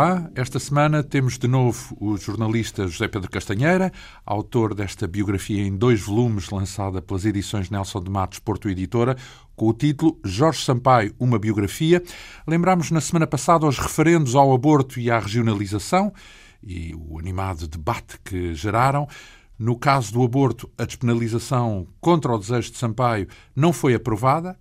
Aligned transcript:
Olá, 0.00 0.30
esta 0.34 0.58
semana 0.58 1.02
temos 1.02 1.36
de 1.36 1.46
novo 1.46 1.94
o 2.00 2.16
jornalista 2.16 2.88
José 2.88 3.06
Pedro 3.06 3.30
Castanheira, 3.30 3.92
autor 4.24 4.74
desta 4.74 5.06
biografia 5.06 5.62
em 5.62 5.76
dois 5.76 6.00
volumes 6.00 6.48
lançada 6.48 7.02
pelas 7.02 7.26
edições 7.26 7.68
Nelson 7.68 8.02
de 8.02 8.10
Matos 8.10 8.38
Porto 8.38 8.70
Editora, 8.70 9.14
com 9.54 9.68
o 9.68 9.74
título 9.74 10.18
Jorge 10.24 10.64
Sampaio, 10.64 11.14
uma 11.20 11.38
biografia. 11.38 12.02
Lembramos 12.46 12.90
na 12.90 13.02
semana 13.02 13.26
passada 13.26 13.66
os 13.66 13.78
referendos 13.78 14.34
ao 14.34 14.54
aborto 14.54 14.98
e 14.98 15.10
à 15.10 15.18
regionalização 15.18 16.10
e 16.62 16.94
o 16.94 17.18
animado 17.18 17.68
debate 17.68 18.18
que 18.24 18.54
geraram. 18.54 19.06
No 19.58 19.76
caso 19.76 20.14
do 20.14 20.24
aborto, 20.24 20.70
a 20.78 20.86
despenalização 20.86 21.86
contra 22.00 22.32
o 22.32 22.38
desejo 22.38 22.70
de 22.70 22.78
Sampaio 22.78 23.28
não 23.54 23.70
foi 23.70 23.92
aprovada, 23.92 24.58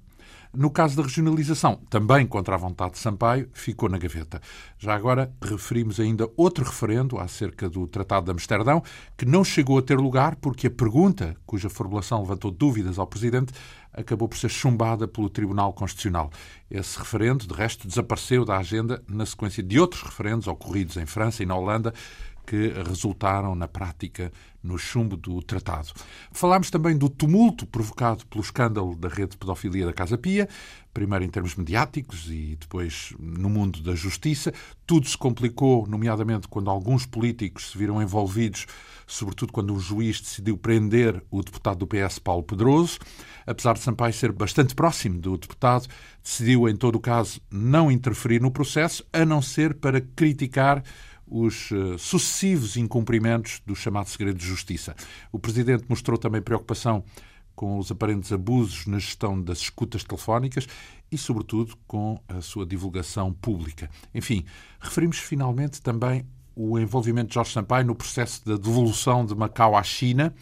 no 0.54 0.70
caso 0.70 0.96
da 0.96 1.04
regionalização, 1.04 1.76
também 1.90 2.26
contra 2.26 2.56
a 2.56 2.58
vontade 2.58 2.94
de 2.94 3.00
Sampaio, 3.00 3.50
ficou 3.54 3.88
na 3.88 3.98
gaveta. 3.98 4.42
Já 4.80 4.96
agora 4.96 5.32
referimos 5.42 6.00
ainda 6.00 6.30
outro 6.36 6.66
referendo 6.66 7.20
acerca 7.20 7.70
do 7.70 7.86
Tratado 7.86 8.26
de 8.26 8.32
Amsterdão, 8.32 8.82
que 9.16 9.26
não 9.26 9.44
chegou 9.44 9.78
a 9.78 9.82
ter 9.82 9.98
lugar 9.98 10.36
porque 10.38 10.68
a 10.68 10.72
pergunta, 10.72 11.36
cuja 11.46 11.70
formulação 11.70 12.22
levantou 12.22 12.50
dúvidas 12.50 12.98
ao 12.98 13.06
Presidente, 13.06 13.54
acabou 13.94 14.28
por 14.28 14.38
ser 14.38 14.50
chumbada 14.50 15.08
pelo 15.08 15.30
Tribunal 15.30 15.74
Constitucional. 15.74 16.32
Esse 16.70 16.98
referendo, 16.98 17.48
de 17.48 17.54
resto, 17.54 17.88
desapareceu 17.88 18.46
da 18.46 18.58
agenda 18.58 19.04
na 19.08 19.26
sequência 19.26 19.62
de 19.62 19.80
outros 19.80 20.02
referendos 20.02 20.48
ocorridos 20.48 20.98
em 20.98 21.06
França 21.06 21.44
e 21.44 21.46
na 21.46 21.56
Holanda, 21.56 21.94
que 22.50 22.74
resultaram, 22.84 23.54
na 23.54 23.68
prática, 23.68 24.34
no 24.64 24.76
chumbo 24.76 25.16
do 25.16 25.40
tratado. 25.40 25.90
Falámos 26.32 26.72
também 26.72 26.98
do 26.98 27.08
tumulto 27.08 27.64
provocado 27.68 28.26
pelo 28.26 28.44
escândalo 28.44 28.96
da 28.96 29.08
rede 29.08 29.34
de 29.34 29.38
pedofilia 29.38 29.86
da 29.86 29.94
Casa 29.94 30.18
Pia, 30.18 30.50
primeiro 30.92 31.24
em 31.24 31.30
termos 31.30 31.56
mediáticos 31.56 32.26
e 32.28 32.58
depois 32.60 33.14
no 33.20 33.52
mundo 33.52 33.84
da 33.84 33.94
justiça. 33.94 34.52
Tudo 34.88 35.08
se 35.08 35.16
complicou, 35.16 35.86
nomeadamente 35.86 36.48
quando 36.48 36.72
alguns 36.72 37.06
políticos 37.06 37.70
se 37.70 37.78
viram 37.78 38.02
envolvidos, 38.02 38.66
sobretudo 39.06 39.54
quando 39.54 39.72
o 39.72 39.80
juiz 39.80 40.20
decidiu 40.20 40.58
prender 40.58 41.24
o 41.30 41.44
deputado 41.44 41.78
do 41.78 41.88
PS, 41.88 42.18
Paulo 42.18 42.42
Pedroso. 42.42 42.98
Apesar 43.46 43.74
de 43.74 43.82
Sampaio 43.82 44.14
ser 44.14 44.32
bastante 44.32 44.74
próximo 44.74 45.20
do 45.20 45.38
deputado, 45.38 45.88
decidiu, 46.24 46.68
em 46.68 46.76
todo 46.76 46.96
o 46.96 47.00
caso, 47.00 47.40
não 47.52 47.92
interferir 47.92 48.42
no 48.42 48.50
processo, 48.50 49.06
a 49.14 49.24
não 49.24 49.40
ser 49.40 49.76
para 49.76 50.02
criticar 50.02 50.84
os 51.30 51.72
eh, 51.72 51.98
sucessivos 51.98 52.76
incumprimentos 52.78 53.62
do 53.66 53.76
chamado 53.76 54.10
segredo 54.10 54.38
de 54.38 54.46
justiça. 54.46 54.96
O 55.32 55.40
Presidente 55.40 55.86
mostrou 55.88 56.18
também 56.18 56.42
preocupação 56.42 57.04
com 57.56 57.78
os 57.78 57.92
aparentes 57.92 58.32
abusos 58.32 58.86
na 58.86 59.00
gestão 59.00 59.42
das 59.42 59.60
escutas 59.60 60.04
telefónicas 60.04 60.66
e, 61.12 61.18
sobretudo, 61.18 61.78
com 61.86 62.18
a 62.28 62.42
sua 62.42 62.66
divulgação 62.66 63.34
pública. 63.34 63.90
Enfim, 64.16 64.46
referimos 64.80 65.18
finalmente 65.18 65.82
também 65.82 66.26
o 66.56 66.80
envolvimento 66.80 67.30
de 67.30 67.36
Jorge 67.36 67.52
Sampaio 67.52 67.86
no 67.86 67.96
processo 67.96 68.46
da 68.46 68.56
devolução 68.56 69.26
de 69.26 69.36
Macau 69.36 69.76
à 69.76 69.84
China, 69.84 70.34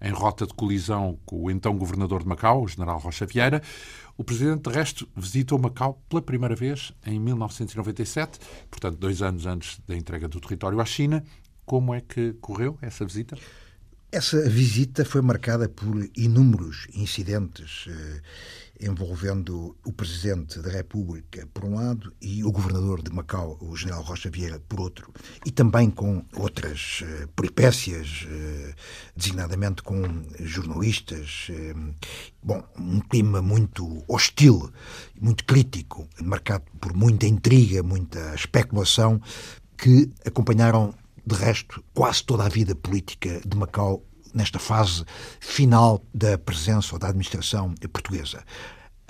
em 0.00 0.10
rota 0.10 0.46
de 0.46 0.54
colisão 0.54 1.18
com 1.24 1.44
o 1.44 1.50
então 1.50 1.76
governador 1.76 2.22
de 2.22 2.28
Macau, 2.28 2.62
o 2.62 2.68
general 2.68 2.98
Rocha 2.98 3.24
Vieira. 3.24 3.62
O 4.16 4.24
presidente, 4.24 4.68
de 4.68 4.74
resto, 4.74 5.08
visitou 5.16 5.58
Macau 5.58 6.02
pela 6.08 6.20
primeira 6.20 6.54
vez 6.54 6.92
em 7.06 7.18
1997, 7.18 8.38
portanto, 8.70 8.98
dois 8.98 9.22
anos 9.22 9.46
antes 9.46 9.80
da 9.86 9.96
entrega 9.96 10.28
do 10.28 10.40
território 10.40 10.80
à 10.80 10.84
China. 10.84 11.24
Como 11.64 11.94
é 11.94 12.00
que 12.00 12.34
correu 12.34 12.78
essa 12.82 13.04
visita? 13.04 13.36
Essa 14.10 14.46
visita 14.46 15.06
foi 15.06 15.22
marcada 15.22 15.68
por 15.68 16.06
inúmeros 16.14 16.86
incidentes 16.94 17.86
eh, 17.88 18.20
envolvendo 18.82 19.76
o 19.84 19.92
Presidente 19.92 20.60
da 20.60 20.70
República, 20.70 21.46
por 21.54 21.64
um 21.64 21.76
lado, 21.76 22.12
e 22.20 22.42
o 22.44 22.50
Governador 22.50 23.02
de 23.02 23.12
Macau, 23.12 23.56
o 23.60 23.76
General 23.76 24.02
Rocha 24.02 24.30
Vieira, 24.30 24.60
por 24.68 24.80
outro, 24.80 25.12
e 25.46 25.50
também 25.50 25.90
com 25.90 26.24
outras 26.36 27.02
eh, 27.02 27.26
peripécias, 27.34 28.26
eh, 28.28 28.74
designadamente 29.16 29.82
com 29.82 30.02
jornalistas. 30.40 31.48
Eh, 31.50 31.74
bom, 32.42 32.62
um 32.78 33.00
clima 33.00 33.40
muito 33.40 34.02
hostil, 34.08 34.70
muito 35.20 35.44
crítico, 35.44 36.08
marcado 36.20 36.64
por 36.80 36.92
muita 36.94 37.26
intriga, 37.26 37.82
muita 37.82 38.34
especulação, 38.34 39.20
que 39.76 40.10
acompanharam 40.24 40.94
de 41.24 41.36
resto, 41.36 41.82
quase 41.94 42.24
toda 42.24 42.44
a 42.44 42.48
vida 42.48 42.74
política 42.74 43.40
de 43.46 43.56
Macau 43.56 44.04
nesta 44.34 44.58
fase 44.58 45.04
final 45.40 46.02
da 46.14 46.36
presença 46.38 46.94
ou 46.94 46.98
da 46.98 47.08
administração 47.08 47.74
portuguesa. 47.92 48.42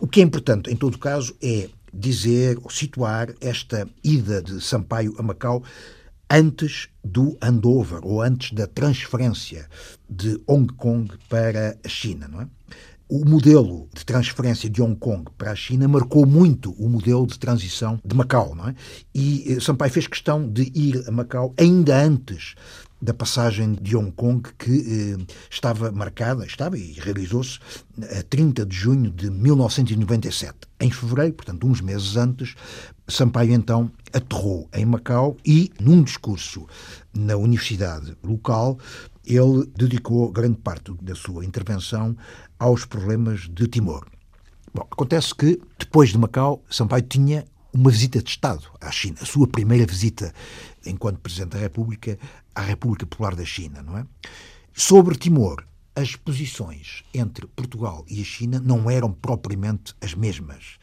O 0.01 0.07
que 0.07 0.21
é 0.21 0.25
importante, 0.25 0.71
em 0.71 0.77
todo 0.77 0.99
caso, 0.99 1.37
é 1.43 1.69
dizer 1.93 2.59
ou 2.63 2.71
situar 2.71 3.29
esta 3.41 3.89
ida 4.03 4.43
de 4.43 4.61
Sampaio 4.61 5.15
a 5.19 5.23
Macau 5.23 5.63
antes 6.31 6.89
do 7.05 7.37
handover 7.43 8.01
ou 8.03 8.23
antes 8.23 8.53
da 8.53 8.67
transferência 8.67 9.69
de 10.09 10.41
Hong 10.47 10.73
Kong 10.75 11.13
para 11.29 11.77
a 11.85 11.89
China, 11.89 12.27
não 12.27 12.41
é? 12.41 12.49
O 13.07 13.27
modelo 13.27 13.91
de 13.93 14.07
transferência 14.07 14.71
de 14.71 14.81
Hong 14.81 14.97
Kong 14.97 15.31
para 15.37 15.53
a 15.53 15.55
China 15.55 15.87
marcou 15.87 16.25
muito 16.25 16.73
o 16.73 16.89
modelo 16.89 17.27
de 17.27 17.39
transição 17.39 18.01
de 18.03 18.17
Macau, 18.17 18.55
não 18.55 18.71
é? 18.71 18.75
E 19.15 19.53
eh, 19.53 19.61
Sampaio 19.61 19.93
fez 19.93 20.07
questão 20.07 20.49
de 20.49 20.73
ir 20.75 21.05
a 21.07 21.11
Macau 21.11 21.53
ainda 21.59 22.03
antes 22.03 22.55
da 23.03 23.13
passagem 23.13 23.75
de 23.75 23.97
Hong 23.97 24.13
Kong 24.13 24.49
que 24.57 25.17
eh, 25.19 25.35
estava 25.51 25.91
marcada, 25.91 26.47
estava 26.47 26.79
e 26.79 26.93
realizou-se 26.93 27.59
a 28.17 28.23
30 28.23 28.65
de 28.65 28.77
junho 28.77 29.11
de 29.11 29.29
1997. 29.29 30.57
Em 30.81 30.91
fevereiro, 30.91 31.35
portanto, 31.35 31.67
uns 31.67 31.81
meses 31.81 32.17
antes, 32.17 32.55
Sampaio 33.09 33.53
então 33.53 33.91
aterrou 34.13 34.69
em 34.73 34.87
Macau 34.87 35.37
e, 35.45 35.73
num 35.81 36.03
discurso 36.03 36.65
na 37.13 37.37
universidade 37.37 38.17
local, 38.23 38.79
ele 39.25 39.67
dedicou 39.77 40.31
grande 40.31 40.59
parte 40.59 40.93
da 41.03 41.17
sua 41.17 41.45
intervenção 41.45 42.17
aos 42.59 42.85
problemas 42.85 43.49
de 43.49 43.67
Timor. 43.67 44.07
Bom, 44.73 44.87
acontece 44.91 45.35
que, 45.35 45.61
depois 45.77 46.11
de 46.11 46.19
Macau, 46.19 46.63
Sampaio 46.71 47.03
tinha 47.03 47.45
uma 47.75 47.91
visita 47.91 48.23
de 48.23 48.31
Estado 48.31 48.65
à 48.81 48.91
China, 48.91 49.17
a 49.21 49.27
sua 49.27 49.47
primeira 49.47 49.87
visita 49.87 50.33
enquanto 50.87 51.21
Presidente 51.21 51.51
da 51.51 51.59
República 51.59 52.19
à 52.55 52.63
República 52.63 53.07
Popular 53.07 53.35
da 53.35 53.45
China, 53.45 53.83
não 53.83 53.99
é? 53.99 54.07
Sobre 54.73 55.17
Timor, 55.17 55.65
as 55.95 56.17
posições 56.17 57.05
entre 57.13 57.47
Portugal 57.47 58.05
e 58.09 58.21
a 58.21 58.25
China 58.25 58.61
não 58.61 58.91
eram 58.91 59.13
propriamente 59.13 59.95
as 60.01 60.15
mesmas, 60.15 60.79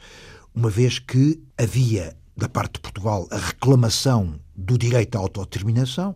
uma 0.53 0.69
vez 0.69 0.99
que 0.99 1.41
havia 1.57 2.15
da 2.37 2.47
parte 2.47 2.73
de 2.73 2.79
Portugal 2.79 3.27
a 3.31 3.37
reclamação 3.37 4.39
do 4.55 4.77
direito 4.77 5.15
à 5.15 5.19
autodeterminação, 5.19 6.15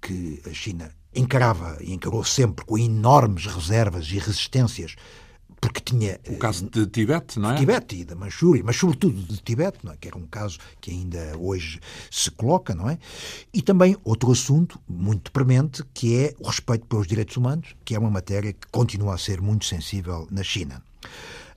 que 0.00 0.42
a 0.48 0.52
China 0.52 0.90
encarava 1.14 1.78
e 1.80 1.92
encarou 1.92 2.22
sempre 2.22 2.64
com 2.64 2.76
enormes 2.76 3.46
reservas 3.46 4.06
e 4.10 4.18
resistências, 4.18 4.94
porque 5.60 5.80
tinha... 5.80 6.20
O 6.28 6.36
caso 6.36 6.68
de 6.68 6.86
Tibete, 6.86 7.38
não 7.38 7.50
é? 7.50 7.54
De 7.54 7.60
Tibete 7.60 7.96
e 7.96 8.04
da 8.04 8.14
Manchúria, 8.14 8.62
mas 8.64 8.76
sobretudo 8.76 9.20
de 9.22 9.38
Tibete, 9.38 9.78
não 9.82 9.92
é? 9.92 9.96
que 9.96 10.08
era 10.08 10.16
um 10.16 10.26
caso 10.26 10.58
que 10.80 10.90
ainda 10.90 11.36
hoje 11.38 11.80
se 12.10 12.30
coloca, 12.30 12.74
não 12.74 12.88
é? 12.88 12.98
E 13.52 13.62
também 13.62 13.96
outro 14.04 14.30
assunto 14.30 14.80
muito 14.88 15.32
premente, 15.32 15.82
que 15.94 16.16
é 16.16 16.34
o 16.38 16.46
respeito 16.46 16.86
pelos 16.86 17.06
direitos 17.06 17.36
humanos, 17.36 17.74
que 17.84 17.94
é 17.94 17.98
uma 17.98 18.10
matéria 18.10 18.52
que 18.52 18.66
continua 18.70 19.14
a 19.14 19.18
ser 19.18 19.40
muito 19.40 19.64
sensível 19.64 20.26
na 20.30 20.42
China. 20.42 20.82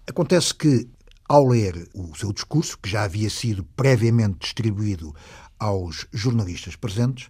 Acontece 0.08 0.54
que, 0.54 0.88
ao 1.28 1.48
ler 1.48 1.88
o 1.94 2.16
seu 2.16 2.34
discurso, 2.34 2.78
que 2.80 2.90
já 2.90 3.04
havia 3.04 3.30
sido 3.30 3.64
previamente 3.76 4.40
distribuído 4.40 5.14
aos 5.60 6.08
jornalistas 6.12 6.76
presentes, 6.76 7.30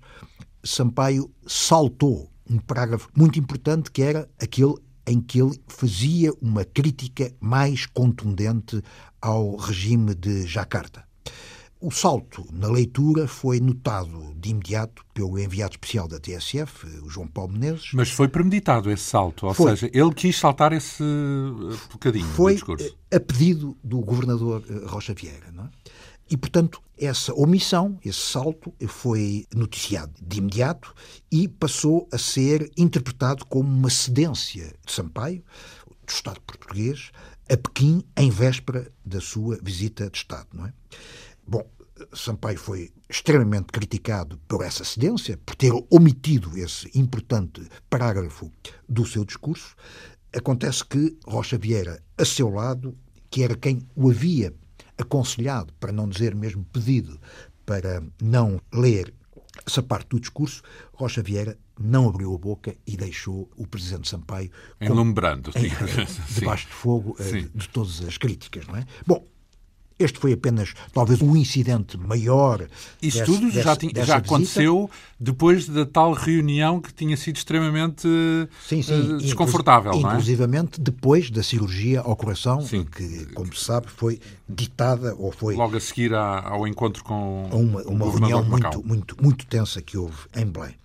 Sampaio 0.64 1.32
saltou 1.48 2.30
um 2.50 2.58
parágrafo 2.58 3.10
muito 3.16 3.40
importante 3.40 3.92
que 3.92 4.02
era 4.02 4.30
aquele 4.42 4.76
em 5.10 5.20
que 5.20 5.42
ele 5.42 5.60
fazia 5.68 6.32
uma 6.40 6.64
crítica 6.64 7.34
mais 7.40 7.88
contundente 7.88 8.82
ao 9.20 9.56
regime 9.56 10.14
de 10.14 10.46
Jacarta. 10.46 11.04
O 11.82 11.92
salto 11.92 12.46
na 12.52 12.68
leitura 12.68 13.26
foi 13.28 13.60
notado 13.60 14.34
de 14.36 14.50
imediato 14.50 15.02
pelo 15.14 15.40
enviado 15.40 15.72
especial 15.72 16.10
da 16.10 16.20
TSF, 16.20 16.86
o 17.02 17.10
João 17.10 17.26
Paulo 17.26 17.54
Menezes. 17.54 17.92
Mas 17.94 18.12
foi 18.12 18.28
premeditado 18.28 18.92
esse 18.92 19.04
salto, 19.04 19.48
ou 19.48 19.54
foi. 19.54 19.78
seja, 19.78 19.90
ele 19.94 20.14
quis 20.14 20.38
saltar 20.38 20.74
esse 20.74 21.02
bocadinho 21.92 22.26
foi 22.26 22.52
do 22.52 22.56
discurso. 22.58 22.98
Eh, 23.10 23.16
a 23.16 23.20
pedido 23.20 23.78
do 23.82 24.02
governador 24.02 24.62
eh, 24.70 24.86
Rocha 24.86 25.14
Vieira. 25.14 25.52
Não 25.54 25.64
é? 25.64 25.70
E, 26.30 26.38
portanto, 26.38 26.82
essa 26.98 27.34
omissão, 27.34 27.98
esse 28.06 28.20
salto, 28.20 28.74
foi 28.88 29.48
noticiado 29.56 30.14
de 30.22 30.38
imediato 30.38 30.94
e 31.32 31.48
passou 31.48 32.08
a 32.12 32.18
ser 32.18 32.72
interpretado 32.78 33.46
como 33.46 33.68
uma 33.68 33.90
cedência 33.90 34.76
de 34.86 34.92
Sampaio, 34.92 35.44
do 36.06 36.12
Estado 36.12 36.40
português, 36.42 37.12
a 37.50 37.58
Pequim 37.58 38.04
em 38.16 38.30
véspera 38.30 38.92
da 39.04 39.20
sua 39.20 39.58
visita 39.62 40.10
de 40.10 40.18
Estado. 40.18 40.48
Não 40.54 40.68
é? 40.68 40.74
Bom, 41.48 41.68
Sampaio 42.14 42.60
foi 42.60 42.92
extremamente 43.10 43.68
criticado 43.68 44.38
por 44.48 44.64
essa 44.64 44.84
cedência, 44.84 45.38
por 45.38 45.56
ter 45.56 45.72
omitido 45.90 46.58
esse 46.58 46.90
importante 46.98 47.68
parágrafo 47.90 48.52
do 48.88 49.06
seu 49.06 49.26
discurso. 49.26 49.76
Acontece 50.32 50.86
que 50.86 51.18
Rocha 51.26 51.58
Vieira, 51.58 52.04
a 52.18 52.24
seu 52.24 52.50
lado, 52.50 52.96
que 53.32 53.44
era 53.44 53.56
quem 53.56 53.82
o 53.96 54.12
havia 54.12 54.54
aconselhado, 55.00 55.74
para 55.80 55.92
não 55.92 56.08
dizer 56.08 56.36
mesmo 56.36 56.64
pedido, 56.66 57.20
para 57.66 58.04
não 58.22 58.62
ler 58.74 59.14
essa 59.66 59.82
parte 59.82 60.10
do 60.10 60.20
discurso, 60.20 60.62
Rocha 60.94 61.22
Vieira 61.22 61.58
não 61.80 62.10
abriu 62.10 62.34
a 62.34 62.38
boca 62.38 62.76
e 62.86 62.98
deixou 62.98 63.50
o 63.56 63.66
Presidente 63.66 64.10
Sampaio 64.10 64.52
enlumbrando, 64.82 65.52
em, 65.56 65.70
debaixo 66.34 66.68
de 66.68 66.74
fogo 66.74 67.16
de, 67.18 67.50
de 67.50 67.70
todas 67.70 68.02
as 68.02 68.18
críticas. 68.18 68.68
Não 68.68 68.76
é? 68.76 68.86
Bom, 69.06 69.26
este 70.00 70.18
foi 70.18 70.34
apenas, 70.34 70.74
talvez, 70.94 71.22
o 71.22 71.36
incidente 71.36 71.98
maior. 71.98 72.66
Isso 73.02 73.20
desse, 73.20 73.32
tudo 73.32 73.52
já, 73.52 73.76
tinha, 73.76 74.06
já 74.06 74.16
aconteceu 74.16 74.90
depois 75.20 75.68
da 75.68 75.86
tal 75.86 76.14
reunião 76.14 76.80
que 76.80 76.94
tinha 76.94 77.18
sido 77.18 77.36
extremamente 77.36 78.08
sim, 78.66 78.82
sim, 78.82 78.94
uh, 78.94 79.18
desconfortável, 79.18 79.92
inclus, 79.92 80.04
não 80.04 80.10
é? 80.12 80.14
Inclusivamente 80.14 80.80
depois 80.80 81.30
da 81.30 81.44
cirurgia 81.44 82.00
ao 82.00 82.16
coração, 82.16 82.62
sim. 82.62 82.86
que, 82.86 83.26
como 83.34 83.54
se 83.54 83.66
sabe, 83.66 83.88
foi 83.88 84.20
ditada 84.48 85.14
ou 85.16 85.32
foi. 85.32 85.56
Logo 85.56 85.76
a 85.76 85.82
seguir 85.82 86.14
ao 86.14 86.66
encontro 86.66 87.04
com. 87.04 87.50
Uma, 87.52 87.82
uma 87.84 88.10
reunião 88.10 88.44
muito, 88.44 88.88
muito, 88.88 89.16
muito 89.22 89.46
tensa 89.46 89.82
que 89.82 89.98
houve 89.98 90.18
em 90.36 90.46
Belém. 90.46 90.76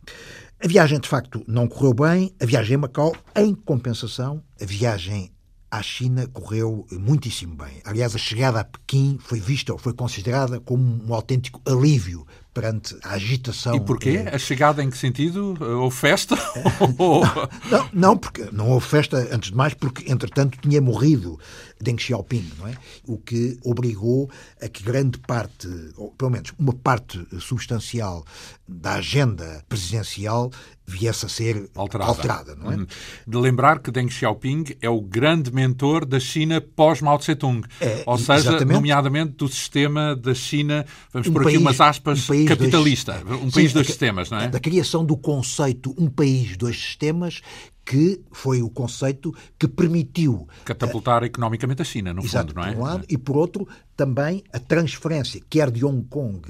A 0.63 0.67
viagem, 0.67 0.99
de 0.99 1.09
facto, 1.09 1.45
não 1.47 1.69
correu 1.69 1.93
bem. 1.93 2.33
A 2.41 2.47
viagem 2.47 2.77
a 2.77 2.79
Macau, 2.79 3.15
em 3.37 3.55
compensação, 3.55 4.43
a 4.61 4.65
viagem 4.65 5.31
à 5.77 5.83
China 5.83 6.27
correu 6.29 6.87
muitíssimo 6.93 7.57
bem. 7.57 7.81
Aliás, 7.85 8.15
a 8.15 8.19
chegada 8.19 8.61
a 8.61 8.65
Pequim 8.65 9.19
foi 9.21 9.41
vista 9.41 9.73
ou 9.73 9.79
foi 9.79 9.93
considerada 9.93 10.61
como 10.61 11.05
um 11.05 11.13
autêntico 11.13 11.61
alívio 11.67 12.25
perante 12.55 12.97
a 13.03 13.15
agitação. 13.15 13.75
E 13.75 13.81
porquê? 13.81 14.25
A 14.33 14.39
chegada 14.39 14.83
em 14.83 14.89
que 14.89 14.97
sentido? 14.97 15.57
Houve 15.61 15.97
festa? 15.97 16.37
não, 17.69 17.89
não, 17.93 18.17
porque 18.17 18.49
não 18.53 18.71
houve 18.71 18.87
festa, 18.87 19.17
antes 19.33 19.51
de 19.51 19.57
mais, 19.57 19.75
porque, 19.75 20.11
entretanto, 20.11 20.57
tinha 20.63 20.81
morrido 20.81 21.39
Deng 21.81 21.99
Xiaoping, 21.99 22.53
não 22.59 22.69
é? 22.69 22.75
O 23.05 23.19
que 23.19 23.59
obrigou 23.65 24.31
a 24.63 24.69
que 24.69 24.85
grande 24.85 25.19
parte, 25.19 25.69
ou 25.97 26.13
pelo 26.13 26.31
menos 26.31 26.53
uma 26.57 26.73
parte 26.73 27.27
substancial 27.41 28.25
da 28.69 28.95
agenda 28.95 29.65
presidencial 29.69 30.51
viesse 30.87 31.25
a 31.25 31.29
ser 31.29 31.71
alterada, 31.75 32.11
alterada 32.11 32.55
não 32.57 32.71
é? 32.71 32.77
Hum. 32.77 32.87
De 33.27 33.39
lembrar 33.39 33.79
que 33.79 33.91
Deng 33.91 34.11
Xiaoping 34.11 34.77
é 34.81 34.89
o 34.89 35.01
grande 35.01 35.53
mentor 35.53 36.05
da 36.05 36.21
China 36.21 36.61
pós-Mao 36.61 37.19
Tse-tung. 37.19 37.63
É, 37.81 38.03
ou 38.07 38.19
seja, 38.19 38.51
exatamente. 38.51 38.75
nomeadamente 38.75 39.33
do 39.33 39.49
sistema 39.49 40.15
da 40.15 40.35
China, 40.35 40.85
vamos 41.13 41.29
um 41.29 41.33
por 41.33 41.47
aqui 41.47 41.57
umas 41.57 41.81
aspas, 41.81 42.29
um 42.29 42.45
capitalista. 42.45 43.23
Dois, 43.25 43.43
um 43.43 43.51
país 43.51 43.73
sim, 43.73 43.79
dos 43.79 43.87
sistemas, 43.87 44.31
não 44.31 44.39
é? 44.39 44.49
Da 44.49 44.61
criação 44.61 45.05
do 45.05 45.17
conceito 45.17 45.95
um 45.99 46.09
país, 46.09 46.57
dois 46.57 46.77
sistemas, 46.77 47.41
que 47.85 48.21
foi 48.33 48.63
o 48.63 48.71
conceito 48.71 49.35
que 49.59 49.69
permitiu 49.69 50.49
catapultar 50.65 51.23
uh, 51.23 51.27
economicamente 51.27 51.83
a 51.83 51.85
China, 51.85 52.15
no 52.15 52.23
exato, 52.23 52.49
fundo, 52.49 52.61
não 52.61 52.67
é? 52.67 52.73
Por 52.73 52.81
um 52.81 52.83
lado, 52.83 53.05
e 53.09 53.19
por 53.19 53.37
outro, 53.37 53.69
também 53.97 54.43
a 54.53 54.59
transferência, 54.59 55.41
quer 55.51 55.71
de 55.71 55.85
Hong 55.85 56.07
Kong, 56.09 56.41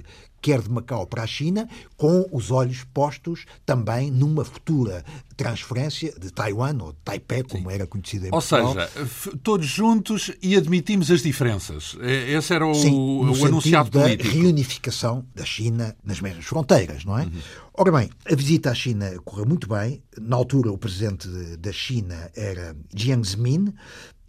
quer 0.45 0.61
de 0.61 0.71
Macau 0.71 1.07
para 1.07 1.23
a 1.23 1.27
China, 1.27 1.67
com 1.97 2.27
os 2.31 2.51
olhos 2.51 2.85
postos 2.93 3.47
também 3.65 4.11
numa 4.11 4.45
futura 4.45 5.03
transferência 5.39 6.13
de 6.21 6.31
Taiwan, 6.31 6.77
ou 6.83 6.93
Taipei, 7.03 7.43
como 7.43 7.71
Sim. 7.71 7.75
era 7.75 7.87
conhecida 7.87 8.27
em 8.27 8.31
Ou 8.31 8.41
Portugal. 8.43 8.75
seja, 8.75 9.37
todos 9.43 9.67
juntos 9.67 10.31
e 10.43 10.55
admitimos 10.55 11.11
as 11.11 11.23
diferenças. 11.23 11.97
Esse 12.29 12.53
era 12.53 12.67
o, 12.67 12.75
Sim, 12.75 12.93
o 12.95 13.47
anunciado 13.47 13.89
da 13.91 14.03
político. 14.03 14.35
reunificação 14.35 15.25
da 15.35 15.47
China 15.47 15.97
nas 16.05 16.21
mesmas 16.21 16.45
fronteiras, 16.45 17.07
não 17.07 17.19
é? 17.19 17.23
Uhum. 17.23 17.33
Ora 17.73 17.91
bem, 17.93 18.11
a 18.31 18.35
visita 18.35 18.71
à 18.71 18.75
China 18.75 19.11
correu 19.25 19.47
muito 19.47 19.67
bem. 19.67 20.03
Na 20.21 20.37
altura, 20.37 20.71
o 20.71 20.77
presidente 20.77 21.27
da 21.57 21.73
China 21.73 22.31
era 22.37 22.77
Jiang 22.95 23.27
Zemin. 23.27 23.73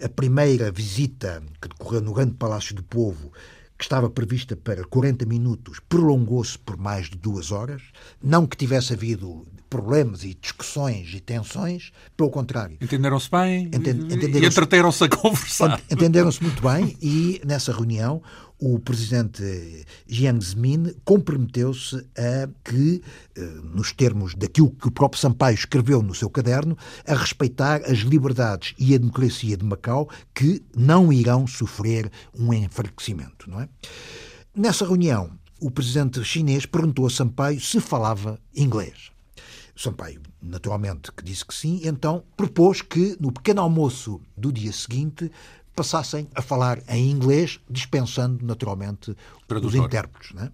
A 0.02 0.08
primeira 0.08 0.72
visita 0.72 1.44
que 1.62 1.68
decorreu 1.68 2.00
no 2.02 2.14
Grande 2.14 2.36
Palácio 2.36 2.74
do 2.74 2.84
Povo 2.84 3.32
que 3.78 3.84
estava 3.84 4.10
prevista 4.10 4.56
para 4.56 4.84
40 4.86 5.26
minutos, 5.26 5.80
prolongou-se 5.90 6.58
por 6.58 6.78
mais 6.78 7.10
de 7.10 7.18
duas 7.18 7.52
horas. 7.52 7.82
Não 8.24 8.48
que 8.48 8.56
tivesse 8.56 8.94
havido 8.94 9.46
problemas 9.70 10.24
e 10.24 10.34
discussões 10.34 11.14
e 11.14 11.20
tensões, 11.20 11.92
pelo 12.16 12.30
contrário. 12.30 12.78
Entenderam-se 12.80 13.30
bem 13.30 13.66
entenderam 13.66 14.40
e 14.40 14.46
entreteram-se 14.46 15.04
a 15.04 15.10
conversar. 15.10 15.82
Entenderam-se 15.92 16.42
muito 16.42 16.62
bem 16.62 16.96
e, 17.02 17.42
nessa 17.46 17.74
reunião, 17.74 18.22
o 18.60 18.80
presidente 18.80 19.86
Jiang 20.08 20.44
Zemin 20.44 20.96
comprometeu-se 21.04 21.98
a 22.18 22.48
que, 22.64 23.02
eh, 23.36 23.42
nos 23.64 23.92
termos 23.92 24.34
daquilo 24.34 24.72
que 24.72 24.88
o 24.88 24.92
próprio 24.92 25.20
Sampaio 25.20 25.56
escreveu 25.56 26.02
no 26.02 26.16
seu 26.16 26.30
caderno, 26.30 26.78
a 27.06 27.14
respeitar 27.16 27.82
as 27.86 28.00
liberdades 28.00 28.74
e 28.78 28.96
a 28.96 28.98
democracia 28.98 29.58
de 29.58 29.66
Macau, 29.66 30.10
que 30.34 30.64
não 30.76 31.12
irão 31.12 31.46
sofrer 31.46 32.12
um 32.38 32.54
enfraquecimento. 32.54 33.50
Não 33.50 33.62
é? 33.62 33.70
Nessa 34.56 34.86
reunião, 34.86 35.32
o 35.60 35.70
presidente 35.70 36.24
chinês 36.24 36.66
perguntou 36.66 37.06
a 37.06 37.10
Sampaio 37.10 37.60
se 37.60 37.80
falava 37.80 38.40
inglês. 38.56 39.12
Sampaio, 39.76 40.22
naturalmente, 40.42 41.12
que 41.12 41.24
disse 41.24 41.46
que 41.46 41.54
sim, 41.54 41.82
então 41.84 42.24
propôs 42.38 42.82
que, 42.82 43.18
no 43.20 43.32
pequeno 43.32 43.62
almoço 43.62 44.22
do 44.38 44.52
dia 44.52 44.72
seguinte, 44.72 45.30
passassem 45.76 46.28
a 46.34 46.42
falar 46.42 46.82
em 46.88 47.10
inglês, 47.10 47.60
dispensando 47.70 48.46
naturalmente 48.46 49.16
Tradutor. 49.48 49.80
os 49.80 49.86
intérpretes. 49.86 50.32
Né? 50.34 50.52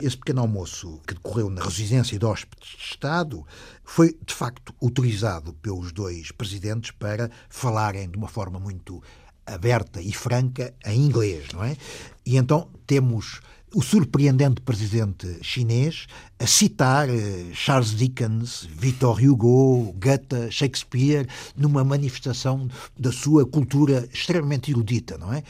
Esse 0.00 0.16
pequeno 0.16 0.42
almoço 0.42 1.00
que 1.06 1.14
decorreu 1.14 1.50
na 1.50 1.62
residência 1.62 2.18
de 2.18 2.24
hóspedes 2.24 2.70
de 2.70 2.84
Estado 2.84 3.46
foi, 3.84 4.16
de 4.24 4.34
facto, 4.34 4.74
utilizado 4.80 5.52
pelos 5.54 5.92
dois 5.92 6.30
presidentes 6.30 6.90
para 6.90 7.30
falarem 7.48 8.08
de 8.08 8.16
uma 8.16 8.28
forma 8.28 8.58
muito 8.58 9.02
aberta 9.46 10.00
e 10.00 10.12
franca 10.12 10.74
em 10.84 11.04
inglês, 11.04 11.48
não 11.52 11.64
é? 11.64 11.76
E 12.24 12.36
então 12.36 12.68
temos 12.86 13.40
o 13.74 13.82
surpreendente 13.82 14.60
presidente 14.60 15.38
chinês 15.42 16.06
a 16.38 16.46
citar 16.46 17.08
eh, 17.08 17.46
Charles 17.52 17.90
Dickens, 17.90 18.68
Victor 18.76 19.20
Hugo, 19.22 19.94
Goethe, 19.98 20.50
Shakespeare, 20.50 21.28
numa 21.56 21.84
manifestação 21.84 22.68
da 22.98 23.12
sua 23.12 23.46
cultura 23.46 24.08
extremamente 24.12 24.70
erudita, 24.70 25.16
não 25.18 25.32
é? 25.32 25.42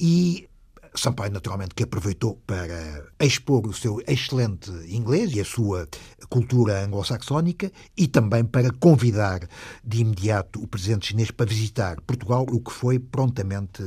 E 0.00 0.48
Sampaio, 0.94 1.32
naturalmente, 1.32 1.74
que 1.74 1.84
aproveitou 1.84 2.40
para 2.46 3.04
expor 3.20 3.66
o 3.66 3.72
seu 3.72 4.02
excelente 4.06 4.70
inglês 4.88 5.32
e 5.32 5.40
a 5.40 5.44
sua 5.44 5.88
cultura 6.28 6.84
anglo-saxónica 6.84 7.70
e 7.96 8.08
também 8.08 8.44
para 8.44 8.72
convidar 8.72 9.46
de 9.84 10.00
imediato 10.00 10.60
o 10.60 10.66
presidente 10.66 11.06
chinês 11.06 11.30
para 11.30 11.46
visitar 11.46 12.00
Portugal, 12.00 12.44
o 12.50 12.60
que 12.60 12.72
foi 12.72 12.98
prontamente 12.98 13.82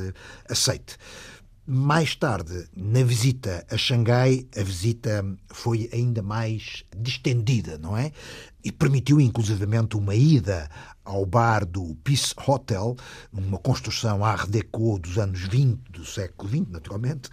aceite. 0.48 0.96
Mais 1.64 2.16
tarde, 2.16 2.66
na 2.76 3.04
visita 3.04 3.64
a 3.70 3.76
Xangai, 3.76 4.48
a 4.56 4.64
visita 4.64 5.24
foi 5.46 5.88
ainda 5.92 6.20
mais 6.20 6.82
distendida, 6.96 7.78
não 7.78 7.96
é? 7.96 8.10
E 8.64 8.72
permitiu 8.72 9.20
inclusivamente 9.20 9.96
uma 9.96 10.12
ida 10.12 10.68
ao 11.04 11.24
bar 11.24 11.64
do 11.64 11.94
Peace 12.02 12.34
Hotel, 12.44 12.96
uma 13.32 13.58
construção 13.58 14.24
Art 14.24 14.48
Deco 14.48 14.98
dos 14.98 15.18
anos 15.18 15.42
20 15.42 15.78
do 15.92 16.04
século 16.04 16.50
XX, 16.50 16.68
naturalmente, 16.68 17.30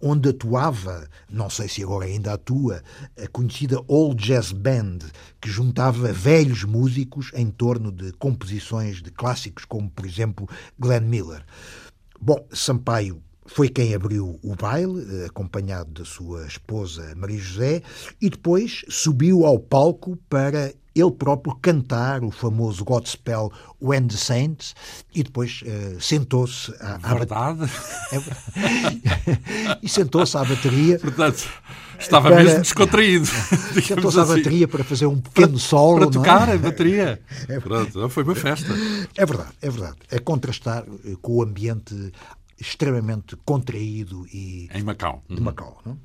onde 0.00 0.28
atuava, 0.28 1.08
não 1.28 1.50
sei 1.50 1.66
se 1.66 1.82
agora 1.82 2.04
ainda 2.04 2.34
atua, 2.34 2.84
a 3.20 3.26
conhecida 3.26 3.82
Old 3.88 4.24
Jazz 4.24 4.52
Band, 4.52 4.98
que 5.40 5.50
juntava 5.50 6.12
velhos 6.12 6.62
músicos 6.62 7.32
em 7.34 7.50
torno 7.50 7.90
de 7.90 8.12
composições 8.12 9.02
de 9.02 9.10
clássicos 9.10 9.64
como, 9.64 9.90
por 9.90 10.06
exemplo, 10.06 10.48
Glenn 10.78 11.08
Miller. 11.08 11.44
Bom, 12.20 12.46
Sampaio 12.52 13.20
foi 13.46 13.68
quem 13.68 13.94
abriu 13.94 14.38
o 14.42 14.54
baile, 14.54 15.22
eh, 15.22 15.26
acompanhado 15.26 15.90
da 15.90 16.04
sua 16.04 16.46
esposa 16.46 17.14
Maria 17.16 17.38
José, 17.38 17.82
e 18.20 18.30
depois 18.30 18.84
subiu 18.88 19.44
ao 19.44 19.58
palco 19.58 20.16
para 20.28 20.72
ele 20.94 21.10
próprio 21.10 21.56
cantar 21.56 22.22
o 22.22 22.30
famoso 22.30 22.84
Godspell 22.84 23.50
When 23.80 24.06
the 24.08 24.16
Saints 24.16 24.74
e 25.14 25.22
depois 25.22 25.62
uh, 25.62 26.00
sentou-se 26.00 26.72
à, 26.80 26.98
à 27.02 27.14
verdade 27.14 27.60
e 29.82 29.88
sentou-se 29.88 30.36
à 30.36 30.44
bateria 30.44 30.98
portanto 30.98 31.48
estava 31.98 32.28
para... 32.28 32.44
mesmo 32.44 32.60
descontraído 32.60 33.26
sentou-se 33.82 34.20
assim. 34.20 34.32
à 34.32 34.36
bateria 34.36 34.68
para 34.68 34.84
fazer 34.84 35.06
um 35.06 35.18
pequeno 35.18 35.52
para, 35.52 35.58
solo 35.58 35.98
para 36.00 36.10
tocar 36.10 36.48
é? 36.48 36.52
a 36.52 36.58
bateria 36.58 37.22
é, 37.48 37.60
Pronto, 37.60 38.08
foi 38.10 38.22
uma 38.22 38.34
festa 38.34 38.72
é 39.16 39.24
verdade 39.24 39.52
é 39.62 39.70
verdade 39.70 39.96
é 40.10 40.18
contrastar 40.18 40.84
eh, 41.06 41.16
com 41.22 41.36
o 41.36 41.42
ambiente 41.42 42.12
extremamente 42.62 43.36
contraído 43.44 44.26
e 44.32 44.68
em 44.72 44.82
Macau. 44.82 45.22
De 45.28 45.40
Macau 45.40 45.82
não? 45.84 45.98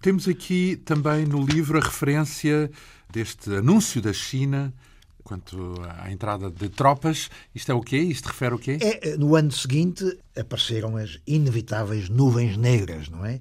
Temos 0.00 0.26
aqui 0.26 0.76
também 0.84 1.26
no 1.26 1.44
livro 1.44 1.78
a 1.78 1.80
referência 1.80 2.70
deste 3.12 3.54
anúncio 3.54 4.00
da 4.00 4.12
China 4.12 4.72
quanto 5.22 5.74
à 5.98 6.10
entrada 6.10 6.50
de 6.50 6.68
tropas. 6.68 7.30
Isto 7.54 7.72
é 7.72 7.74
o 7.74 7.80
quê? 7.80 7.98
Isto 7.98 8.26
refere 8.26 8.54
o 8.54 8.58
quê? 8.58 8.78
É, 8.80 9.16
no 9.16 9.36
ano 9.36 9.52
seguinte 9.52 10.18
apareceram 10.36 10.96
as 10.96 11.20
inevitáveis 11.26 12.08
nuvens 12.08 12.56
negras, 12.56 13.08
não 13.08 13.24
é? 13.24 13.40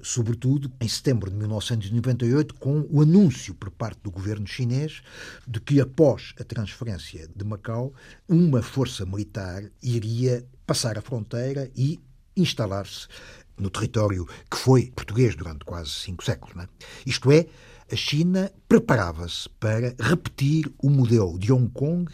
Sobretudo 0.00 0.72
em 0.80 0.88
setembro 0.88 1.30
de 1.30 1.36
1998, 1.36 2.54
com 2.54 2.86
o 2.90 3.02
anúncio 3.02 3.54
por 3.54 3.70
parte 3.70 4.00
do 4.02 4.10
governo 4.10 4.46
chinês 4.46 5.02
de 5.46 5.60
que, 5.60 5.80
após 5.80 6.32
a 6.40 6.44
transferência 6.44 7.28
de 7.34 7.44
Macau, 7.44 7.92
uma 8.28 8.62
força 8.62 9.04
militar 9.04 9.62
iria 9.82 10.44
passar 10.68 10.98
a 10.98 11.00
fronteira 11.00 11.70
e 11.74 11.98
instalar-se 12.36 13.08
no 13.56 13.70
território 13.70 14.28
que 14.50 14.56
foi 14.58 14.92
português 14.94 15.34
durante 15.34 15.64
quase 15.64 15.88
cinco 15.88 16.22
séculos. 16.22 16.62
É? 16.62 16.68
Isto 17.06 17.32
é, 17.32 17.46
a 17.90 17.96
China 17.96 18.52
preparava-se 18.68 19.48
para 19.58 19.96
repetir 19.98 20.70
o 20.78 20.90
modelo 20.90 21.38
de 21.38 21.50
Hong 21.50 21.70
Kong, 21.70 22.12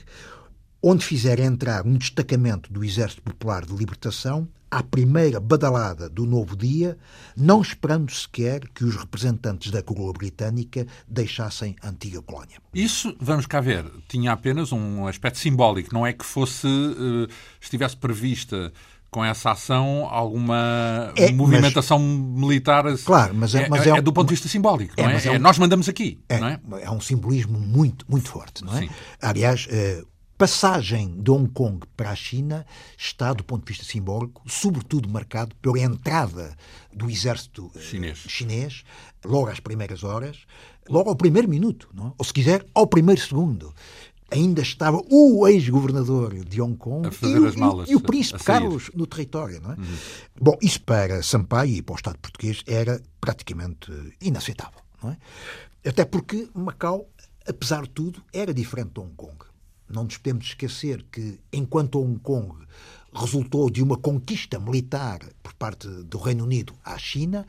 onde 0.87 1.03
fizer 1.03 1.41
entrar 1.41 1.87
um 1.87 1.97
destacamento 1.97 2.71
do 2.71 2.85
Exército 2.85 3.23
Popular 3.23 3.65
de 3.65 3.75
Libertação 3.75 4.47
à 4.71 4.83
primeira 4.83 5.41
badalada 5.41 6.11
do 6.11 6.27
novo 6.27 6.55
dia, 6.55 6.99
não 7.35 7.63
esperando 7.63 8.13
sequer 8.13 8.69
que 8.69 8.85
os 8.85 8.95
representantes 8.95 9.71
da 9.71 9.83
coroa 9.83 10.13
britânica 10.13 10.87
deixassem 11.09 11.75
a 11.81 11.89
antiga 11.89 12.21
colónia. 12.21 12.59
Isso, 12.75 13.17
vamos 13.19 13.47
cá 13.47 13.63
ver, 13.63 13.91
tinha 14.09 14.33
apenas 14.33 14.73
um 14.73 15.07
aspecto 15.07 15.39
simbólico, 15.39 15.95
não 15.95 16.07
é 16.07 16.13
que 16.13 16.25
fosse, 16.25 16.67
eh, 16.67 17.33
estivesse 17.59 17.97
prevista 17.97 18.71
com 19.11 19.25
essa 19.25 19.53
ação 19.53 20.07
alguma 20.11 21.13
é, 21.17 21.33
movimentação 21.33 21.99
mas, 21.99 22.41
militar. 22.41 22.85
Claro, 23.07 23.35
mas 23.35 23.55
é, 23.55 23.63
é 23.63 23.69
mas 23.71 23.87
é, 23.87 23.91
é 23.91 24.03
do 24.03 24.13
ponto 24.13 24.29
de 24.29 24.35
vista 24.35 24.49
simbólico, 24.49 24.93
não 24.99 25.09
é? 25.09 25.25
é? 25.25 25.31
Um, 25.31 25.39
nós 25.39 25.57
mandamos 25.57 25.89
aqui, 25.89 26.21
não 26.29 26.49
é? 26.49 26.61
É 26.83 26.91
um 26.91 27.01
simbolismo 27.01 27.59
muito, 27.59 28.05
muito 28.07 28.29
forte, 28.29 28.63
não 28.63 28.77
é? 28.77 28.81
Sim. 28.81 28.91
Aliás, 29.23 29.67
uh, 29.67 30.14
passagem 30.37 31.23
de 31.23 31.31
Hong 31.31 31.49
Kong 31.51 31.87
para 31.97 32.11
a 32.11 32.17
China 32.17 32.67
está, 32.99 33.33
do 33.33 33.45
ponto 33.45 33.65
de 33.65 33.73
vista 33.73 33.85
simbólico, 33.85 34.43
sobretudo 34.47 35.09
marcado 35.09 35.55
pela 35.57 35.79
entrada 35.79 36.57
do 36.93 37.09
exército 37.09 37.71
uh, 37.75 37.81
chinês. 37.81 38.19
chinês, 38.27 38.85
logo 39.25 39.49
às 39.49 39.61
primeiras 39.61 40.03
horas, 40.03 40.39
logo 40.89 41.09
ao 41.09 41.17
primeiro 41.17 41.49
minuto, 41.49 41.89
não? 41.95 42.15
ou 42.19 42.25
se 42.25 42.33
quiser, 42.33 42.65
ao 42.75 42.87
primeiro 42.87 43.21
segundo 43.21 43.73
ainda 44.31 44.63
estava 44.63 45.01
o 45.11 45.47
ex-governador 45.47 46.35
de 46.45 46.61
Hong 46.61 46.77
Kong 46.77 47.09
e, 47.23 47.57
malas, 47.57 47.89
e, 47.89 47.93
e, 47.93 47.97
o 47.97 48.01
príncipe 48.01 48.43
Carlos 48.43 48.91
no 48.95 49.07
território. 49.07 49.61
Não 49.61 49.73
é? 49.73 49.77
Uhum. 49.77 49.97
Bom, 50.41 50.59
isso 50.61 50.81
para 50.83 51.23
Sampaio 51.23 51.77
e 51.77 51.83
para 51.83 51.93
o 51.93 51.97
Estado 51.97 52.19
português 52.19 52.63
era 52.67 53.01
praticamente 53.21 53.93
inaceitável. 54.21 54.81
Não 55.03 55.11
é? 55.11 55.17
Até 55.89 56.05
porque 56.05 56.49
Macau, 56.55 57.09
apesar 57.47 57.83
de 57.83 57.91
tudo, 57.91 58.23
era 58.33 58.53
diferente 58.53 58.95
de 58.95 59.01
Hong 59.01 59.15
Kong. 59.15 59.37
Não 59.89 60.05
nos 60.05 60.17
podemos 60.17 60.47
esquecer 60.47 61.05
que, 61.11 61.39
enquanto 61.53 62.01
Hong 62.01 62.19
Kong 62.21 62.55
resultou 63.15 63.71
de 63.71 63.83
uma 63.83 63.97
conquista 63.97 64.59
militar 64.59 65.21
por 65.43 65.53
parte 65.55 65.87
do 65.87 66.19
Reino 66.19 66.45
Unido 66.45 66.75
à 66.85 66.99
China, 66.99 67.47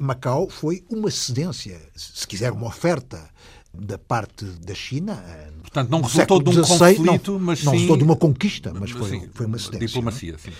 Macau 0.00 0.48
foi 0.48 0.84
uma 0.90 1.10
cedência, 1.10 1.80
se 1.94 2.26
quiser, 2.26 2.52
uma 2.52 2.66
oferta 2.66 3.30
da 3.72 3.98
parte 3.98 4.44
da 4.44 4.74
China. 4.74 5.22
Eh, 5.26 5.52
Portanto, 5.62 5.90
não 5.90 6.00
resultou 6.02 6.42
de 6.42 6.50
um 6.50 6.54
16, 6.54 6.98
conflito, 6.98 7.32
não, 7.32 7.38
mas 7.38 7.62
não 7.62 7.72
sim... 7.72 7.78
resultou 7.78 7.96
de 7.96 8.04
uma 8.04 8.16
conquista, 8.16 8.72
mas 8.74 8.90
foi, 8.90 9.10
sim, 9.10 9.28
foi 9.32 9.46
uma 9.46 9.58
cedência. 9.58 9.86
Diplomacia, 9.86 10.38
sim. 10.38 10.50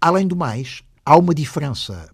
Além 0.00 0.26
do 0.26 0.34
mais, 0.34 0.82
há 1.04 1.16
uma 1.16 1.34
diferença. 1.34 2.08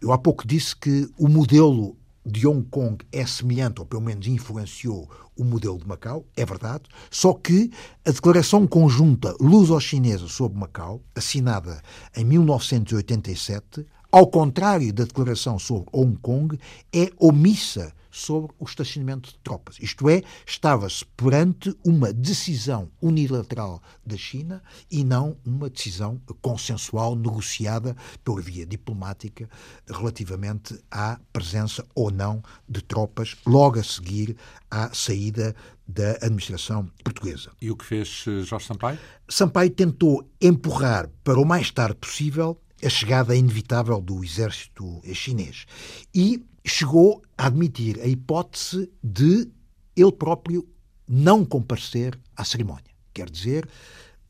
Eu 0.00 0.12
há 0.12 0.18
pouco 0.18 0.46
disse 0.46 0.74
que 0.74 1.08
o 1.16 1.28
modelo 1.28 1.96
de 2.24 2.46
Hong 2.46 2.66
Kong 2.70 3.04
é 3.10 3.26
semelhante, 3.26 3.80
ou 3.80 3.86
pelo 3.86 4.02
menos 4.02 4.26
influenciou 4.26 5.08
o 5.36 5.44
modelo 5.44 5.78
de 5.78 5.86
Macau, 5.86 6.24
é 6.36 6.44
verdade, 6.44 6.84
só 7.10 7.32
que 7.32 7.70
a 8.04 8.10
declaração 8.10 8.66
conjunta 8.66 9.34
luso-chinesa 9.40 10.28
sobre 10.28 10.58
Macau, 10.58 11.00
assinada 11.14 11.82
em 12.16 12.24
1987, 12.24 13.86
ao 14.10 14.26
contrário 14.26 14.92
da 14.92 15.04
declaração 15.04 15.58
sobre 15.58 15.88
Hong 15.92 16.16
Kong, 16.20 16.58
é 16.92 17.10
omissa 17.18 17.92
sobre 18.12 18.52
o 18.58 18.64
estacionamento 18.64 19.30
de 19.30 19.38
tropas. 19.38 19.76
Isto 19.80 20.08
é, 20.08 20.22
estava-se 20.46 21.04
perante 21.16 21.74
uma 21.84 22.12
decisão 22.12 22.90
unilateral 23.00 23.82
da 24.06 24.16
China 24.16 24.62
e 24.90 25.02
não 25.02 25.36
uma 25.44 25.68
decisão 25.68 26.20
consensual, 26.40 27.16
negociada 27.16 27.96
pela 28.22 28.40
via 28.40 28.66
diplomática, 28.66 29.48
relativamente 29.88 30.78
à 30.90 31.18
presença 31.32 31.84
ou 31.94 32.10
não 32.10 32.42
de 32.68 32.82
tropas 32.82 33.36
logo 33.46 33.80
a 33.80 33.82
seguir 33.82 34.36
à 34.70 34.92
saída 34.94 35.56
da 35.88 36.12
administração 36.22 36.88
portuguesa. 37.02 37.50
E 37.60 37.70
o 37.70 37.76
que 37.76 37.84
fez 37.84 38.24
eh, 38.28 38.42
Jorge 38.42 38.66
Sampaio? 38.66 38.98
Sampaio 39.28 39.70
tentou 39.70 40.28
empurrar 40.40 41.08
para 41.24 41.40
o 41.40 41.44
mais 41.44 41.70
tarde 41.70 41.96
possível 41.96 42.60
a 42.84 42.88
chegada 42.88 43.36
inevitável 43.36 44.00
do 44.00 44.24
exército 44.24 45.00
chinês 45.14 45.66
e 46.14 46.44
chegou 46.64 47.22
a 47.36 47.46
admitir 47.46 48.00
a 48.00 48.06
hipótese 48.06 48.90
de 49.02 49.48
ele 49.96 50.12
próprio 50.12 50.66
não 51.08 51.44
comparecer 51.44 52.18
à 52.36 52.44
cerimónia. 52.44 52.90
Quer 53.12 53.28
dizer, 53.28 53.68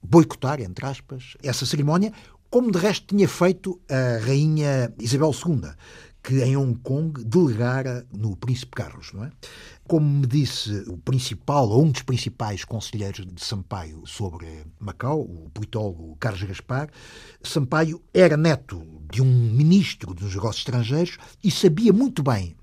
boicotar, 0.02 0.60
entre 0.60 0.84
aspas, 0.86 1.36
essa 1.42 1.64
cerimónia, 1.64 2.12
como 2.50 2.72
de 2.72 2.78
resto 2.78 3.14
tinha 3.14 3.28
feito 3.28 3.80
a 3.88 4.24
rainha 4.24 4.92
Isabel 4.98 5.30
II, 5.30 5.70
que 6.22 6.40
em 6.42 6.56
Hong 6.56 6.78
Kong 6.82 7.24
delegara 7.24 8.06
no 8.16 8.36
Príncipe 8.36 8.72
Carlos, 8.76 9.12
não 9.12 9.24
é? 9.24 9.30
Como 9.88 10.08
me 10.08 10.26
disse 10.26 10.84
o 10.86 10.96
principal, 10.96 11.68
ou 11.68 11.82
um 11.82 11.90
dos 11.90 12.02
principais 12.02 12.64
conselheiros 12.64 13.26
de 13.26 13.44
Sampaio 13.44 14.02
sobre 14.06 14.46
Macau, 14.78 15.20
o 15.20 15.50
politólogo 15.52 16.16
Carlos 16.20 16.42
Gaspar, 16.44 16.88
Sampaio 17.42 18.00
era 18.14 18.36
neto 18.36 18.86
de 19.10 19.20
um 19.20 19.26
ministro 19.26 20.14
dos 20.14 20.34
negócios 20.34 20.58
estrangeiros 20.58 21.18
e 21.42 21.50
sabia 21.50 21.92
muito 21.92 22.22
bem 22.22 22.54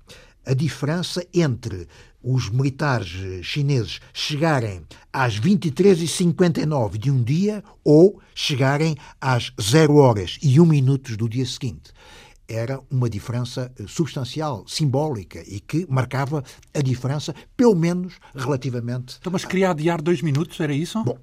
a 0.46 0.54
diferença 0.54 1.24
entre 1.34 1.86
os 2.22 2.50
militares 2.50 3.44
chineses 3.44 4.00
chegarem 4.12 4.82
às 5.12 5.38
23h59 5.38 6.98
de 6.98 7.10
um 7.10 7.22
dia 7.22 7.62
ou 7.84 8.20
chegarem 8.34 8.96
às 9.20 9.52
0 9.60 9.96
horas 9.96 10.38
e 10.42 10.60
1 10.60 10.66
minutos 10.66 11.16
do 11.16 11.28
dia 11.28 11.46
seguinte 11.46 11.92
era 12.50 12.80
uma 12.90 13.08
diferença 13.08 13.72
eh, 13.78 13.84
substancial, 13.86 14.64
simbólica 14.66 15.42
e 15.46 15.60
que 15.60 15.86
marcava 15.88 16.42
a 16.74 16.80
diferença, 16.80 17.34
pelo 17.56 17.74
menos 17.74 18.14
relativamente. 18.34 19.16
Então, 19.20 19.32
mas 19.32 19.44
queria 19.44 19.70
adiar 19.70 20.02
dois 20.02 20.20
minutos, 20.20 20.58
era 20.58 20.72
isso? 20.72 21.02
Bom, 21.04 21.16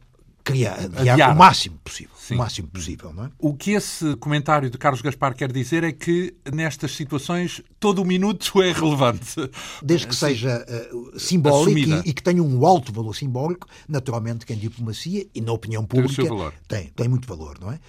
queria 0.48 0.74
adiar, 0.74 1.14
adiar. 1.14 1.36
o 1.36 1.38
máximo 1.38 1.78
possível. 1.84 2.16
Sim. 2.18 2.36
O 2.36 2.38
máximo 2.38 2.68
possível, 2.70 3.14
não 3.14 3.26
é? 3.26 3.32
O 3.38 3.54
que 3.54 3.72
esse 3.72 4.16
comentário 4.16 4.70
de 4.70 4.78
Carlos 4.78 5.02
Gaspar 5.02 5.36
quer 5.36 5.52
dizer 5.52 5.84
é 5.84 5.92
que 5.92 6.34
nestas 6.54 6.96
situações 6.96 7.62
todo 7.80 8.02
o 8.02 8.06
minuto 8.06 8.62
é 8.62 8.72
relevante. 8.72 9.36
Desde 9.84 10.08
que 10.08 10.16
Sim. 10.16 10.28
seja 10.28 10.66
uh, 10.94 11.20
simbólico 11.20 11.78
e, 11.78 12.10
e, 12.10 12.14
que 12.14 12.24
tenha 12.24 12.42
um 12.42 12.66
alto 12.66 12.94
valor 12.94 13.14
simbólico, 13.14 13.68
naturalmente 13.88 14.46
que 14.46 14.54
em 14.54 14.58
diplomacia 14.58 15.28
e 15.34 15.42
na 15.42 15.52
opinião 15.52 15.86
pública 15.86 16.24
tem, 16.24 16.52
tem, 16.68 16.90
tem 16.90 17.08
muito 17.08 17.28
valor, 17.28 17.58
não 17.60 17.72
é? 17.72 17.80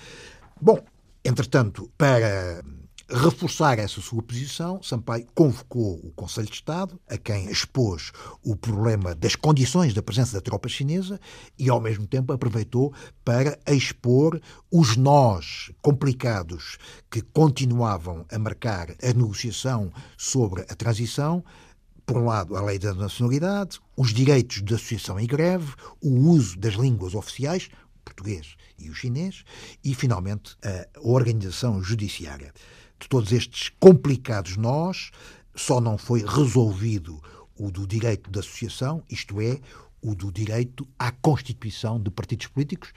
Bom, 0.60 0.78
entretanto, 1.24 1.90
para 1.96 2.62
reforçar 3.10 3.78
essa 3.78 4.02
sua 4.02 4.22
posição, 4.22 4.82
Sampaio 4.82 5.26
convocou 5.34 5.98
o 6.04 6.12
Conselho 6.12 6.46
de 6.46 6.54
Estado, 6.54 7.00
a 7.08 7.16
quem 7.16 7.50
expôs 7.50 8.12
o 8.42 8.54
problema 8.54 9.14
das 9.14 9.34
condições 9.34 9.94
da 9.94 10.02
presença 10.02 10.34
da 10.34 10.42
tropa 10.42 10.68
chinesa 10.68 11.18
e, 11.58 11.70
ao 11.70 11.80
mesmo 11.80 12.06
tempo, 12.06 12.32
aproveitou 12.32 12.92
para 13.24 13.58
expor 13.66 14.38
os 14.70 14.96
nós 14.96 15.70
complicados 15.80 16.76
que 17.10 17.22
continuavam 17.22 18.26
a 18.30 18.38
marcar 18.38 18.90
a 19.02 19.06
negociação 19.06 19.90
sobre 20.16 20.62
a 20.62 20.74
transição. 20.74 21.42
Por 22.04 22.18
um 22.18 22.26
lado, 22.26 22.56
a 22.56 22.62
lei 22.62 22.78
da 22.78 22.92
nacionalidade, 22.92 23.80
os 23.96 24.12
direitos 24.12 24.62
de 24.62 24.74
associação 24.74 25.18
e 25.18 25.26
greve, 25.26 25.72
o 26.02 26.10
uso 26.28 26.58
das 26.58 26.74
línguas 26.74 27.14
oficiais, 27.14 27.70
português 28.04 28.54
e 28.78 28.90
o 28.90 28.94
chinês, 28.94 29.44
e, 29.82 29.94
finalmente, 29.94 30.56
a 30.62 30.86
organização 31.00 31.82
judiciária 31.82 32.52
de 32.98 33.08
todos 33.08 33.32
estes 33.32 33.70
complicados 33.78 34.56
nós, 34.56 35.10
só 35.54 35.80
não 35.80 35.98
foi 35.98 36.24
resolvido 36.24 37.22
o 37.56 37.70
do 37.70 37.86
direito 37.86 38.30
de 38.30 38.38
associação, 38.38 39.02
isto 39.10 39.40
é, 39.40 39.58
o 40.00 40.14
do 40.14 40.30
direito 40.30 40.86
à 40.98 41.10
constituição 41.10 42.00
de 42.00 42.10
partidos 42.10 42.46
políticos, 42.46 42.92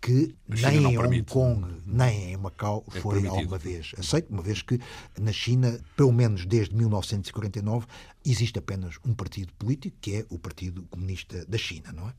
que 0.00 0.34
nem 0.46 0.92
em 0.92 0.98
Hong 0.98 1.22
Kong 1.22 1.80
nem 1.86 2.34
em 2.34 2.36
Macau 2.36 2.84
é 2.94 3.00
foi 3.00 3.14
permitido. 3.14 3.38
alguma 3.40 3.58
vez 3.58 3.92
aceito, 3.96 4.30
uma 4.30 4.42
vez 4.42 4.60
que 4.60 4.78
na 5.18 5.32
China, 5.32 5.80
pelo 5.96 6.12
menos 6.12 6.44
desde 6.44 6.74
1949, 6.74 7.86
existe 8.24 8.58
apenas 8.58 8.96
um 9.04 9.14
partido 9.14 9.50
político, 9.54 9.96
que 10.02 10.16
é 10.16 10.26
o 10.28 10.38
Partido 10.38 10.82
Comunista 10.90 11.46
da 11.46 11.56
China, 11.56 11.90
não 11.90 12.08
é? 12.08 12.12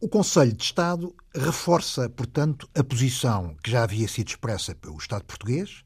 O 0.00 0.08
Conselho 0.08 0.52
de 0.52 0.62
Estado 0.62 1.14
reforça, 1.34 2.08
portanto, 2.08 2.70
a 2.74 2.82
posição 2.82 3.56
que 3.62 3.70
já 3.72 3.82
havia 3.82 4.06
sido 4.06 4.28
expressa 4.28 4.74
pelo 4.74 4.96
Estado 4.96 5.24
português, 5.24 5.82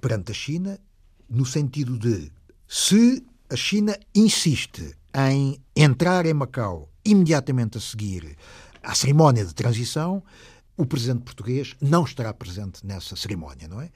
perante 0.00 0.32
a 0.32 0.34
China, 0.34 0.78
no 1.28 1.44
sentido 1.44 1.98
de 1.98 2.30
se 2.68 3.24
a 3.48 3.56
China 3.56 3.96
insiste 4.14 4.96
em 5.14 5.60
entrar 5.74 6.26
em 6.26 6.34
Macau 6.34 6.90
imediatamente 7.04 7.78
a 7.78 7.80
seguir 7.80 8.36
à 8.82 8.94
cerimónia 8.94 9.44
de 9.44 9.54
transição, 9.54 10.22
o 10.76 10.84
presidente 10.84 11.22
português 11.22 11.74
não 11.80 12.04
estará 12.04 12.34
presente 12.34 12.84
nessa 12.84 13.16
cerimónia, 13.16 13.66
não 13.66 13.80
é? 13.80 13.90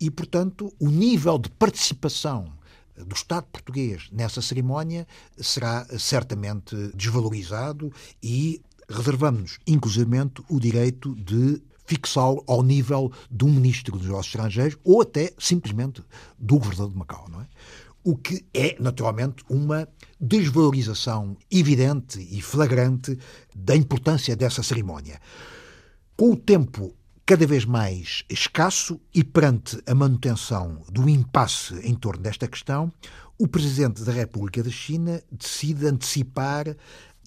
E, 0.00 0.10
portanto, 0.10 0.72
o 0.78 0.88
nível 0.88 1.38
de 1.38 1.50
participação 1.50 2.52
do 2.96 3.14
Estado 3.14 3.46
português 3.52 4.08
nessa 4.12 4.40
cerimónia 4.40 5.06
será 5.36 5.86
certamente 5.98 6.74
desvalorizado 6.94 7.92
e 8.22 8.62
reservamos-nos, 8.88 9.58
inclusivamente, 9.66 10.42
o 10.48 10.58
direito 10.58 11.14
de 11.14 11.62
fixá-lo 11.84 12.42
ao 12.46 12.62
nível 12.62 13.12
do 13.30 13.46
ministro 13.46 13.96
dos 13.98 14.06
negócios 14.06 14.34
estrangeiros 14.34 14.78
ou 14.84 15.02
até 15.02 15.32
simplesmente 15.38 16.02
do 16.38 16.58
governador 16.58 16.90
de 16.90 16.98
Macau, 16.98 17.28
não 17.30 17.40
é? 17.40 17.46
O 18.04 18.16
que 18.16 18.44
é, 18.52 18.76
naturalmente, 18.80 19.44
uma 19.48 19.88
desvalorização 20.20 21.36
evidente 21.48 22.20
e 22.30 22.42
flagrante 22.42 23.16
da 23.54 23.76
importância 23.76 24.34
dessa 24.34 24.62
cerimónia. 24.62 25.20
Com 26.16 26.32
o 26.32 26.36
tempo 26.36 26.92
cada 27.24 27.46
vez 27.46 27.64
mais 27.64 28.24
escasso 28.28 29.00
e 29.14 29.22
perante 29.22 29.80
a 29.86 29.94
manutenção 29.94 30.82
do 30.90 31.08
impasse 31.08 31.74
em 31.86 31.94
torno 31.94 32.22
desta 32.22 32.48
questão, 32.48 32.92
o 33.38 33.46
Presidente 33.46 34.02
da 34.02 34.12
República 34.12 34.62
da 34.62 34.70
China 34.70 35.22
decide 35.30 35.86
antecipar 35.86 36.76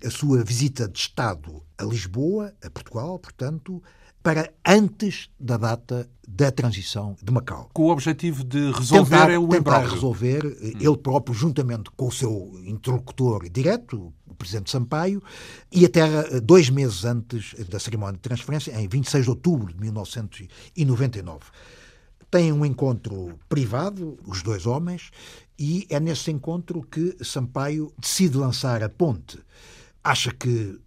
a 0.05 0.09
sua 0.09 0.43
visita 0.43 0.87
de 0.87 0.99
Estado 0.99 1.63
a 1.77 1.83
Lisboa, 1.83 2.53
a 2.63 2.69
Portugal, 2.69 3.17
portanto, 3.17 3.81
para 4.25 4.51
antes 4.65 5.29
da 5.39 5.55
data 5.55 6.09
da 6.27 6.51
transição 6.51 7.15
de 7.21 7.31
Macau. 7.31 7.69
Com 7.71 7.83
o 7.83 7.91
objetivo 7.91 8.43
de 8.43 8.71
resolver 8.71 9.27
tentar, 9.27 9.39
o 9.39 9.47
tentar 9.47 9.87
resolver, 9.87 10.43
hum. 10.43 10.71
ele 10.79 10.97
próprio, 10.97 11.35
juntamente 11.35 11.91
com 11.95 12.07
o 12.07 12.11
seu 12.11 12.59
interlocutor 12.65 13.47
direto, 13.47 14.11
o 14.25 14.33
Presidente 14.33 14.71
Sampaio, 14.71 15.21
e 15.71 15.85
até 15.85 16.39
dois 16.41 16.71
meses 16.71 17.05
antes 17.05 17.53
da 17.69 17.79
cerimónia 17.79 18.15
de 18.15 18.21
transferência, 18.21 18.71
em 18.71 18.87
26 18.87 19.25
de 19.25 19.29
outubro 19.29 19.71
de 19.71 19.79
1999. 19.79 21.41
Têm 22.31 22.51
um 22.51 22.65
encontro 22.65 23.37
privado, 23.47 24.17
os 24.25 24.41
dois 24.41 24.65
homens, 24.65 25.11
e 25.57 25.85
é 25.87 25.99
nesse 25.99 26.31
encontro 26.31 26.81
que 26.81 27.15
Sampaio 27.23 27.93
decide 27.99 28.37
lançar 28.37 28.81
a 28.81 28.89
ponte. 28.89 29.37
Acha 30.03 30.31
que 30.31 30.79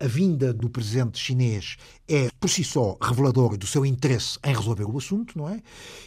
a 0.00 0.06
vinda 0.06 0.52
do 0.52 0.70
presidente 0.70 1.18
chinês 1.18 1.76
é, 2.08 2.30
por 2.40 2.48
si 2.48 2.64
só, 2.64 2.96
reveladora 3.00 3.56
do 3.56 3.66
seu 3.66 3.84
interesse 3.84 4.38
em 4.42 4.54
resolver 4.54 4.84
o 4.84 4.96
assunto, 4.96 5.36
não 5.38 5.48
é? 5.48 5.60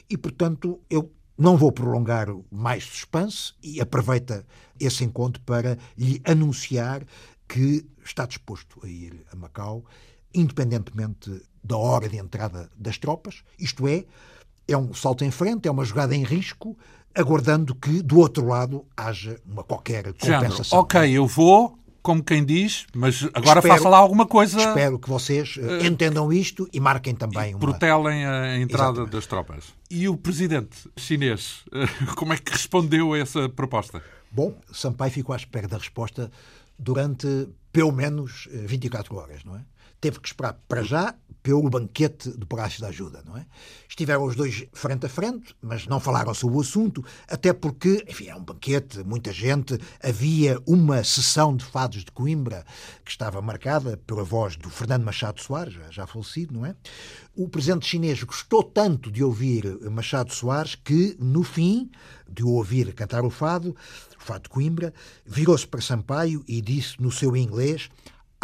E, 0.10 0.18
portanto, 0.18 0.82
eu 0.90 1.12
não 1.38 1.56
vou 1.56 1.72
prolongar 1.72 2.28
mais 2.52 2.84
suspense 2.84 3.54
e 3.62 3.80
aproveita 3.80 4.46
esse 4.80 5.04
encontro 5.04 5.42
para 5.44 5.78
lhe 5.98 6.22
anunciar 6.26 7.04
que 7.48 7.86
está 8.04 8.26
disposto 8.26 8.80
a 8.84 8.88
ir 8.88 9.26
a 9.32 9.36
Macau, 9.36 9.86
independentemente 10.34 11.42
da 11.64 11.78
hora 11.78 12.10
de 12.10 12.18
entrada 12.18 12.70
das 12.76 12.98
tropas, 12.98 13.44
isto 13.58 13.88
é, 13.88 14.06
é 14.68 14.78
um 14.78 14.94
salto 14.94 15.24
em 15.24 15.32
frente, 15.32 15.68
é 15.68 15.72
uma 15.72 15.86
jogada 15.86 16.16
em 16.16 16.24
risco, 16.24 16.78
aguardando 17.16 17.76
que 17.76 18.02
do 18.02 18.20
outro 18.20 18.48
lado 18.48 18.86
haja 18.98 19.40
uma 19.46 19.64
qualquer 19.64 20.06
compensação. 20.14 20.66
Género, 20.66 20.82
ok, 20.82 21.12
eu 21.12 21.28
vou, 21.28 21.78
como 22.04 22.22
quem 22.22 22.44
diz, 22.44 22.86
mas 22.94 23.24
agora 23.34 23.60
espero, 23.60 23.76
faça 23.76 23.90
lá 23.90 23.98
alguma 23.98 24.28
coisa. 24.28 24.60
Espero 24.60 25.00
que 25.00 25.10
vocês 25.10 25.56
uh, 25.56 25.86
entendam 25.86 26.32
isto 26.32 26.68
e 26.74 26.80
marquem 26.80 27.16
também 27.16 27.52
e 27.52 27.56
uma. 27.56 27.60
Protelem 27.62 28.26
a 28.26 28.58
entrada 28.58 28.90
Exatamente. 28.90 29.12
das 29.12 29.26
tropas. 29.26 29.74
E 29.90 30.08
o 30.10 30.18
presidente 30.18 30.78
chinês, 30.98 31.64
uh, 31.68 32.14
como 32.16 32.34
é 32.34 32.38
que 32.38 32.52
respondeu 32.52 33.14
a 33.14 33.18
essa 33.18 33.48
proposta? 33.48 34.04
Bom, 34.30 34.54
Sampaio 34.72 35.12
ficou 35.12 35.34
à 35.34 35.38
espera 35.38 35.68
da 35.68 35.78
resposta 35.78 36.30
durante 36.78 37.48
pelo 37.72 37.92
menos 37.92 38.50
24 38.52 39.16
horas, 39.16 39.44
não 39.44 39.56
é? 39.56 39.62
teve 40.04 40.20
que 40.20 40.28
esperar 40.28 40.60
para 40.68 40.84
já 40.84 41.16
pelo 41.44 41.70
banquete 41.70 42.30
do 42.30 42.48
Palácio 42.48 42.82
da 42.82 42.88
Ajuda, 42.88 43.22
não 43.26 43.38
é? 43.38 43.46
Estiveram 43.88 44.24
os 44.24 44.34
dois 44.34 44.66
frente 44.72 45.06
a 45.06 45.10
frente, 45.10 45.54
mas 45.62 45.86
não 45.86 46.00
falaram 46.00 46.34
sobre 46.34 46.58
o 46.58 46.62
assunto, 46.62 47.04
até 47.28 47.52
porque, 47.52 48.04
enfim, 48.08 48.28
é 48.28 48.36
um 48.36 48.44
banquete, 48.44 49.04
muita 49.04 49.34
gente, 49.34 49.78
havia 50.02 50.58
uma 50.66 51.04
sessão 51.04 51.56
de 51.56 51.66
fados 51.66 52.06
de 52.06 52.12
Coimbra 52.12 52.66
que 53.04 53.12
estava 53.12 53.42
marcada 53.42 53.98
pela 54.08 54.24
voz 54.24 54.56
do 54.56 54.70
Fernando 54.70 55.04
Machado 55.04 55.42
Soares, 55.42 55.76
já 55.92 56.08
falecido, 56.08 56.54
não 56.54 56.66
é? 56.66 56.74
O 57.36 57.50
presidente 57.50 57.86
chinês 57.86 58.24
gostou 58.24 58.64
tanto 58.64 59.12
de 59.12 59.22
ouvir 59.22 59.66
Machado 59.92 60.34
Soares 60.34 60.76
que, 60.76 61.18
no 61.20 61.44
fim 61.44 61.92
de 62.30 62.44
o 62.44 62.52
ouvir 62.52 62.94
cantar 62.94 63.26
o 63.26 63.30
fado, 63.30 63.76
o 64.18 64.24
fado 64.24 64.44
de 64.44 64.50
Coimbra, 64.50 64.94
virou-se 65.26 65.68
para 65.68 65.82
Sampaio 65.82 66.42
e 66.48 66.62
disse 66.62 67.02
no 67.02 67.12
seu 67.12 67.36
inglês 67.36 67.90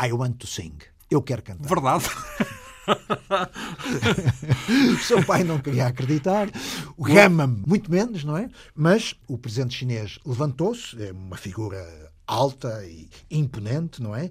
I 0.02 0.12
want 0.12 0.38
to 0.38 0.48
sing. 0.48 0.76
Eu 1.10 1.22
quero 1.22 1.42
cantar. 1.42 1.68
Verdade. 1.68 2.06
o 4.94 4.98
seu 5.04 5.24
pai 5.26 5.44
não 5.44 5.60
queria 5.60 5.88
acreditar, 5.88 6.50
o 6.98 7.04
Gama 7.04 7.48
muito 7.48 7.92
menos, 7.92 8.24
não 8.24 8.38
é? 8.38 8.50
Mas 8.76 9.16
o 9.28 9.38
presidente 9.38 9.76
chinês 9.76 10.20
levantou-se, 10.26 11.02
é 11.04 11.12
uma 11.12 11.38
figura 11.38 12.10
alta 12.30 12.86
e 12.86 13.10
imponente, 13.32 14.02
não 14.02 14.16
é? 14.16 14.30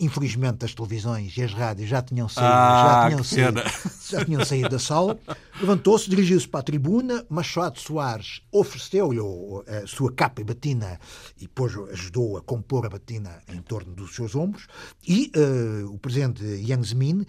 Infelizmente 0.00 0.64
as 0.64 0.74
televisões 0.74 1.34
e 1.36 1.42
as 1.42 1.54
rádios 1.54 1.88
já 1.88 2.02
tinham 2.02 2.28
saído, 2.28 2.52
ah, 2.52 2.84
já, 2.84 3.08
tinham 3.08 3.24
saído 3.24 3.62
já 4.10 4.24
tinham 4.24 4.44
saído 4.44 4.68
da 4.68 4.78
sala. 4.80 5.16
Levantou-se, 5.60 6.10
dirigiu-se 6.10 6.48
para 6.48 6.60
a 6.60 6.64
tribuna. 6.64 7.24
Machado 7.30 7.78
Soares 7.78 8.42
ofereceu-lhe 8.50 9.20
a 9.20 9.86
sua 9.86 10.12
capa 10.12 10.40
e 10.40 10.44
batina 10.44 10.98
e 11.38 11.42
depois 11.42 11.72
ajudou 11.92 12.36
a 12.36 12.42
compor 12.42 12.84
a 12.84 12.90
batina 12.90 13.40
em 13.48 13.62
torno 13.62 13.94
dos 13.94 14.14
seus 14.14 14.34
ombros. 14.34 14.66
E 15.06 15.30
uh, 15.36 15.94
o 15.94 15.98
presidente 15.98 16.42
Yang 16.44 16.88
Zemin 16.88 17.26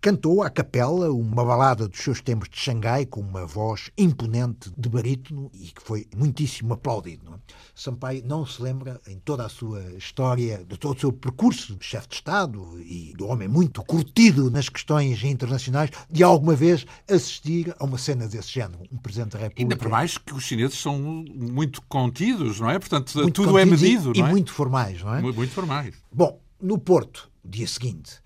cantou 0.00 0.42
à 0.42 0.48
capela 0.48 1.12
uma 1.12 1.44
balada 1.44 1.86
dos 1.86 2.00
seus 2.00 2.20
tempos 2.20 2.48
de 2.48 2.58
Xangai 2.58 3.04
com 3.04 3.20
uma 3.20 3.44
voz 3.44 3.90
imponente 3.98 4.70
de 4.76 4.88
barítono 4.88 5.50
e 5.54 5.66
que 5.66 5.82
foi 5.82 6.06
muitíssimo 6.16 6.72
aplaudido. 6.72 7.26
Não 7.26 7.34
é? 7.34 7.38
Sampaio 7.74 8.22
não 8.24 8.46
se 8.46 8.62
lembra, 8.62 9.00
em 9.06 9.18
toda 9.18 9.44
a 9.44 9.48
sua 9.48 9.82
história, 9.94 10.64
de 10.66 10.76
todo 10.78 10.96
o 10.96 11.00
seu 11.00 11.12
percurso 11.12 11.76
de 11.76 11.84
chefe 11.84 12.08
de 12.08 12.14
Estado 12.14 12.80
e 12.80 13.12
do 13.16 13.26
homem 13.26 13.48
muito 13.48 13.82
curtido 13.82 14.50
nas 14.50 14.68
questões 14.68 15.22
internacionais, 15.22 15.90
de 16.10 16.22
alguma 16.22 16.54
vez 16.54 16.86
assistir 17.08 17.74
a 17.78 17.84
uma 17.84 17.98
cena 17.98 18.26
desse 18.26 18.52
género, 18.52 18.82
um 18.90 18.96
Presidente 18.96 19.32
da 19.32 19.38
República. 19.38 19.62
Ainda 19.62 19.76
por 19.76 19.88
mais 19.88 20.16
que 20.16 20.32
os 20.32 20.44
chineses 20.44 20.78
são 20.78 20.98
muito 20.98 21.82
contidos, 21.82 22.60
não 22.60 22.70
é? 22.70 22.78
Portanto, 22.78 23.18
muito 23.18 23.42
tudo 23.42 23.58
é 23.58 23.64
medido, 23.64 24.12
e, 24.14 24.20
não 24.20 24.26
é? 24.26 24.30
E 24.30 24.32
muito 24.32 24.52
formais, 24.52 25.02
não 25.02 25.14
é? 25.14 25.20
Muito 25.20 25.52
formais. 25.52 25.94
Bom, 26.12 26.40
no 26.60 26.78
Porto, 26.78 27.30
dia 27.44 27.66
seguinte, 27.66 28.20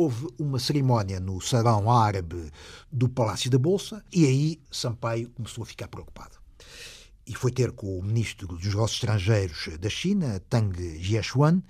houve 0.00 0.28
uma 0.38 0.58
cerimónia 0.58 1.20
no 1.20 1.42
salão 1.42 1.90
árabe 1.90 2.50
do 2.90 3.06
Palácio 3.06 3.50
da 3.50 3.58
Bolsa 3.58 4.02
e 4.10 4.24
aí 4.24 4.60
Sampaio 4.70 5.28
começou 5.28 5.62
a 5.62 5.66
ficar 5.66 5.88
preocupado. 5.88 6.38
E 7.26 7.34
foi 7.34 7.52
ter 7.52 7.70
com 7.72 7.98
o 7.98 8.02
ministro 8.02 8.46
dos 8.48 8.64
Negócios 8.64 8.94
Estrangeiros 8.94 9.68
da 9.78 9.90
China, 9.90 10.40
Tang 10.48 10.72
Jiechuan, 10.98 11.62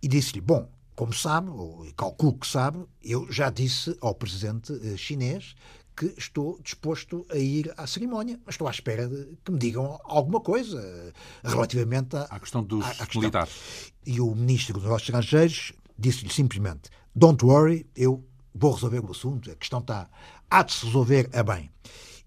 e 0.00 0.06
disse-lhe: 0.06 0.40
Bom, 0.40 0.70
como 0.94 1.12
sabe, 1.12 1.50
ou 1.50 1.84
calculo 1.96 2.38
que 2.38 2.46
sabe, 2.46 2.84
eu 3.02 3.30
já 3.32 3.50
disse 3.50 3.96
ao 4.00 4.14
presidente 4.14 4.72
eh, 4.80 4.96
chinês 4.96 5.56
que 5.96 6.14
estou 6.16 6.60
disposto 6.62 7.26
a 7.30 7.36
ir 7.36 7.74
à 7.76 7.84
cerimónia, 7.88 8.38
mas 8.46 8.54
estou 8.54 8.68
à 8.68 8.70
espera 8.70 9.08
de 9.08 9.36
que 9.44 9.50
me 9.50 9.58
digam 9.58 10.00
alguma 10.04 10.40
coisa 10.40 10.80
eh, 10.80 11.12
relativamente 11.42 12.14
à, 12.14 12.22
à 12.30 12.38
questão 12.38 12.62
dos 12.62 12.84
à, 12.84 12.90
à 12.90 12.94
questão. 12.94 13.20
militares. 13.20 13.92
E 14.06 14.20
o 14.20 14.32
ministro 14.36 14.74
dos 14.74 14.84
Negócios 14.84 15.08
Estrangeiros 15.08 15.72
disse-lhe 15.98 16.32
simplesmente: 16.32 16.90
Don't 17.14 17.44
worry, 17.44 17.86
eu 17.94 18.24
vou 18.54 18.72
resolver 18.72 19.00
o 19.00 19.10
assunto, 19.10 19.50
a 19.50 19.54
questão 19.54 19.80
está. 19.80 20.08
há 20.50 20.62
de 20.62 20.72
se 20.72 20.86
resolver 20.86 21.28
a 21.32 21.42
bem. 21.42 21.70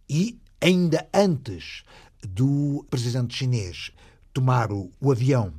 E 0.10 0.40
ainda 0.62 1.08
antes 1.14 1.84
do 2.28 2.86
presidente 2.90 3.36
chinês 3.36 3.92
tomar 4.34 4.72
o, 4.72 4.92
o 5.00 5.12
avião 5.12 5.54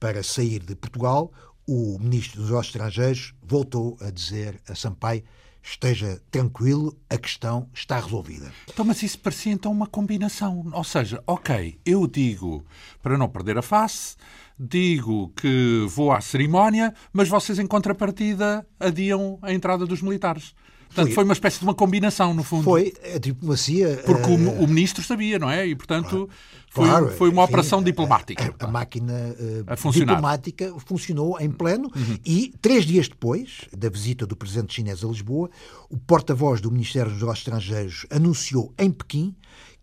para 0.00 0.22
sair 0.22 0.60
de 0.60 0.74
Portugal, 0.74 1.32
o 1.66 1.98
ministro 1.98 2.40
dos 2.40 2.50
Negócios 2.50 2.74
Estrangeiros 2.74 3.34
voltou 3.42 3.96
a 4.00 4.10
dizer 4.10 4.60
a 4.68 4.74
Sampaio 4.74 5.22
esteja 5.62 6.20
tranquilo, 6.30 6.98
a 7.08 7.16
questão 7.16 7.68
está 7.72 8.00
resolvida. 8.00 8.52
Então, 8.68 8.84
mas 8.84 9.02
isso 9.02 9.18
parecia 9.18 9.52
então 9.52 9.70
uma 9.70 9.86
combinação. 9.86 10.68
Ou 10.72 10.84
seja, 10.84 11.22
ok, 11.26 11.78
eu 11.86 12.06
digo 12.06 12.64
para 13.00 13.16
não 13.16 13.28
perder 13.28 13.56
a 13.56 13.62
face, 13.62 14.16
digo 14.62 15.32
que 15.36 15.86
vou 15.88 16.12
à 16.12 16.20
cerimónia, 16.20 16.94
mas 17.12 17.28
vocês, 17.28 17.58
em 17.58 17.66
contrapartida, 17.66 18.64
adiam 18.78 19.38
a 19.42 19.52
entrada 19.52 19.84
dos 19.84 20.00
militares. 20.00 20.54
Portanto, 20.86 21.06
foi, 21.06 21.14
foi 21.14 21.24
uma 21.24 21.32
espécie 21.32 21.58
de 21.58 21.64
uma 21.64 21.74
combinação, 21.74 22.34
no 22.34 22.44
fundo. 22.44 22.64
Foi 22.64 22.92
a 23.14 23.18
diplomacia. 23.18 24.02
Porque 24.04 24.30
uh... 24.30 24.34
o, 24.34 24.64
o, 24.64 24.68
ministro 24.68 25.02
sabia, 25.02 25.38
não 25.38 25.50
é? 25.50 25.66
E, 25.66 25.74
portanto, 25.74 26.28
foi, 26.70 26.86
claro, 26.86 27.08
foi 27.08 27.30
uma 27.30 27.42
enfim, 27.42 27.50
operação 27.50 27.82
diplomática. 27.82 28.54
A, 28.60 28.64
a, 28.64 28.68
a 28.68 28.70
máquina 28.70 29.34
uh, 29.74 29.90
diplomática 29.90 30.74
funcionou 30.86 31.40
em 31.40 31.50
pleno 31.50 31.90
uhum. 31.96 32.18
e, 32.24 32.52
três 32.60 32.84
dias 32.84 33.08
depois 33.08 33.62
da 33.76 33.88
visita 33.88 34.26
do 34.26 34.36
presidente 34.36 34.74
chinês 34.74 35.02
a 35.02 35.08
Lisboa, 35.08 35.50
o 35.88 35.96
porta-voz 35.96 36.60
do 36.60 36.70
Ministério 36.70 37.10
dos 37.10 37.20
Negócios 37.20 37.46
Estrangeiros 37.46 38.06
anunciou 38.10 38.74
em 38.78 38.90
Pequim 38.90 39.34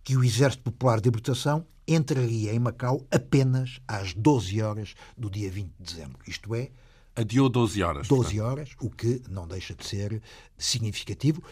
que 0.09 0.17
o 0.17 0.23
Exército 0.23 0.63
Popular 0.63 0.99
de 0.99 1.07
Libertação 1.07 1.63
entraria 1.87 2.51
em 2.51 2.57
Macau 2.57 3.05
apenas 3.11 3.79
às 3.87 4.11
12 4.11 4.59
horas 4.59 4.95
do 5.15 5.29
dia 5.29 5.51
20 5.51 5.67
de 5.67 5.93
dezembro. 5.93 6.17
Isto 6.25 6.55
é. 6.55 6.71
Adiou 7.15 7.47
12 7.47 7.83
horas. 7.83 8.07
12 8.07 8.23
portanto. 8.23 8.43
horas, 8.43 8.69
o 8.81 8.89
que 8.89 9.21
não 9.29 9.47
deixa 9.47 9.75
de 9.75 9.85
ser 9.85 10.19
significativo. 10.57 11.43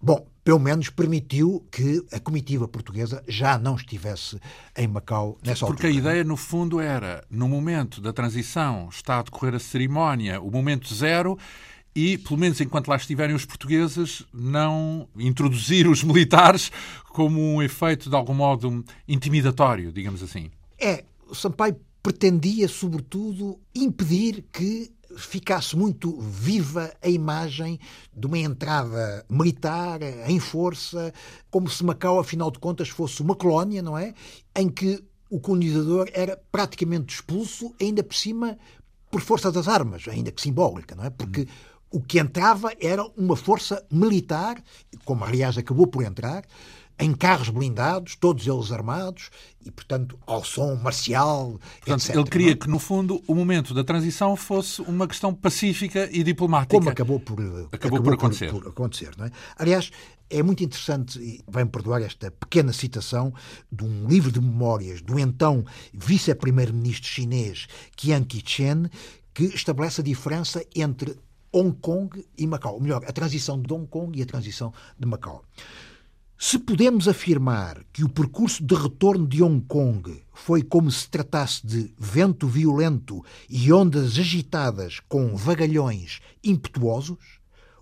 Bom, 0.00 0.26
pelo 0.42 0.58
menos 0.58 0.90
permitiu 0.90 1.64
que 1.70 2.04
a 2.10 2.18
comitiva 2.18 2.66
portuguesa 2.66 3.22
já 3.28 3.56
não 3.56 3.76
estivesse 3.76 4.36
em 4.76 4.88
Macau 4.88 5.38
nessa 5.40 5.64
Porque 5.64 5.64
altura. 5.64 5.76
Porque 5.76 5.86
a 5.86 5.90
ideia, 5.90 6.24
no 6.24 6.36
fundo, 6.36 6.80
era, 6.80 7.24
no 7.30 7.48
momento 7.48 8.00
da 8.00 8.12
transição, 8.12 8.88
está 8.90 9.20
a 9.20 9.22
decorrer 9.22 9.54
a 9.54 9.60
cerimónia, 9.60 10.40
o 10.40 10.50
momento 10.50 10.92
zero, 10.92 11.38
e, 11.94 12.16
pelo 12.18 12.38
menos 12.38 12.60
enquanto 12.60 12.88
lá 12.88 12.96
estiverem 12.96 13.34
os 13.34 13.44
portugueses, 13.44 14.24
não 14.32 15.08
introduzir 15.16 15.86
os 15.86 16.02
militares 16.02 16.70
como 17.10 17.40
um 17.40 17.62
efeito, 17.62 18.08
de 18.08 18.16
algum 18.16 18.34
modo, 18.34 18.84
intimidatório, 19.06 19.92
digamos 19.92 20.22
assim. 20.22 20.50
É, 20.78 21.04
o 21.28 21.34
Sampaio 21.34 21.76
pretendia, 22.02 22.66
sobretudo, 22.66 23.60
impedir 23.74 24.44
que 24.52 24.90
ficasse 25.16 25.76
muito 25.76 26.18
viva 26.20 26.92
a 27.02 27.08
imagem 27.08 27.78
de 28.16 28.26
uma 28.26 28.38
entrada 28.38 29.24
militar 29.28 30.00
em 30.26 30.40
força, 30.40 31.12
como 31.50 31.68
se 31.68 31.84
Macau, 31.84 32.18
afinal 32.18 32.50
de 32.50 32.58
contas, 32.58 32.88
fosse 32.88 33.20
uma 33.20 33.34
colónia, 33.34 33.82
não 33.82 33.96
é? 33.96 34.14
Em 34.56 34.68
que 34.68 35.02
o 35.30 35.38
colonizador 35.38 36.08
era 36.12 36.40
praticamente 36.50 37.14
expulso, 37.14 37.74
ainda 37.80 38.02
por 38.02 38.14
cima 38.14 38.58
por 39.10 39.20
força 39.20 39.52
das 39.52 39.68
armas, 39.68 40.08
ainda 40.08 40.32
que 40.32 40.40
simbólica, 40.40 40.94
não 40.94 41.04
é? 41.04 41.10
Porque 41.10 41.46
o 41.92 42.00
que 42.00 42.18
entrava 42.18 42.72
era 42.80 43.04
uma 43.16 43.36
força 43.36 43.84
militar, 43.90 44.62
como 45.04 45.24
aliás 45.24 45.58
acabou 45.58 45.86
por 45.86 46.02
entrar, 46.02 46.44
em 46.98 47.12
carros 47.12 47.48
blindados, 47.48 48.16
todos 48.16 48.46
eles 48.46 48.70
armados, 48.70 49.30
e, 49.64 49.70
portanto, 49.70 50.18
ao 50.26 50.44
som 50.44 50.76
marcial, 50.76 51.58
portanto, 51.80 52.04
etc. 52.04 52.14
Ele 52.14 52.24
queria? 52.24 52.52
É? 52.52 52.54
que, 52.54 52.68
no 52.68 52.78
fundo, 52.78 53.22
o 53.26 53.34
momento 53.34 53.74
da 53.74 53.82
transição 53.82 54.36
fosse 54.36 54.80
uma 54.82 55.06
questão 55.08 55.34
pacífica 55.34 56.08
e 56.12 56.22
diplomática. 56.22 56.76
Como 56.76 56.88
acabou 56.88 57.18
por, 57.18 57.40
acabou, 57.40 57.68
acabou 57.72 58.02
por 58.02 58.14
acontecer. 58.14 58.50
Por, 58.50 58.62
por 58.62 58.70
acontecer 58.70 59.10
não 59.16 59.26
é? 59.26 59.30
Aliás, 59.56 59.90
é 60.30 60.42
muito 60.42 60.62
interessante, 60.62 61.18
e 61.18 61.42
vai-me 61.46 61.70
perdoar 61.70 62.02
esta 62.02 62.30
pequena 62.30 62.72
citação, 62.72 63.34
de 63.70 63.84
um 63.84 64.06
livro 64.06 64.30
de 64.30 64.40
memórias 64.40 65.02
do 65.02 65.18
então 65.18 65.64
vice-primeiro-ministro 65.92 67.08
chinês 67.08 67.66
Chiang 67.98 68.26
Kai-chen, 68.26 68.88
que 69.34 69.44
estabelece 69.44 70.00
a 70.00 70.04
diferença 70.04 70.64
entre 70.74 71.16
Hong 71.52 71.72
Kong 71.80 72.24
e 72.36 72.46
Macau. 72.46 72.74
Ou 72.74 72.80
melhor, 72.80 73.04
a 73.06 73.12
transição 73.12 73.60
de 73.60 73.72
Hong 73.72 73.86
Kong 73.86 74.18
e 74.18 74.22
a 74.22 74.26
transição 74.26 74.72
de 74.98 75.06
Macau. 75.06 75.44
Se 76.38 76.58
podemos 76.58 77.06
afirmar 77.06 77.84
que 77.92 78.02
o 78.02 78.08
percurso 78.08 78.64
de 78.64 78.74
retorno 78.74 79.28
de 79.28 79.42
Hong 79.42 79.64
Kong 79.66 80.24
foi 80.34 80.60
como 80.60 80.90
se 80.90 81.08
tratasse 81.08 81.64
de 81.64 81.94
vento 81.96 82.48
violento 82.48 83.24
e 83.48 83.72
ondas 83.72 84.18
agitadas 84.18 84.98
com 85.08 85.36
vagalhões 85.36 86.20
impetuosos, 86.42 87.38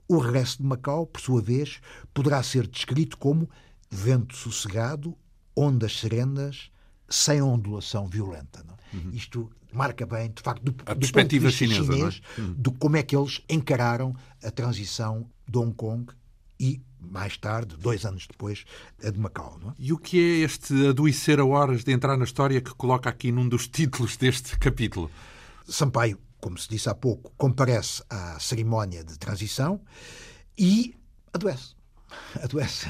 o 0.07 0.19
regresso 0.19 0.59
de 0.59 0.65
Macau, 0.65 1.07
por 1.07 1.23
sua 1.23 1.41
vez, 1.41 1.81
poderá 2.13 2.43
ser 2.43 2.67
descrito 2.67 3.17
como 3.17 3.49
vento 3.89 4.37
sossegado, 4.37 5.17
ondas 5.57 5.99
serenas, 5.99 6.71
sem 7.11 7.43
ondulação 7.43 8.07
violenta. 8.07 8.65
Uhum. 8.93 9.11
Isto 9.13 9.51
marca 9.73 10.07
bem, 10.07 10.31
de 10.31 10.43
facto, 10.43 10.63
do, 10.63 10.75
a 10.87 10.95
do 10.95 11.01
perspectiva 11.01 11.47
ponto 11.49 11.57
de 11.57 11.67
vista 11.67 11.83
chinesa, 11.83 11.93
chinês, 11.93 12.23
é? 12.39 12.41
Hum. 12.41 12.55
de 12.57 12.71
como 12.73 12.97
é 12.97 13.03
que 13.03 13.17
eles 13.17 13.41
encararam 13.49 14.15
a 14.43 14.51
transição 14.51 15.29
de 15.49 15.59
Hong 15.59 15.75
Kong 15.75 16.13
e, 16.59 16.81
mais 17.01 17.37
tarde, 17.37 17.77
dois 17.77 18.05
anos 18.05 18.27
depois, 18.27 18.65
a 19.03 19.11
de 19.11 19.19
Macau. 19.19 19.59
É? 19.67 19.73
E 19.79 19.93
o 19.93 19.99
que 19.99 20.19
é 20.19 20.45
este 20.45 20.89
adoecer 20.89 21.41
a 21.41 21.45
horas 21.45 21.85
de 21.85 21.93
entrar 21.93 22.17
na 22.17 22.25
história 22.25 22.61
que 22.61 22.75
coloca 22.75 23.09
aqui 23.09 23.33
num 23.33 23.49
dos 23.49 23.67
títulos 23.69 24.17
deste 24.17 24.59
capítulo? 24.59 25.11
Sampaio, 25.67 26.19
como 26.41 26.59
se 26.59 26.69
disse 26.69 26.89
há 26.89 26.95
pouco, 26.95 27.33
comparece 27.37 28.03
à 28.11 28.39
cerimónia 28.41 29.05
de 29.05 29.19
transição 29.19 29.81
e 30.59 30.95
adoece 31.33 31.80
adoece. 32.43 32.87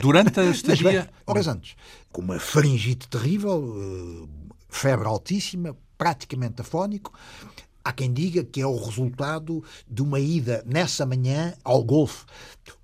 Durante 0.00 0.40
a 0.40 0.44
estadia? 0.44 1.10
Horas 1.26 1.48
antes. 1.48 1.76
Com 2.10 2.22
uma 2.22 2.38
faringite 2.38 3.08
terrível, 3.08 3.74
eh, 3.76 4.52
febre 4.68 5.06
altíssima, 5.06 5.76
praticamente 5.96 6.60
afónico. 6.60 7.12
Há 7.84 7.92
quem 7.92 8.12
diga 8.12 8.44
que 8.44 8.60
é 8.60 8.66
o 8.66 8.76
resultado 8.76 9.62
de 9.88 10.02
uma 10.02 10.20
ida 10.20 10.62
nessa 10.66 11.04
manhã 11.04 11.54
ao 11.64 11.82
Golfo, 11.82 12.26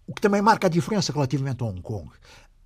o 0.07 0.15
que 0.15 0.21
também 0.21 0.43
marca 0.43 0.67
a 0.67 0.71
diferença 0.71 1.13
relativamente 1.13 1.63
a 1.63 1.67
Hong 1.67 1.81
Kong. 1.81 2.11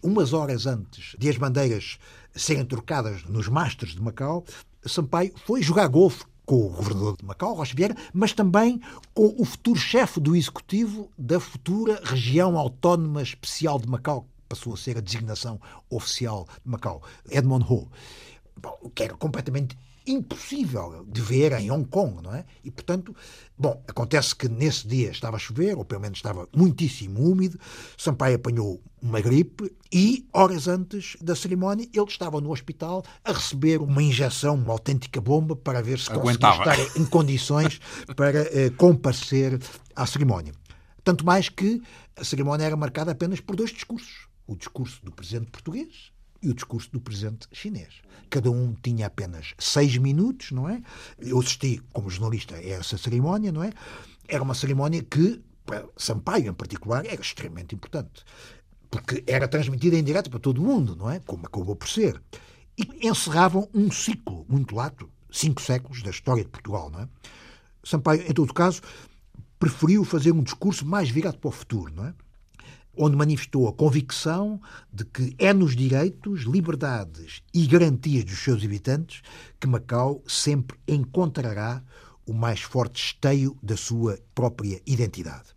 Umas 0.02 0.32
horas 0.32 0.66
antes 0.66 1.14
de 1.18 1.28
as 1.28 1.36
bandeiras 1.36 1.98
serem 2.34 2.64
trocadas 2.64 3.24
nos 3.24 3.48
masters 3.48 3.92
de 3.92 4.00
Macau, 4.00 4.44
Sampaio 4.84 5.32
foi 5.46 5.62
jogar 5.62 5.86
golfe 5.88 6.24
com 6.44 6.66
o 6.66 6.68
governador 6.70 7.16
de 7.16 7.24
Macau, 7.24 7.54
Rocha 7.54 7.74
Vieira, 7.74 7.96
mas 8.12 8.32
também 8.32 8.80
com 9.14 9.34
o 9.38 9.44
futuro 9.44 9.78
chefe 9.78 10.20
do 10.20 10.34
executivo 10.34 11.10
da 11.16 11.38
futura 11.38 12.00
região 12.04 12.58
autónoma 12.58 13.22
especial 13.22 13.78
de 13.78 13.88
Macau, 13.88 14.22
que 14.22 14.28
passou 14.48 14.74
a 14.74 14.76
ser 14.76 14.98
a 14.98 15.00
designação 15.00 15.60
oficial 15.88 16.46
de 16.64 16.70
Macau, 16.70 17.02
Edmond 17.30 17.64
Ho. 17.70 17.88
Bom, 18.60 18.90
que 18.94 19.02
era 19.02 19.14
completamente 19.14 19.76
impossível 20.06 21.04
de 21.08 21.20
ver 21.20 21.52
em 21.52 21.70
Hong 21.70 21.86
Kong, 21.88 22.22
não 22.22 22.34
é? 22.34 22.44
E, 22.64 22.70
portanto, 22.70 23.14
bom, 23.56 23.82
acontece 23.86 24.34
que 24.34 24.48
nesse 24.48 24.86
dia 24.86 25.10
estava 25.10 25.36
a 25.36 25.38
chover, 25.38 25.76
ou 25.76 25.84
pelo 25.84 26.00
menos 26.00 26.18
estava 26.18 26.48
muitíssimo 26.54 27.20
úmido, 27.20 27.58
Sampaio 27.96 28.36
apanhou 28.36 28.82
uma 29.00 29.20
gripe 29.20 29.74
e, 29.92 30.26
horas 30.32 30.68
antes 30.68 31.16
da 31.20 31.34
cerimónia, 31.34 31.88
ele 31.92 32.06
estava 32.06 32.40
no 32.40 32.52
hospital 32.52 33.02
a 33.24 33.32
receber 33.32 33.80
uma 33.80 34.02
injeção, 34.02 34.54
uma 34.54 34.72
autêntica 34.72 35.20
bomba, 35.20 35.56
para 35.56 35.82
ver 35.82 35.98
se 35.98 36.10
Aguentava. 36.12 36.56
conseguia 36.58 36.84
estar 36.84 37.00
em 37.00 37.04
condições 37.04 37.80
para 38.16 38.40
eh, 38.40 38.70
comparecer 38.70 39.60
à 39.94 40.06
cerimónia. 40.06 40.52
Tanto 41.04 41.26
mais 41.26 41.48
que 41.48 41.82
a 42.16 42.24
cerimónia 42.24 42.64
era 42.64 42.76
marcada 42.76 43.12
apenas 43.12 43.40
por 43.40 43.56
dois 43.56 43.70
discursos. 43.70 44.28
O 44.46 44.56
discurso 44.56 45.04
do 45.04 45.10
presidente 45.10 45.50
português 45.50 46.11
e 46.42 46.50
o 46.50 46.54
discurso 46.54 46.90
do 46.90 47.00
presidente 47.00 47.46
chinês. 47.52 48.02
Cada 48.28 48.50
um 48.50 48.74
tinha 48.82 49.06
apenas 49.06 49.54
seis 49.58 49.96
minutos, 49.96 50.50
não 50.50 50.68
é? 50.68 50.82
Eu 51.18 51.38
assisti, 51.38 51.80
como 51.92 52.10
jornalista, 52.10 52.56
a 52.56 52.62
essa 52.62 52.98
cerimónia, 52.98 53.52
não 53.52 53.62
é? 53.62 53.72
Era 54.26 54.42
uma 54.42 54.54
cerimónia 54.54 55.02
que, 55.02 55.40
para 55.64 55.86
Sampaio 55.96 56.50
em 56.50 56.54
particular, 56.54 57.04
era 57.06 57.20
extremamente 57.20 57.74
importante. 57.74 58.24
Porque 58.90 59.22
era 59.26 59.46
transmitida 59.48 59.96
em 59.96 60.04
direto 60.04 60.30
para 60.30 60.40
todo 60.40 60.58
o 60.58 60.64
mundo, 60.64 60.96
não 60.96 61.10
é? 61.10 61.20
Como 61.20 61.46
acabou 61.46 61.76
por 61.76 61.88
ser. 61.88 62.20
E 62.76 63.06
encerravam 63.06 63.68
um 63.72 63.90
ciclo 63.90 64.44
muito 64.48 64.74
lato, 64.74 65.08
cinco 65.30 65.62
séculos 65.62 66.02
da 66.02 66.10
história 66.10 66.42
de 66.42 66.50
Portugal, 66.50 66.90
não 66.90 67.00
é? 67.00 67.08
Sampaio, 67.84 68.22
em 68.22 68.32
todo 68.32 68.52
caso, 68.52 68.80
preferiu 69.58 70.04
fazer 70.04 70.32
um 70.32 70.42
discurso 70.42 70.84
mais 70.84 71.08
virado 71.08 71.38
para 71.38 71.48
o 71.48 71.52
futuro, 71.52 71.92
não 71.94 72.06
é? 72.06 72.14
Onde 72.96 73.16
manifestou 73.16 73.68
a 73.68 73.72
convicção 73.72 74.60
de 74.92 75.04
que 75.04 75.34
é 75.38 75.52
nos 75.52 75.74
direitos, 75.74 76.42
liberdades 76.42 77.42
e 77.52 77.66
garantias 77.66 78.24
dos 78.24 78.38
seus 78.38 78.62
habitantes 78.62 79.22
que 79.58 79.66
Macau 79.66 80.22
sempre 80.26 80.78
encontrará 80.86 81.82
o 82.26 82.32
mais 82.32 82.60
forte 82.60 83.02
esteio 83.02 83.56
da 83.62 83.76
sua 83.76 84.18
própria 84.34 84.80
identidade. 84.86 85.50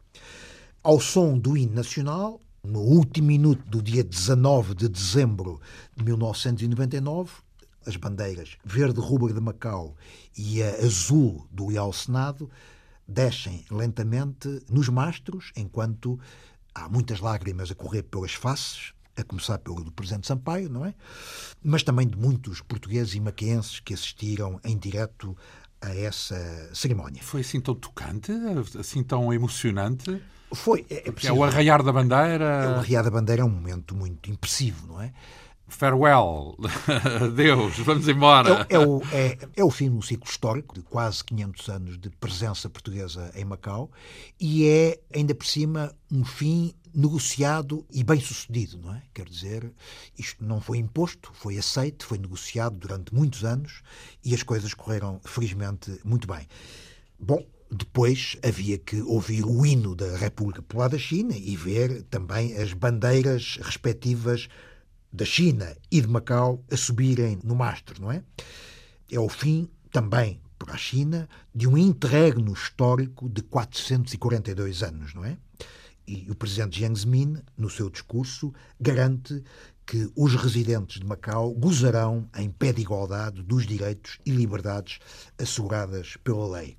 Ao 0.82 1.00
som 1.00 1.38
do 1.38 1.58
hino 1.58 1.74
nacional, 1.74 2.40
no 2.64 2.80
último 2.80 3.28
minuto 3.28 3.64
do 3.68 3.82
dia 3.82 4.04
19 4.04 4.74
de 4.74 4.90
dezembro 4.90 5.60
de 5.96 6.04
1999, 6.04 7.32
as 7.86 7.96
bandeiras 7.96 8.58
verde-rubro 8.64 9.34
de 9.34 9.40
Macau 9.40 9.96
e 10.36 10.64
a 10.64 10.70
azul 10.78 11.46
do 11.52 11.68
Leal 11.68 11.94
Senado 11.94 12.50
descem 13.08 13.64
lentamente 13.70 14.64
nos 14.70 14.90
mastros, 14.90 15.52
enquanto 15.56 16.20
há 16.76 16.90
muitas 16.90 17.22
lágrimas 17.22 17.72
a 17.72 17.76
correr 17.76 18.04
pelas 18.04 18.34
faces, 18.34 18.94
a 19.18 19.24
começar 19.24 19.58
pelo 19.60 19.82
do 19.82 19.92
Presidente 19.92 20.28
Sampaio, 20.28 20.70
não 20.70 20.86
é? 20.86 20.94
Mas 21.64 21.82
também 21.82 22.06
de 22.06 22.18
muitos 22.18 22.62
portugueses 22.62 23.16
e 23.16 23.20
maquenses 23.20 23.80
que 23.80 23.94
assistiram 23.94 24.60
em 24.64 24.78
direto 24.78 25.36
a 25.82 25.96
essa 25.96 26.70
cerimónia. 26.74 27.24
Foi 27.24 27.42
assim 27.42 27.62
tão 27.62 27.74
tocante, 27.74 28.32
assim 28.78 29.02
tão 29.04 29.34
emocionante? 29.34 30.22
Foi. 30.54 30.86
É, 30.90 31.10
é, 31.10 31.28
é 31.28 31.32
o 31.32 31.44
arraiar 31.44 31.82
da 31.82 31.92
bandeira. 31.92 32.46
É, 32.46 32.68
o 32.68 32.80
arraiar 32.80 33.04
da 33.04 33.12
bandeira 33.12 33.42
é 33.42 33.46
um 33.46 33.50
momento 33.50 33.96
muito 33.96 34.30
impressivo, 34.30 34.88
não 34.88 35.02
é? 35.02 35.14
Farewell, 35.68 36.56
adeus, 37.24 37.78
vamos 37.80 38.08
embora. 38.08 38.68
É, 38.70 38.76
é, 38.76 38.80
o, 38.80 39.02
é, 39.12 39.38
é 39.56 39.64
o 39.64 39.72
fim 39.72 39.90
de 39.90 39.96
um 39.98 40.02
ciclo 40.02 40.30
histórico 40.30 40.76
de 40.76 40.82
quase 40.82 41.24
500 41.24 41.70
anos 41.70 41.98
de 41.98 42.10
presença 42.12 42.70
portuguesa 42.70 43.32
em 43.36 43.44
Macau 43.44 43.90
e 44.40 44.68
é, 44.68 45.00
ainda 45.14 45.34
por 45.34 45.46
cima, 45.46 45.94
um 46.12 46.24
fim 46.24 46.74
negociado 46.94 47.86
e 47.92 48.04
bem 48.04 48.20
sucedido, 48.20 48.78
não 48.78 48.94
é? 48.94 49.02
Quer 49.14 49.28
dizer, 49.28 49.74
isto 50.18 50.46
não 50.46 50.62
foi 50.62 50.78
imposto, 50.78 51.32
foi 51.34 51.58
aceito, 51.58 52.06
foi 52.06 52.18
negociado 52.18 52.78
durante 52.78 53.14
muitos 53.14 53.44
anos 53.44 53.82
e 54.24 54.34
as 54.34 54.44
coisas 54.44 54.74
correram, 54.74 55.20
felizmente, 55.26 56.00
muito 56.06 56.28
bem. 56.28 56.48
Bom, 57.20 57.44
depois 57.70 58.38
havia 58.44 58.78
que 58.78 59.02
ouvir 59.02 59.44
o 59.44 59.66
hino 59.66 59.96
da 59.96 60.16
República 60.16 60.62
Popular 60.62 60.90
da 60.90 60.98
China 60.98 61.36
e 61.36 61.56
ver 61.56 62.04
também 62.04 62.56
as 62.56 62.72
bandeiras 62.72 63.58
respectivas 63.62 64.48
da 65.16 65.26
China 65.26 65.76
e 65.90 66.02
de 66.02 66.08
Macau 66.08 66.64
a 66.70 66.76
subirem 66.78 67.40
no 67.44 67.56
mastro, 67.56 68.02
não 68.02 68.12
é? 68.12 68.22
É 69.10 69.20
o 69.20 69.30
fim 69.30 69.70
também 69.92 70.42
para 70.60 70.74
a 70.74 70.78
China 70.78 71.30
de 71.54 71.68
um 71.68 71.78
interregno 71.78 72.52
histórico 72.54 73.30
de 73.30 73.42
442 73.42 74.84
anos, 74.84 75.14
não 75.14 75.24
é? 75.24 75.38
E 76.08 76.30
o 76.30 76.36
presidente 76.36 76.80
Jiang 76.80 77.00
Zemin, 77.00 77.38
no 77.58 77.70
seu 77.70 77.90
discurso, 77.90 78.54
garante 78.80 79.44
que 79.86 80.12
os 80.16 80.36
residentes 80.36 81.00
de 81.00 81.06
Macau 81.06 81.54
gozarão 81.54 82.30
em 82.38 82.50
pé 82.50 82.74
de 82.74 82.82
igualdade 82.82 83.42
dos 83.42 83.66
direitos 83.66 84.20
e 84.26 84.32
liberdades 84.32 85.00
asseguradas 85.40 86.18
pela 86.24 86.60
lei. 86.60 86.78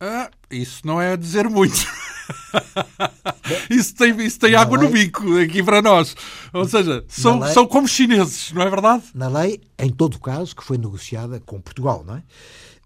Ah, 0.00 0.30
isso 0.50 0.86
não 0.86 1.00
é 1.00 1.16
dizer 1.16 1.48
muito. 1.48 1.76
isso 3.70 3.94
tem, 3.94 4.16
isso 4.24 4.38
tem 4.38 4.54
água 4.54 4.78
lei, 4.78 4.86
no 4.86 4.92
bico 4.92 5.38
aqui 5.38 5.62
para 5.62 5.82
nós. 5.82 6.14
Ou 6.52 6.64
seja, 6.66 7.04
são, 7.08 7.40
lei, 7.40 7.52
são 7.52 7.66
como 7.66 7.86
chineses, 7.88 8.52
não 8.52 8.62
é 8.62 8.70
verdade? 8.70 9.04
Na 9.14 9.28
lei, 9.28 9.60
em 9.78 9.90
todo 9.90 10.18
caso, 10.18 10.54
que 10.54 10.64
foi 10.64 10.78
negociada 10.78 11.40
com 11.40 11.60
Portugal, 11.60 12.04
não 12.06 12.16
é? 12.16 12.22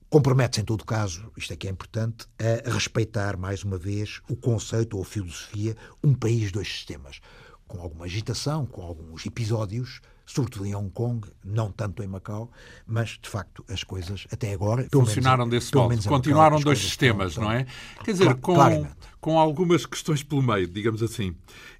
Compromete-se, 0.08 0.60
em 0.60 0.64
todo 0.64 0.84
caso, 0.84 1.30
isto 1.36 1.52
é 1.52 1.56
que 1.56 1.66
é 1.66 1.70
importante, 1.70 2.26
a 2.64 2.70
respeitar, 2.70 3.36
mais 3.36 3.64
uma 3.64 3.76
vez, 3.76 4.20
o 4.30 4.36
conceito 4.36 4.96
ou 4.96 5.02
a 5.02 5.06
filosofia 5.06 5.76
um 6.02 6.14
país, 6.14 6.52
dois 6.52 6.68
sistemas. 6.68 7.20
Com 7.66 7.80
alguma 7.80 8.04
agitação, 8.04 8.64
com 8.64 8.82
alguns 8.82 9.26
episódios, 9.26 10.00
sobretudo 10.26 10.66
em 10.66 10.74
Hong 10.74 10.90
Kong, 10.90 11.26
não 11.44 11.70
tanto 11.70 12.02
em 12.02 12.06
Macau, 12.06 12.50
mas 12.84 13.18
de 13.22 13.28
facto 13.28 13.64
as 13.70 13.84
coisas 13.84 14.26
até 14.30 14.52
agora 14.52 14.88
funcionaram 14.92 15.46
menos, 15.46 15.64
desse 15.64 15.74
modo. 15.74 16.02
Continuaram 16.08 16.56
Macau, 16.56 16.64
dois 16.64 16.80
sistemas, 16.80 17.30
estão, 17.30 17.44
não 17.44 17.52
é? 17.52 17.64
Quer 18.04 18.12
dizer, 18.12 18.34
com, 18.36 18.86
com 19.20 19.38
algumas 19.38 19.86
questões 19.86 20.22
pelo 20.22 20.42
meio, 20.42 20.66
digamos 20.66 21.02
assim. 21.02 21.34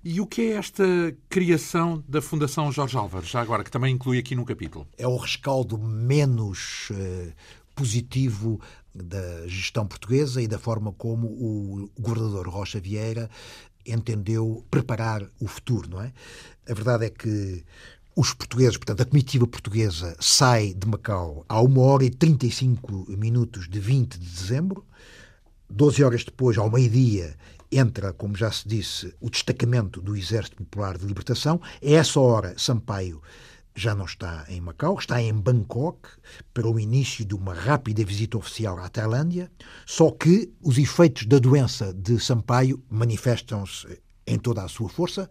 E 0.05 0.21
o 0.21 0.27
que 0.27 0.43
é 0.43 0.53
esta 0.53 0.85
criação 1.29 2.03
da 2.09 2.23
Fundação 2.23 2.71
Jorge 2.71 2.97
Álvares, 2.97 3.29
já 3.29 3.41
agora, 3.41 3.65
que 3.65 3.71
também 3.71 3.93
inclui 3.93 4.19
aqui 4.19 4.37
no 4.37 4.45
capítulo? 4.45 4.87
É 4.97 5.07
o 5.07 5.17
rescaldo 5.17 5.77
menos 5.77 6.89
uh, 6.91 7.33
positivo 7.75 8.61
da 8.95 9.47
gestão 9.47 9.87
portuguesa 9.87 10.41
e 10.41 10.47
da 10.47 10.59
forma 10.59 10.93
como 10.93 11.27
o 11.27 11.91
governador 11.99 12.49
Rocha 12.49 12.81
Vieira 12.81 13.29
entendeu 13.87 14.65
preparar 14.71 15.23
o 15.41 15.47
futuro, 15.47 15.89
não 15.91 16.01
é? 16.01 16.13
A 16.69 16.75
verdade 16.75 17.07
é 17.07 17.11
que 17.11 17.65
os 18.17 18.33
portugueses, 18.33 18.79
portanto, 18.79 19.03
a 19.03 19.05
comitiva 19.05 19.47
portuguesa 19.47 20.17
sai 20.19 20.73
de 20.73 20.89
Macau 20.89 21.45
a 21.47 21.61
1 21.61 21.79
hora 21.79 22.03
e 22.03 22.09
35 22.11 23.05
minutos 23.11 23.69
de 23.69 23.79
20 23.79 24.19
de 24.19 24.27
dezembro. 24.27 24.83
12 25.69 26.03
horas 26.03 26.25
depois, 26.25 26.57
ao 26.57 26.71
meio-dia, 26.71 27.37
entra, 27.71 28.15
como 28.15 28.35
já 28.35 28.51
se 28.51 28.67
disse, 28.67 29.15
o 29.21 29.29
destacamento 29.29 30.01
do 30.01 30.17
Exército 30.17 30.57
Popular 30.57 30.97
de 30.97 31.05
Libertação. 31.05 31.61
A 31.83 31.91
essa 31.91 32.19
hora, 32.19 32.55
Sampaio 32.57 33.21
já 33.75 33.95
não 33.95 34.07
está 34.07 34.47
em 34.49 34.63
Macau, 34.63 34.99
está 34.99 35.21
em 35.21 35.35
Bangkok 35.35 36.09
para 36.55 36.67
o 36.67 36.81
início 36.81 37.23
de 37.23 37.35
uma 37.35 37.53
rápida 37.53 38.03
visita 38.03 38.39
oficial 38.39 38.79
à 38.79 38.89
Tailândia, 38.89 39.51
só 39.85 40.11
que 40.11 40.51
os 40.63 40.79
efeitos 40.79 41.27
da 41.27 41.39
doença 41.39 41.93
de 41.93 42.19
Sampaio 42.19 42.83
manifestam-se 42.89 44.01
em 44.27 44.39
toda 44.39 44.63
a 44.65 44.69
sua 44.69 44.89
força. 44.89 45.29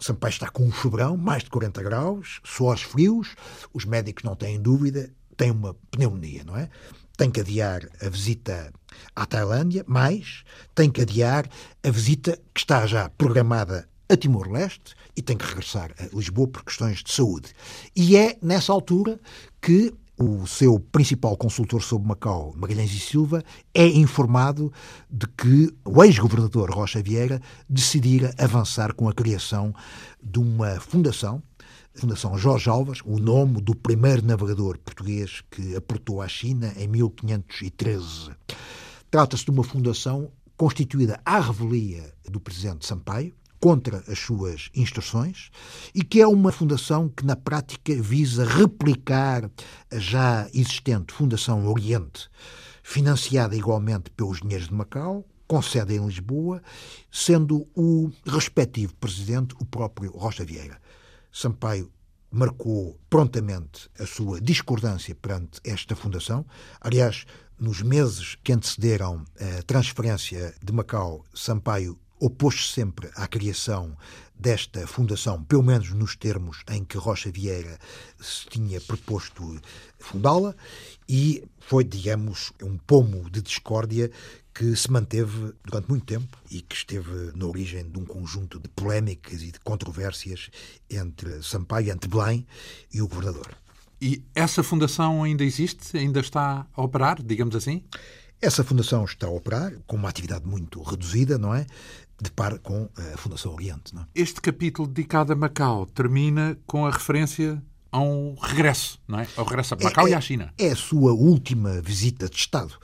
Sampaio 0.00 0.30
está 0.30 0.48
com 0.48 0.64
um 0.64 0.72
febrão, 0.72 1.16
mais 1.16 1.44
de 1.44 1.50
40 1.50 1.82
graus, 1.82 2.40
suores 2.42 2.82
frios, 2.82 3.34
os 3.72 3.84
médicos 3.84 4.24
não 4.24 4.34
têm 4.34 4.60
dúvida, 4.60 5.12
tem 5.36 5.50
uma 5.50 5.74
pneumonia, 5.90 6.42
não 6.44 6.56
é? 6.56 6.68
Tem 7.16 7.30
que 7.30 7.40
adiar 7.40 7.82
a 8.00 8.08
visita 8.08 8.72
à 9.14 9.26
Tailândia, 9.26 9.84
mas 9.86 10.42
tem 10.74 10.90
que 10.90 11.02
adiar 11.02 11.48
a 11.82 11.90
visita 11.90 12.38
que 12.54 12.60
está 12.60 12.86
já 12.86 13.10
programada 13.10 13.88
a 14.08 14.16
Timor-Leste 14.16 14.94
e 15.16 15.22
tem 15.22 15.36
que 15.36 15.46
regressar 15.46 15.92
a 15.98 16.16
Lisboa 16.16 16.48
por 16.48 16.64
questões 16.64 17.02
de 17.02 17.12
saúde. 17.12 17.52
E 17.94 18.16
é 18.16 18.36
nessa 18.42 18.72
altura 18.72 19.20
que 19.60 19.94
o 20.22 20.46
seu 20.46 20.78
principal 20.78 21.34
consultor 21.34 21.82
sobre 21.82 22.06
Macau, 22.06 22.52
Magalhães 22.54 22.92
e 22.92 23.00
Silva, 23.00 23.42
é 23.72 23.86
informado 23.86 24.70
de 25.10 25.26
que 25.26 25.74
o 25.82 26.04
ex-governador 26.04 26.70
Rocha 26.70 27.02
Vieira 27.02 27.40
decidira 27.66 28.34
avançar 28.36 28.92
com 28.92 29.08
a 29.08 29.14
criação 29.14 29.74
de 30.22 30.38
uma 30.38 30.78
fundação, 30.78 31.42
Fundação 31.94 32.36
Jorge 32.36 32.68
Álvares, 32.68 33.00
o 33.06 33.18
nome 33.18 33.62
do 33.62 33.74
primeiro 33.74 34.22
navegador 34.22 34.78
português 34.78 35.42
que 35.50 35.74
aportou 35.74 36.20
à 36.20 36.28
China 36.28 36.70
em 36.76 36.86
1513. 36.86 38.30
Trata-se 39.10 39.46
de 39.46 39.50
uma 39.50 39.64
fundação 39.64 40.30
constituída 40.54 41.18
à 41.24 41.40
revelia 41.40 42.12
do 42.30 42.38
presidente 42.38 42.86
Sampaio, 42.86 43.34
contra 43.60 44.02
as 44.08 44.18
suas 44.18 44.70
instruções 44.74 45.50
e 45.94 46.02
que 46.02 46.20
é 46.20 46.26
uma 46.26 46.50
fundação 46.50 47.08
que, 47.08 47.24
na 47.24 47.36
prática, 47.36 47.94
visa 47.94 48.44
replicar 48.44 49.50
a 49.90 49.98
já 49.98 50.48
existente 50.54 51.12
Fundação 51.12 51.66
Oriente, 51.66 52.28
financiada 52.82 53.54
igualmente 53.54 54.10
pelos 54.10 54.40
dinheiros 54.40 54.68
de 54.68 54.74
Macau, 54.74 55.24
com 55.46 55.60
sede 55.60 55.94
em 55.94 56.06
Lisboa, 56.06 56.62
sendo 57.10 57.68
o 57.74 58.10
respectivo 58.24 58.94
presidente 58.94 59.54
o 59.60 59.64
próprio 59.64 60.12
Rocha 60.12 60.44
Vieira. 60.44 60.80
Sampaio 61.30 61.90
marcou 62.30 62.98
prontamente 63.10 63.90
a 63.98 64.06
sua 64.06 64.40
discordância 64.40 65.14
perante 65.14 65.60
esta 65.64 65.96
fundação. 65.96 66.46
Aliás, 66.80 67.26
nos 67.58 67.82
meses 67.82 68.36
que 68.42 68.52
antecederam 68.52 69.24
a 69.38 69.62
transferência 69.64 70.54
de 70.62 70.72
Macau, 70.72 71.24
Sampaio 71.34 71.98
opôs-se 72.20 72.72
sempre 72.74 73.10
à 73.16 73.26
criação 73.26 73.96
desta 74.38 74.86
fundação, 74.86 75.42
pelo 75.44 75.62
menos 75.62 75.90
nos 75.92 76.16
termos 76.16 76.62
em 76.70 76.84
que 76.84 76.96
Rocha 76.96 77.30
Vieira 77.30 77.78
se 78.18 78.46
tinha 78.46 78.80
proposto 78.80 79.60
fundá-la, 79.98 80.54
e 81.08 81.44
foi, 81.58 81.84
digamos, 81.84 82.52
um 82.62 82.78
pomo 82.78 83.28
de 83.30 83.42
discórdia 83.42 84.10
que 84.54 84.74
se 84.76 84.90
manteve 84.90 85.52
durante 85.64 85.88
muito 85.88 86.06
tempo 86.06 86.38
e 86.50 86.60
que 86.60 86.74
esteve 86.74 87.32
na 87.34 87.46
origem 87.46 87.88
de 87.88 87.98
um 87.98 88.04
conjunto 88.04 88.58
de 88.58 88.68
polémicas 88.68 89.42
e 89.42 89.52
de 89.52 89.60
controvérsias 89.60 90.50
entre 90.88 91.42
Sampaio, 91.42 91.90
entre 91.90 92.08
Belém 92.08 92.46
e 92.92 93.00
o 93.00 93.08
governador. 93.08 93.56
E 94.00 94.22
essa 94.34 94.62
fundação 94.62 95.22
ainda 95.22 95.44
existe? 95.44 95.96
Ainda 95.96 96.20
está 96.20 96.66
a 96.74 96.82
operar, 96.82 97.22
digamos 97.22 97.54
assim? 97.54 97.84
Essa 98.42 98.64
fundação 98.64 99.04
está 99.04 99.26
a 99.26 99.30
operar 99.30 99.72
com 99.86 99.96
uma 99.96 100.08
atividade 100.08 100.46
muito 100.46 100.82
reduzida, 100.82 101.36
não 101.36 101.54
é? 101.54 101.66
De 102.20 102.30
par 102.30 102.58
com 102.58 102.88
a 102.96 103.16
Fundação 103.16 103.52
Oriente. 103.52 103.94
Não 103.94 104.02
é? 104.02 104.06
Este 104.14 104.40
capítulo 104.40 104.88
dedicado 104.88 105.32
a 105.32 105.36
Macau 105.36 105.86
termina 105.86 106.58
com 106.66 106.86
a 106.86 106.90
referência 106.90 107.62
a 107.92 108.00
um 108.00 108.36
regresso, 108.40 109.00
não 109.08 109.18
é? 109.18 109.26
Ao 109.36 109.44
regresso 109.44 109.74
a 109.74 109.76
Macau 109.82 110.06
é, 110.06 110.10
e 110.10 110.14
à 110.14 110.20
China. 110.20 110.52
É 110.56 110.70
a 110.70 110.76
sua 110.76 111.12
última 111.12 111.80
visita 111.80 112.28
de 112.28 112.36
Estado 112.36 112.78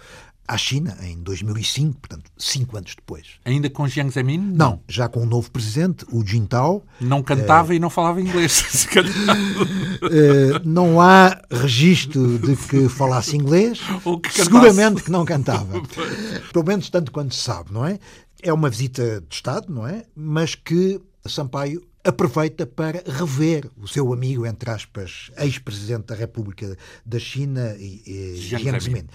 à 0.48 0.56
China 0.56 0.96
em 1.02 1.18
2005, 1.18 1.98
portanto, 1.98 2.30
cinco 2.38 2.76
anos 2.76 2.94
depois. 2.94 3.26
Ainda 3.44 3.68
com 3.68 3.86
Jiang 3.88 4.10
Zemin? 4.10 4.38
Não, 4.38 4.70
não 4.70 4.80
já 4.88 5.08
com 5.08 5.22
o 5.22 5.26
novo 5.26 5.50
presidente, 5.50 6.06
o 6.12 6.24
Jintao. 6.24 6.84
Não 7.00 7.22
cantava 7.22 7.72
é... 7.72 7.76
e 7.76 7.78
não 7.78 7.90
falava 7.90 8.20
inglês. 8.20 8.86
é, 8.94 10.60
não 10.64 11.00
há 11.00 11.40
registro 11.50 12.38
de 12.38 12.54
que 12.56 12.88
falasse 12.88 13.36
inglês. 13.36 13.80
Que 14.22 14.32
Seguramente 14.32 15.02
que 15.02 15.10
não 15.10 15.24
cantava. 15.24 15.80
Pelo 16.52 16.64
menos 16.64 16.88
tanto 16.88 17.10
quanto 17.10 17.34
se 17.34 17.42
sabe, 17.42 17.72
não 17.72 17.84
é? 17.84 17.98
É 18.46 18.52
uma 18.52 18.70
visita 18.70 19.20
de 19.28 19.34
Estado, 19.34 19.72
não 19.72 19.84
é? 19.84 20.04
Mas 20.14 20.54
que 20.54 21.00
Sampaio 21.26 21.84
aproveita 22.04 22.64
para 22.64 23.02
rever 23.04 23.68
o 23.76 23.88
seu 23.88 24.12
amigo, 24.12 24.46
entre 24.46 24.70
aspas, 24.70 25.32
ex-presidente 25.36 26.06
da 26.06 26.14
República 26.14 26.78
da 27.04 27.18
China, 27.18 27.76
Jiang 27.76 28.78
Zemin 28.78 29.08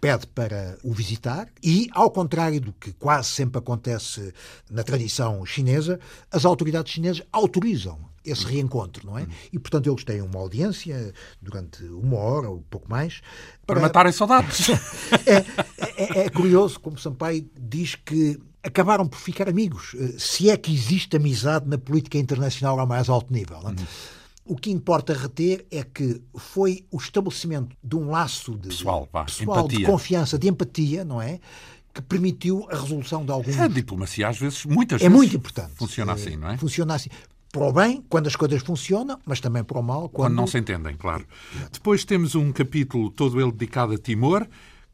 pede 0.00 0.24
para 0.28 0.78
o 0.84 0.92
visitar 0.92 1.48
e, 1.60 1.88
ao 1.92 2.12
contrário 2.12 2.60
do 2.60 2.72
que 2.72 2.92
quase 2.92 3.28
sempre 3.30 3.58
acontece 3.58 4.32
na 4.70 4.84
tradição 4.84 5.44
chinesa, 5.44 5.98
as 6.30 6.44
autoridades 6.44 6.92
chinesas 6.92 7.26
autorizam 7.32 7.98
esse 8.24 8.44
reencontro, 8.44 9.06
não 9.06 9.18
é? 9.18 9.26
E, 9.52 9.58
portanto, 9.58 9.90
eles 9.90 10.04
têm 10.04 10.22
uma 10.22 10.38
audiência 10.38 11.12
durante 11.42 11.82
uma 11.84 12.18
hora 12.18 12.48
ou 12.48 12.62
pouco 12.70 12.88
mais. 12.88 13.20
Para, 13.66 13.76
para 13.76 13.82
matarem 13.82 14.12
saudades. 14.12 14.68
é, 15.26 15.44
é, 15.96 16.26
é 16.26 16.28
curioso 16.28 16.78
como 16.80 16.98
Sampaio 16.98 17.48
diz 17.58 17.94
que 17.94 18.38
acabaram 18.62 19.06
por 19.06 19.18
ficar 19.18 19.48
amigos, 19.48 19.94
eh, 19.98 20.14
se 20.18 20.50
é 20.50 20.56
que 20.56 20.72
existe 20.72 21.16
amizade 21.16 21.68
na 21.68 21.78
política 21.78 22.18
internacional 22.18 22.78
ao 22.78 22.86
mais 22.86 23.08
alto 23.08 23.32
nível. 23.32 23.58
Uhum. 23.58 23.74
O 24.44 24.56
que 24.56 24.70
importa 24.70 25.12
reter 25.12 25.64
é 25.70 25.82
que 25.82 26.20
foi 26.36 26.84
o 26.90 26.96
estabelecimento 26.96 27.76
de 27.82 27.96
um 27.96 28.10
laço 28.10 28.56
de, 28.56 28.68
pessoal, 28.68 29.08
vá, 29.12 29.24
pessoal 29.24 29.68
de 29.68 29.84
confiança, 29.84 30.38
de 30.38 30.48
empatia, 30.48 31.04
não 31.04 31.22
é? 31.22 31.38
Que 31.94 32.02
permitiu 32.02 32.66
a 32.70 32.76
resolução 32.76 33.24
de 33.24 33.30
alguns. 33.30 33.58
A 33.58 33.68
diplomacia, 33.68 34.28
às 34.28 34.38
vezes, 34.38 34.64
muitas 34.64 35.00
é 35.00 35.04
vezes. 35.04 35.14
É 35.14 35.16
muito 35.16 35.36
importante. 35.36 35.72
Funciona 35.74 36.12
assim, 36.12 36.36
não 36.36 36.50
é? 36.50 36.56
Funciona 36.56 36.94
assim 36.94 37.10
para 37.52 37.64
o 37.64 37.72
bem, 37.72 38.04
quando 38.08 38.28
as 38.28 38.36
coisas 38.36 38.62
funcionam, 38.62 39.18
mas 39.26 39.40
também 39.40 39.64
para 39.64 39.78
o 39.78 39.82
mal. 39.82 40.08
Quando, 40.08 40.12
quando 40.12 40.34
não 40.34 40.46
se 40.46 40.58
entendem, 40.58 40.96
claro. 40.96 41.26
Depois 41.72 42.04
temos 42.04 42.34
um 42.34 42.52
capítulo 42.52 43.10
todo 43.10 43.40
ele 43.40 43.50
dedicado 43.50 43.92
a 43.92 43.98
Timor 43.98 44.46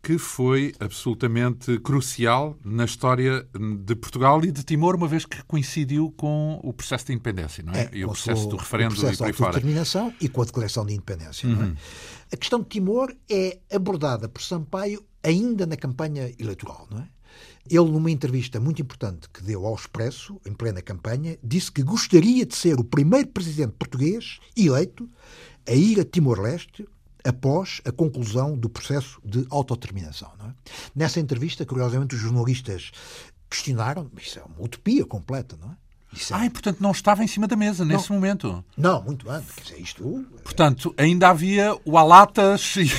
que 0.07 0.19
foi 0.19 0.73
absolutamente 0.79 1.81
crucial 1.81 2.57
na 2.65 2.85
história 2.85 3.45
de 3.85 3.97
Portugal 3.97 4.41
e 4.45 4.53
de 4.53 4.63
Timor, 4.63 4.95
uma 4.95 5.09
vez 5.09 5.27
que 5.27 5.43
coincidiu 5.43 6.15
com 6.17 6.61
o 6.63 6.73
processo 6.73 7.07
de 7.07 7.13
independência, 7.15 7.65
não 7.65 7.73
é? 7.73 7.87
é 7.87 7.91
e 7.93 8.05
o 8.05 8.11
processo 8.11 8.47
do 8.47 8.55
referendo 8.55 8.95
o 8.95 8.97
processo 8.97 9.27
e 9.29 9.33
por 9.33 9.47
determinação 9.47 10.15
e 10.21 10.29
com 10.29 10.43
a 10.43 10.45
declaração 10.45 10.87
de 10.87 10.93
independência. 10.93 11.49
Uhum. 11.49 11.75
É? 12.31 12.35
A 12.35 12.37
questão 12.37 12.61
de 12.61 12.69
Timor 12.69 13.13
é 13.29 13.59
abordada 13.75 14.29
por 14.29 14.43
Sampaio 14.43 15.03
ainda 15.25 15.67
na 15.67 15.77
campanha 15.77 16.33
eleitoral, 16.39 16.87
não 16.89 17.01
é? 17.01 17.09
Ele, 17.69 17.91
numa 17.91 18.13
entrevista 18.13 18.61
muito 18.61 18.81
importante 18.81 19.29
que 19.29 19.43
deu 19.43 19.67
ao 19.67 19.75
Expresso, 19.75 20.41
em 20.47 20.53
plena 20.53 20.81
campanha, 20.81 21.37
disse 21.43 21.73
que 21.73 21.83
gostaria 21.83 22.47
de 22.47 22.55
ser 22.55 22.79
o 22.79 22.85
primeiro 22.85 23.27
presidente 23.27 23.75
português 23.77 24.39
eleito 24.57 25.11
a 25.67 25.73
ir 25.73 25.99
a 25.99 26.05
Timor-Leste 26.05 26.87
após 27.27 27.81
a 27.85 27.93
conclusão 27.93 28.57
do 28.57 28.69
processo 28.69 29.21
de 29.25 29.47
autodeterminação. 29.51 30.31
É? 30.45 30.51
Nessa 30.95 31.21
entrevista, 31.21 31.65
curiosamente, 31.67 32.15
os 32.15 32.21
jornalistas 32.21 32.93
questionaram, 33.51 34.11
isso 34.21 34.39
é 34.39 34.43
uma 34.43 34.65
utopia 34.65 35.05
completa, 35.05 35.57
não 35.61 35.71
é? 35.71 35.77
Isso 36.13 36.33
é... 36.35 36.39
Ah, 36.39 36.47
e 36.47 36.51
portanto 36.51 36.81
não 36.81 36.91
estava 36.93 37.23
em 37.23 37.27
cima 37.27 37.47
da 37.47 37.57
mesa 37.57 37.85
não. 37.85 37.95
nesse 37.95 38.11
momento? 38.11 38.65
Não, 38.77 39.03
muito 39.03 39.29
antes. 39.29 39.51
Quer 39.55 39.63
dizer, 39.63 39.81
isto... 39.81 40.27
Portanto, 40.43 40.95
ainda 40.97 41.29
havia 41.29 41.77
o 41.85 41.99
Alatas 41.99 42.77
e, 42.77 42.91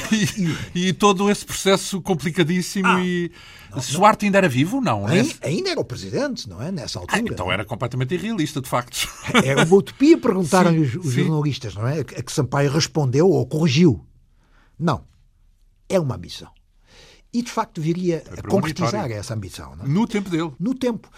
e, 0.76 0.88
e 0.90 0.94
todo 0.94 1.30
esse 1.30 1.46
processo 1.46 2.02
complicadíssimo 2.02 2.88
ah, 2.88 3.04
e... 3.04 3.32
Não, 3.72 3.82
Suarte 3.82 4.26
ainda 4.26 4.38
era 4.38 4.50
vivo? 4.50 4.80
Não. 4.80 5.06
Ainda, 5.06 5.34
ainda 5.42 5.70
era 5.72 5.80
o 5.80 5.86
presidente, 5.86 6.48
não 6.48 6.62
é? 6.62 6.72
Nessa 6.72 7.00
altura. 7.00 7.18
Ah, 7.18 7.24
então 7.26 7.52
era 7.52 7.66
completamente 7.66 8.14
irrealista, 8.14 8.62
de 8.62 8.70
facto. 8.70 9.08
Era 9.44 9.66
uma 9.66 9.76
utopia, 9.76 10.18
perguntaram 10.18 10.72
os, 10.80 10.96
os 10.96 11.14
jornalistas, 11.14 11.76
não 11.76 11.88
é? 11.88 12.00
A 12.00 12.04
que 12.04 12.32
Sampaio 12.32 12.72
respondeu 12.72 13.30
ou 13.30 13.46
corrigiu. 13.46 14.07
Não. 14.78 15.06
É 15.90 16.00
uma 16.00 16.16
ambição. 16.16 16.52
E, 17.32 17.42
de 17.42 17.52
facto, 17.52 17.82
viria 17.82 18.24
a 18.32 18.42
concretizar 18.48 19.12
essa 19.12 19.34
ambição. 19.34 19.74
É? 19.74 19.88
No 19.88 20.08
tempo 20.08 20.30
dele. 20.30 20.52
No 20.60 20.74
tempo. 20.74 21.10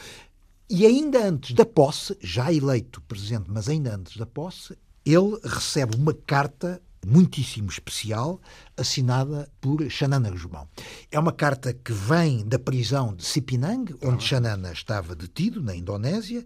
E 0.69 0.86
ainda 0.86 1.26
antes 1.26 1.54
da 1.56 1.65
posse, 1.65 2.17
já 2.22 2.52
eleito 2.54 3.02
presidente, 3.02 3.50
mas 3.50 3.67
ainda 3.67 3.95
antes 3.95 4.17
da 4.17 4.26
posse, 4.26 4.78
ele 5.06 5.39
recebe 5.43 5.95
uma 5.95 6.13
carta 6.13 6.82
muitíssimo 7.06 7.70
especial, 7.70 8.40
assinada 8.78 9.50
por 9.60 9.90
Xanana 9.90 10.30
Guzmão. 10.30 10.68
É 11.12 11.20
uma 11.20 11.32
carta 11.32 11.74
que 11.74 11.92
vem 11.92 12.46
da 12.46 12.60
prisão 12.60 13.14
de 13.14 13.26
Sipinang, 13.26 13.96
onde 14.04 14.24
Xanana 14.24 14.72
estava 14.72 15.16
detido, 15.16 15.62
na 15.62 15.76
Indonésia, 15.76 16.46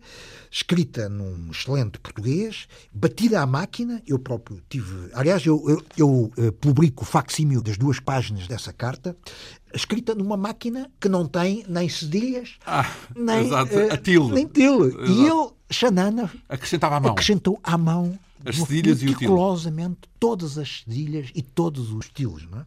escrita 0.52 1.10
num 1.10 1.52
excelente 1.52 2.00
português, 2.00 2.68
batida 2.92 3.42
à 3.42 3.46
máquina. 3.46 4.02
Eu 4.08 4.20
próprio 4.20 4.62
tive. 4.70 5.10
Aliás, 5.14 5.46
eu, 5.46 5.64
eu, 5.70 5.84
eu 5.98 6.32
uh, 6.38 6.52
publico 6.54 7.04
o 7.04 7.06
facsímil 7.06 7.62
das 7.62 7.78
duas 7.78 8.00
páginas 8.00 8.48
dessa 8.48 8.72
carta, 8.72 9.16
escrita 9.74 10.14
numa 10.16 10.38
máquina 10.38 10.90
que 11.00 11.10
não 11.10 11.26
tem 11.26 11.66
nem 11.68 11.90
cedilhas, 11.90 12.58
ah, 12.66 12.90
nem, 13.16 13.52
uh, 13.52 14.34
nem 14.34 14.48
til. 14.48 14.90
E 15.06 15.26
ele, 15.26 15.50
Xanana, 15.72 16.32
acrescentava 16.48 16.98
à 16.98 17.00
mão. 17.00 17.12
acrescentou 17.12 17.60
à 17.64 17.78
mão 17.78 18.18
as 18.46 18.58
cedilhas 18.58 19.02
meticulosamente 19.02 20.02
todas 20.20 20.58
as 20.58 20.84
cedilhas 20.84 21.32
e 21.34 21.42
todos 21.42 21.92
os 21.92 22.06
estilos, 22.06 22.46
não 22.50 22.60
é? 22.60 22.66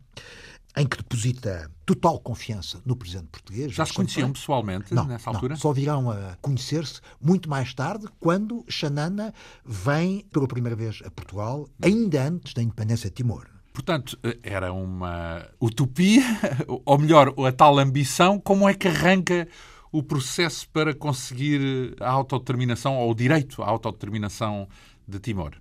em 0.76 0.86
que 0.86 0.98
deposita 0.98 1.70
total 1.86 2.20
confiança 2.20 2.80
no 2.84 2.94
presidente 2.94 3.28
português. 3.28 3.72
Já 3.72 3.86
se 3.86 3.94
conheciam 3.94 4.30
pessoalmente 4.30 4.92
não, 4.92 5.06
nessa 5.06 5.30
altura? 5.30 5.54
Não, 5.54 5.60
só 5.60 5.72
virão 5.72 6.10
a 6.10 6.36
conhecer-se 6.42 7.00
muito 7.18 7.48
mais 7.48 7.72
tarde, 7.72 8.06
quando 8.20 8.62
Xanana 8.68 9.32
vem 9.64 10.26
pela 10.30 10.46
primeira 10.46 10.76
vez 10.76 11.00
a 11.04 11.10
Portugal, 11.10 11.66
ainda 11.82 12.28
antes 12.28 12.52
da 12.52 12.62
independência 12.62 13.08
de 13.08 13.16
Timor. 13.16 13.55
Portanto, 13.76 14.18
era 14.42 14.72
uma 14.72 15.46
utopia, 15.60 16.22
ou 16.82 16.98
melhor, 16.98 17.34
a 17.46 17.52
tal 17.52 17.78
ambição. 17.78 18.40
Como 18.40 18.66
é 18.66 18.72
que 18.72 18.88
arranca 18.88 19.46
o 19.92 20.02
processo 20.02 20.66
para 20.70 20.94
conseguir 20.94 21.94
a 22.00 22.08
autodeterminação, 22.08 22.96
ou 22.96 23.10
o 23.10 23.14
direito 23.14 23.62
à 23.62 23.66
autodeterminação 23.66 24.66
de 25.06 25.18
Timor? 25.18 25.52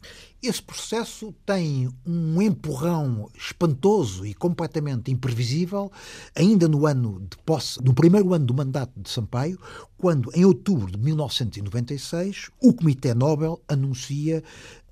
Esse 0.41 0.63
processo 0.63 1.35
tem 1.45 1.89
um 2.05 2.41
empurrão 2.41 3.29
espantoso 3.35 4.25
e 4.25 4.33
completamente 4.33 5.11
imprevisível, 5.11 5.91
ainda 6.33 6.69
no 6.69 6.87
ano 6.87 7.19
de 7.19 7.37
posse, 7.45 7.83
no 7.83 7.93
primeiro 7.93 8.33
ano 8.33 8.45
do 8.45 8.53
mandato 8.53 8.97
de 8.97 9.09
Sampaio, 9.09 9.59
quando, 9.97 10.31
em 10.33 10.45
outubro 10.45 10.89
de 10.89 10.97
1996, 10.97 12.49
o 12.63 12.73
Comitê 12.73 13.13
Nobel 13.13 13.61
anuncia 13.67 14.41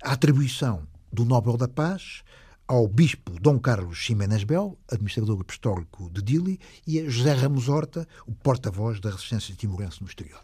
a 0.02 0.12
atribuição 0.12 0.82
do 1.10 1.24
Nobel 1.24 1.56
da 1.56 1.66
Paz 1.66 2.22
ao 2.66 2.88
bispo 2.88 3.38
Dom 3.40 3.58
Carlos 3.58 3.98
Ximenes 3.98 4.44
Bel, 4.44 4.78
administrador 4.90 5.40
apostólico 5.40 6.10
de 6.10 6.22
Dili, 6.22 6.58
e 6.86 6.98
a 6.98 7.08
José 7.08 7.32
Ramos 7.34 7.68
Horta, 7.68 8.08
o 8.26 8.32
porta-voz 8.32 9.00
da 9.00 9.10
resistência 9.10 9.54
timorense 9.54 10.00
no 10.00 10.08
exterior. 10.08 10.40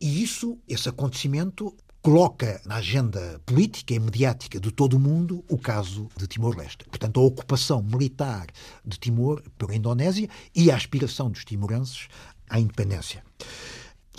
E 0.00 0.22
isso, 0.22 0.58
esse 0.68 0.88
acontecimento, 0.88 1.74
coloca 2.02 2.60
na 2.64 2.76
agenda 2.76 3.40
política 3.44 3.94
e 3.94 3.98
mediática 3.98 4.58
de 4.58 4.70
todo 4.70 4.94
o 4.94 5.00
mundo 5.00 5.44
o 5.48 5.58
caso 5.58 6.08
de 6.16 6.26
Timor-Leste. 6.26 6.84
Portanto, 6.86 7.20
a 7.20 7.22
ocupação 7.22 7.82
militar 7.82 8.46
de 8.84 8.98
Timor 8.98 9.42
pela 9.58 9.74
Indonésia 9.74 10.28
e 10.54 10.70
a 10.70 10.76
aspiração 10.76 11.30
dos 11.30 11.44
timorenses 11.44 12.08
à 12.48 12.58
independência. 12.58 13.22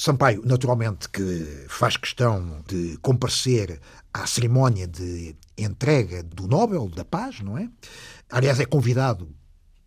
Sampaio, 0.01 0.41
naturalmente, 0.43 1.07
que 1.07 1.67
faz 1.67 1.95
questão 1.95 2.63
de 2.67 2.97
comparecer 3.03 3.79
à 4.11 4.25
cerimónia 4.25 4.87
de 4.87 5.35
entrega 5.55 6.23
do 6.23 6.47
Nobel 6.47 6.89
da 6.89 7.05
Paz, 7.05 7.39
não 7.41 7.55
é? 7.55 7.69
Aliás, 8.27 8.59
é 8.59 8.65
convidado 8.65 9.29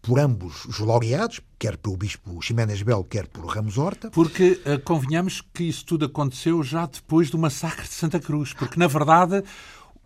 por 0.00 0.20
ambos 0.20 0.66
os 0.66 0.78
laureados, 0.78 1.40
quer 1.58 1.76
pelo 1.76 1.96
Bispo 1.96 2.40
Ximénez 2.40 2.80
Belo, 2.82 3.02
quer 3.02 3.26
por 3.26 3.44
Ramos 3.44 3.76
Horta. 3.76 4.08
Porque 4.12 4.60
uh, 4.64 4.80
convenhamos 4.84 5.42
que 5.52 5.64
isso 5.64 5.84
tudo 5.84 6.04
aconteceu 6.04 6.62
já 6.62 6.86
depois 6.86 7.28
do 7.28 7.36
massacre 7.36 7.82
de 7.82 7.94
Santa 7.94 8.20
Cruz, 8.20 8.52
porque 8.52 8.78
na 8.78 8.86
verdade 8.86 9.42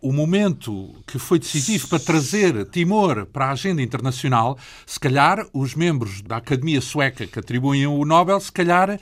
o 0.01 0.11
momento 0.11 0.95
que 1.05 1.19
foi 1.19 1.37
decisivo 1.37 1.87
para 1.87 1.99
trazer 1.99 2.65
Timor 2.69 3.25
para 3.27 3.47
a 3.47 3.51
agenda 3.51 3.81
internacional, 3.81 4.57
se 4.85 4.99
calhar 4.99 5.45
os 5.53 5.75
membros 5.75 6.21
da 6.21 6.37
Academia 6.37 6.81
Sueca 6.81 7.27
que 7.27 7.37
atribuem 7.37 7.85
o 7.85 8.03
Nobel, 8.05 8.39
se 8.39 8.51
calhar 8.51 8.99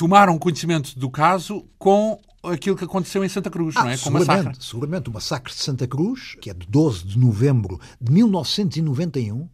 tomaram 0.00 0.38
conhecimento 0.38 0.98
do 0.98 1.10
caso 1.10 1.62
com 1.78 2.18
aquilo 2.42 2.74
que 2.74 2.84
aconteceu 2.84 3.22
em 3.22 3.28
Santa 3.28 3.50
Cruz, 3.50 3.76
ah, 3.76 3.84
não 3.84 3.90
é? 3.90 3.98
Com 3.98 4.04
seguramente, 4.04 4.30
o 4.30 4.34
massacre. 4.34 4.64
Seguramente, 4.64 5.10
o 5.10 5.12
massacre 5.12 5.52
de 5.52 5.58
Santa 5.58 5.86
Cruz, 5.86 6.36
que 6.40 6.48
é 6.48 6.54
de 6.54 6.66
12 6.66 7.04
de 7.04 7.18
novembro 7.18 7.78
de 8.00 8.10
1991, 8.10 9.46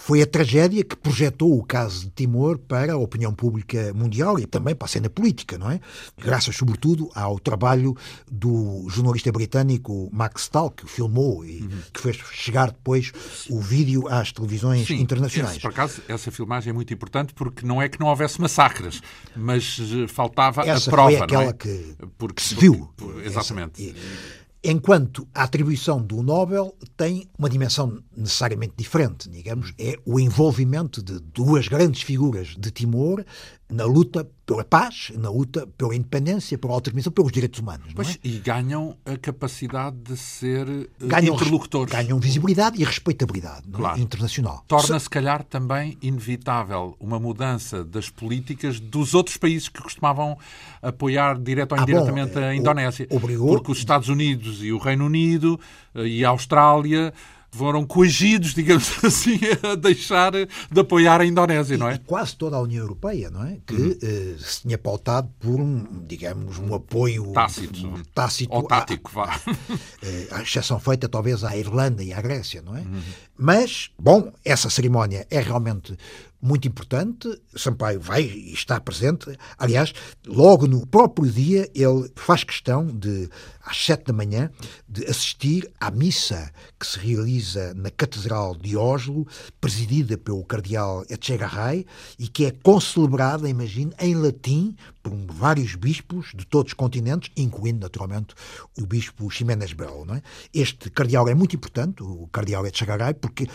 foi 0.00 0.22
a 0.22 0.26
tragédia 0.26 0.82
que 0.84 0.96
projetou 0.96 1.58
o 1.58 1.62
caso 1.62 2.04
de 2.04 2.10
Timor 2.10 2.56
para 2.56 2.94
a 2.94 2.96
opinião 2.96 3.34
pública 3.34 3.92
mundial 3.92 4.38
e 4.38 4.46
também 4.46 4.74
para 4.74 4.86
a 4.86 4.88
cena 4.88 5.10
política, 5.10 5.58
não 5.58 5.70
é? 5.70 5.80
Graças, 6.16 6.56
sobretudo, 6.56 7.10
ao 7.14 7.38
trabalho 7.38 7.96
do 8.30 8.86
jornalista 8.88 9.30
britânico 9.32 10.08
Max 10.12 10.42
Stahl, 10.42 10.70
que 10.70 10.86
filmou 10.86 11.44
e 11.44 11.62
uhum. 11.62 11.80
que 11.92 12.00
fez 12.00 12.16
chegar 12.32 12.70
depois 12.70 13.12
o 13.50 13.60
vídeo 13.60 14.08
às 14.08 14.32
televisões 14.32 14.86
Sim, 14.86 15.00
internacionais. 15.00 15.56
Esse, 15.56 15.60
por 15.60 15.72
acaso, 15.72 16.00
essa 16.08 16.30
filmagem 16.30 16.70
é 16.70 16.72
muito 16.72 16.94
importante 16.94 17.34
porque 17.34 17.66
não 17.66 17.82
é 17.82 17.88
que 17.88 17.98
não 17.98 18.06
houvesse 18.06 18.40
massacres, 18.40 19.02
mas 19.36 19.78
eh, 19.80 20.06
faltava 20.06 20.62
essa 20.62 20.88
a 20.88 20.92
prova. 20.92 21.10
Foi 21.10 21.20
aquela 21.22 21.50
é? 21.50 21.52
que, 21.52 21.96
porque, 22.16 22.34
que 22.34 22.42
se 22.42 22.54
viu. 22.54 22.88
Porque, 22.96 23.26
exatamente. 23.26 23.90
Essa, 23.90 24.37
Enquanto 24.62 25.28
a 25.32 25.44
atribuição 25.44 26.02
do 26.02 26.20
Nobel 26.20 26.76
tem 26.96 27.28
uma 27.38 27.48
dimensão 27.48 28.02
necessariamente 28.16 28.74
diferente, 28.76 29.28
digamos, 29.28 29.72
é 29.78 29.96
o 30.04 30.18
envolvimento 30.18 31.00
de 31.00 31.20
duas 31.20 31.68
grandes 31.68 32.02
figuras 32.02 32.56
de 32.58 32.70
Timor 32.72 33.24
na 33.70 33.84
luta 33.84 34.28
pela 34.46 34.64
paz, 34.64 35.12
na 35.14 35.28
luta 35.28 35.66
pela 35.76 35.94
independência, 35.94 36.56
pela 36.56 36.72
autodeterminação, 36.72 37.12
pelos 37.12 37.30
direitos 37.30 37.60
humanos. 37.60 37.92
Pois, 37.94 38.12
é? 38.12 38.18
E 38.24 38.38
ganham 38.38 38.96
a 39.04 39.16
capacidade 39.18 39.96
de 39.98 40.16
ser 40.16 40.66
eh, 40.66 40.86
ganham, 41.00 41.34
interlocutores. 41.34 41.92
Ganham 41.92 42.18
visibilidade 42.18 42.80
e 42.80 42.84
respeitabilidade 42.84 43.64
é? 43.68 43.76
claro. 43.76 44.00
internacional. 44.00 44.64
Torna, 44.66 44.98
se 44.98 45.10
calhar, 45.10 45.44
também 45.44 45.98
inevitável 46.00 46.96
uma 46.98 47.20
mudança 47.20 47.84
das 47.84 48.08
políticas 48.08 48.80
dos 48.80 49.12
outros 49.12 49.36
países 49.36 49.68
que 49.68 49.82
costumavam 49.82 50.38
apoiar 50.80 51.38
direto 51.38 51.72
ou 51.72 51.82
indiretamente 51.82 52.38
ah, 52.38 52.40
bom, 52.40 52.46
a 52.46 52.54
Indonésia. 52.54 53.06
Obrigou... 53.10 53.48
Porque 53.48 53.70
os 53.70 53.78
Estados 53.78 54.08
Unidos 54.08 54.62
e 54.62 54.72
o 54.72 54.78
Reino 54.78 55.04
Unido 55.04 55.60
eh, 55.94 56.06
e 56.06 56.24
a 56.24 56.30
Austrália 56.30 57.12
foram 57.50 57.84
coagidos, 57.84 58.54
digamos 58.54 58.92
assim, 59.04 59.38
a 59.62 59.74
deixar 59.74 60.32
de 60.32 60.80
apoiar 60.80 61.20
a 61.20 61.26
Indonésia, 61.26 61.74
e, 61.74 61.78
não 61.78 61.88
é? 61.88 61.94
E 61.94 61.98
quase 61.98 62.36
toda 62.36 62.56
a 62.56 62.60
União 62.60 62.82
Europeia, 62.82 63.30
não 63.30 63.44
é? 63.44 63.58
Que 63.66 63.74
uhum. 63.74 63.90
uh, 63.90 64.38
se 64.38 64.62
tinha 64.62 64.78
pautado 64.78 65.28
por 65.38 65.60
um, 65.60 66.04
digamos, 66.06 66.58
um 66.58 66.74
apoio 66.74 67.32
tácito, 67.32 67.86
um, 67.86 68.02
tácito 68.14 68.54
ou 68.54 68.62
tático, 68.62 69.10
vá. 69.12 69.38
Uh, 69.68 70.34
a 70.34 70.42
exceção 70.42 70.78
feita 70.78 71.08
talvez 71.08 71.42
à 71.42 71.56
Irlanda 71.56 72.02
e 72.02 72.12
à 72.12 72.20
Grécia, 72.20 72.62
não 72.62 72.76
é? 72.76 72.80
Uhum. 72.80 73.00
Mas, 73.36 73.90
bom, 73.98 74.32
essa 74.44 74.70
cerimónia 74.70 75.26
é 75.30 75.40
realmente 75.40 75.96
muito 76.40 76.68
importante. 76.68 77.28
Sampaio 77.56 78.00
vai 78.00 78.22
e 78.22 78.52
está 78.52 78.80
presente. 78.80 79.36
Aliás, 79.58 79.92
logo 80.26 80.66
no 80.66 80.86
próprio 80.86 81.30
dia, 81.30 81.68
ele 81.74 82.10
faz 82.14 82.44
questão 82.44 82.86
de, 82.86 83.28
às 83.64 83.76
sete 83.76 84.06
da 84.06 84.12
manhã, 84.12 84.50
de 84.88 85.04
assistir 85.06 85.70
à 85.80 85.90
missa 85.90 86.50
que 86.78 86.86
se 86.86 86.98
realiza 86.98 87.74
na 87.74 87.90
Catedral 87.90 88.54
de 88.54 88.76
Oslo, 88.76 89.26
presidida 89.60 90.16
pelo 90.16 90.44
cardeal 90.44 91.04
Echegaray, 91.08 91.84
e 92.18 92.28
que 92.28 92.46
é 92.46 92.50
concelebrada, 92.50 93.48
imagine, 93.48 93.92
em 93.98 94.14
latim 94.14 94.76
por 95.02 95.12
vários 95.32 95.74
bispos 95.74 96.32
de 96.34 96.46
todos 96.46 96.70
os 96.70 96.74
continentes, 96.74 97.30
incluindo, 97.36 97.80
naturalmente, 97.80 98.34
o 98.78 98.86
bispo 98.86 99.30
Ximénez 99.30 99.72
Belo. 99.72 100.06
É? 100.14 100.22
Este 100.54 100.90
cardeal 100.90 101.28
é 101.28 101.34
muito 101.34 101.56
importante, 101.56 102.02
o 102.02 102.28
cardeal 102.28 102.66
Echegaray, 102.66 103.14
porque 103.14 103.48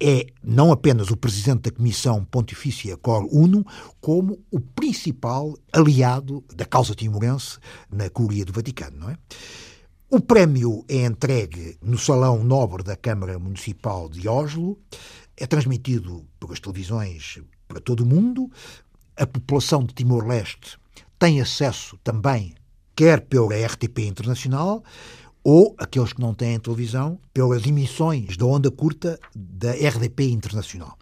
é 0.00 0.26
não 0.42 0.70
apenas 0.70 1.10
o 1.10 1.16
presidente 1.16 1.62
da 1.62 1.70
Comissão 1.70 2.24
Pontifícia 2.24 2.96
Cor 2.96 3.26
Uno, 3.30 3.64
como 4.00 4.38
o 4.50 4.60
principal 4.60 5.56
aliado 5.72 6.44
da 6.54 6.64
causa 6.64 6.94
timorense 6.94 7.58
na 7.90 8.08
Curia 8.08 8.44
do 8.44 8.52
Vaticano, 8.52 8.98
não 8.98 9.10
é? 9.10 9.18
O 10.10 10.20
prémio 10.20 10.84
é 10.88 11.04
entregue 11.04 11.76
no 11.82 11.98
Salão 11.98 12.42
Nobre 12.42 12.82
da 12.82 12.96
Câmara 12.96 13.38
Municipal 13.38 14.08
de 14.08 14.26
Oslo, 14.26 14.78
é 15.36 15.46
transmitido 15.46 16.24
pelas 16.40 16.60
televisões 16.60 17.40
para 17.66 17.80
todo 17.80 18.00
o 18.00 18.06
mundo, 18.06 18.50
a 19.16 19.26
população 19.26 19.84
de 19.84 19.92
Timor-Leste 19.92 20.78
tem 21.18 21.40
acesso 21.40 21.98
também, 22.04 22.54
quer 22.94 23.20
pela 23.20 23.54
RTP 23.54 24.06
Internacional, 24.06 24.82
ou 25.50 25.74
aqueles 25.78 26.12
que 26.12 26.20
não 26.20 26.34
têm 26.34 26.60
televisão, 26.60 27.18
pelas 27.32 27.64
emissões 27.64 28.36
da 28.36 28.44
onda 28.44 28.70
curta 28.70 29.18
da 29.34 29.70
RDP 29.70 30.28
Internacional. 30.28 30.98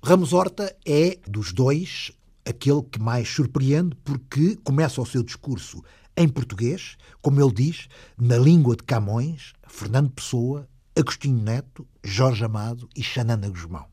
Ramos 0.00 0.32
Horta 0.32 0.72
é, 0.86 1.18
dos 1.26 1.52
dois, 1.52 2.12
aquele 2.44 2.80
que 2.84 3.00
mais 3.00 3.28
surpreende 3.28 3.96
porque 4.04 4.54
começa 4.62 5.02
o 5.02 5.04
seu 5.04 5.24
discurso 5.24 5.82
em 6.16 6.28
português, 6.28 6.96
como 7.20 7.42
ele 7.42 7.52
diz, 7.52 7.88
na 8.16 8.38
língua 8.38 8.76
de 8.76 8.84
Camões, 8.84 9.52
Fernando 9.66 10.10
Pessoa, 10.10 10.68
Agostinho 10.96 11.42
Neto, 11.42 11.84
Jorge 12.04 12.44
Amado 12.44 12.88
e 12.94 13.02
Xanana 13.02 13.48
Guzmão. 13.48 13.86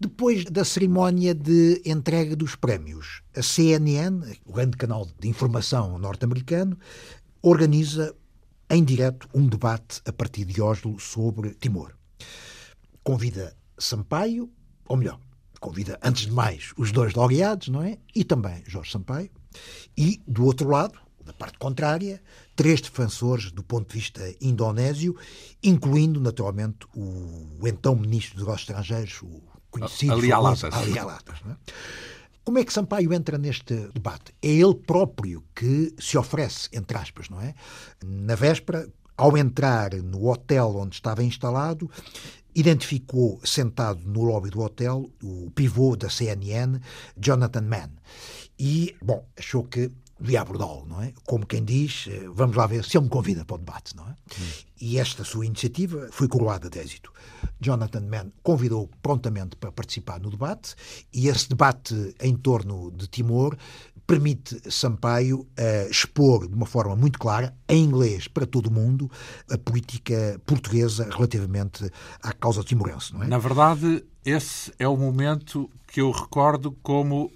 Depois 0.00 0.44
da 0.46 0.64
cerimónia 0.64 1.34
de 1.34 1.82
entrega 1.84 2.34
dos 2.34 2.56
prémios, 2.56 3.20
a 3.36 3.42
CNN, 3.42 4.22
o 4.46 4.52
grande 4.54 4.78
canal 4.78 5.06
de 5.20 5.28
informação 5.28 5.98
norte-americano, 5.98 6.78
organiza 7.42 8.14
em 8.70 8.84
direto 8.84 9.28
um 9.34 9.46
debate 9.46 10.00
a 10.06 10.12
partir 10.12 10.44
de 10.44 10.62
Oslo 10.62 10.98
sobre 11.00 11.54
Timor. 11.54 11.92
Convida 13.02 13.56
Sampaio, 13.76 14.48
ou 14.86 14.96
melhor, 14.96 15.18
convida 15.60 15.98
antes 16.02 16.26
de 16.26 16.32
mais 16.32 16.72
os 16.78 16.92
dois 16.92 17.14
laureados, 17.14 17.68
não 17.68 17.82
é? 17.82 17.98
E 18.14 18.22
também 18.22 18.62
Jorge 18.66 18.92
Sampaio. 18.92 19.30
E 19.96 20.22
do 20.26 20.44
outro 20.44 20.68
lado, 20.68 20.98
da 21.24 21.32
parte 21.32 21.58
contrária, 21.58 22.22
três 22.54 22.80
defensores 22.80 23.50
do 23.50 23.62
ponto 23.62 23.88
de 23.88 23.94
vista 23.98 24.22
indonésio, 24.40 25.16
incluindo 25.62 26.20
naturalmente 26.20 26.86
o 26.94 27.66
então 27.66 27.96
ministro 27.96 28.36
dos 28.36 28.44
Negócios 28.44 28.68
Estrangeiros, 28.68 29.22
o 29.22 29.42
conhecido 29.70 30.12
Ali 30.12 30.32
Alatas. 30.32 30.74
Ali 30.74 30.98
Alatas 30.98 31.38
é? 31.44 31.56
Como 32.44 32.58
é 32.58 32.64
que 32.64 32.72
Sampaio 32.72 33.12
entra 33.12 33.38
neste 33.38 33.74
debate? 33.94 34.34
É 34.42 34.48
ele 34.48 34.74
próprio 34.74 35.44
que 35.54 35.94
se 35.98 36.16
oferece, 36.16 36.68
entre 36.72 36.96
aspas, 36.96 37.28
não 37.28 37.40
é? 37.40 37.54
Na 38.04 38.34
véspera, 38.34 38.88
ao 39.16 39.36
entrar 39.36 39.92
no 39.94 40.28
hotel 40.28 40.74
onde 40.76 40.96
estava 40.96 41.22
instalado, 41.22 41.90
identificou 42.54 43.40
sentado 43.44 44.00
no 44.04 44.22
lobby 44.22 44.50
do 44.50 44.60
hotel 44.60 45.10
o 45.22 45.50
pivô 45.50 45.94
da 45.96 46.08
CNN, 46.08 46.80
Jonathan 47.16 47.62
Mann. 47.62 47.90
E, 48.58 48.96
bom, 49.02 49.24
achou 49.36 49.64
que 49.64 49.90
devia 50.20 50.42
abordá-lo, 50.42 50.86
não 50.86 51.02
é? 51.02 51.12
Como 51.24 51.46
quem 51.46 51.64
diz, 51.64 52.06
eh, 52.10 52.28
vamos 52.32 52.56
lá 52.56 52.66
ver 52.66 52.84
se 52.84 52.96
ele 52.96 53.04
me 53.04 53.10
convida 53.10 53.44
para 53.44 53.54
o 53.54 53.58
debate, 53.58 53.96
não 53.96 54.06
é? 54.06 54.10
Hum. 54.10 54.48
E 54.80 54.98
esta 54.98 55.24
sua 55.24 55.46
iniciativa 55.46 56.08
foi 56.10 56.28
coroada 56.28 56.68
de 56.68 56.78
êxito. 56.78 57.12
Jonathan 57.60 58.00
Mann 58.00 58.30
convidou 58.42 58.88
prontamente 59.02 59.56
para 59.56 59.72
participar 59.72 60.20
no 60.20 60.30
debate 60.30 60.74
e 61.12 61.28
esse 61.28 61.48
debate 61.48 62.14
em 62.20 62.34
torno 62.36 62.90
de 62.90 63.06
Timor 63.06 63.56
permite 64.06 64.60
Sampaio 64.68 65.40
uh, 65.40 65.88
expor 65.88 66.48
de 66.48 66.54
uma 66.54 66.66
forma 66.66 66.96
muito 66.96 67.16
clara, 67.16 67.54
em 67.68 67.84
inglês 67.84 68.26
para 68.26 68.44
todo 68.44 68.66
o 68.66 68.72
mundo, 68.72 69.08
a 69.48 69.56
política 69.56 70.40
portuguesa 70.44 71.08
relativamente 71.12 71.88
à 72.20 72.32
causa 72.32 72.64
timorense. 72.64 73.14
Não 73.14 73.22
é? 73.22 73.28
Na 73.28 73.38
verdade, 73.38 74.04
esse 74.24 74.72
é 74.80 74.88
o 74.88 74.96
momento 74.96 75.70
que 75.86 76.00
eu 76.00 76.10
recordo 76.10 76.72
como 76.82 77.30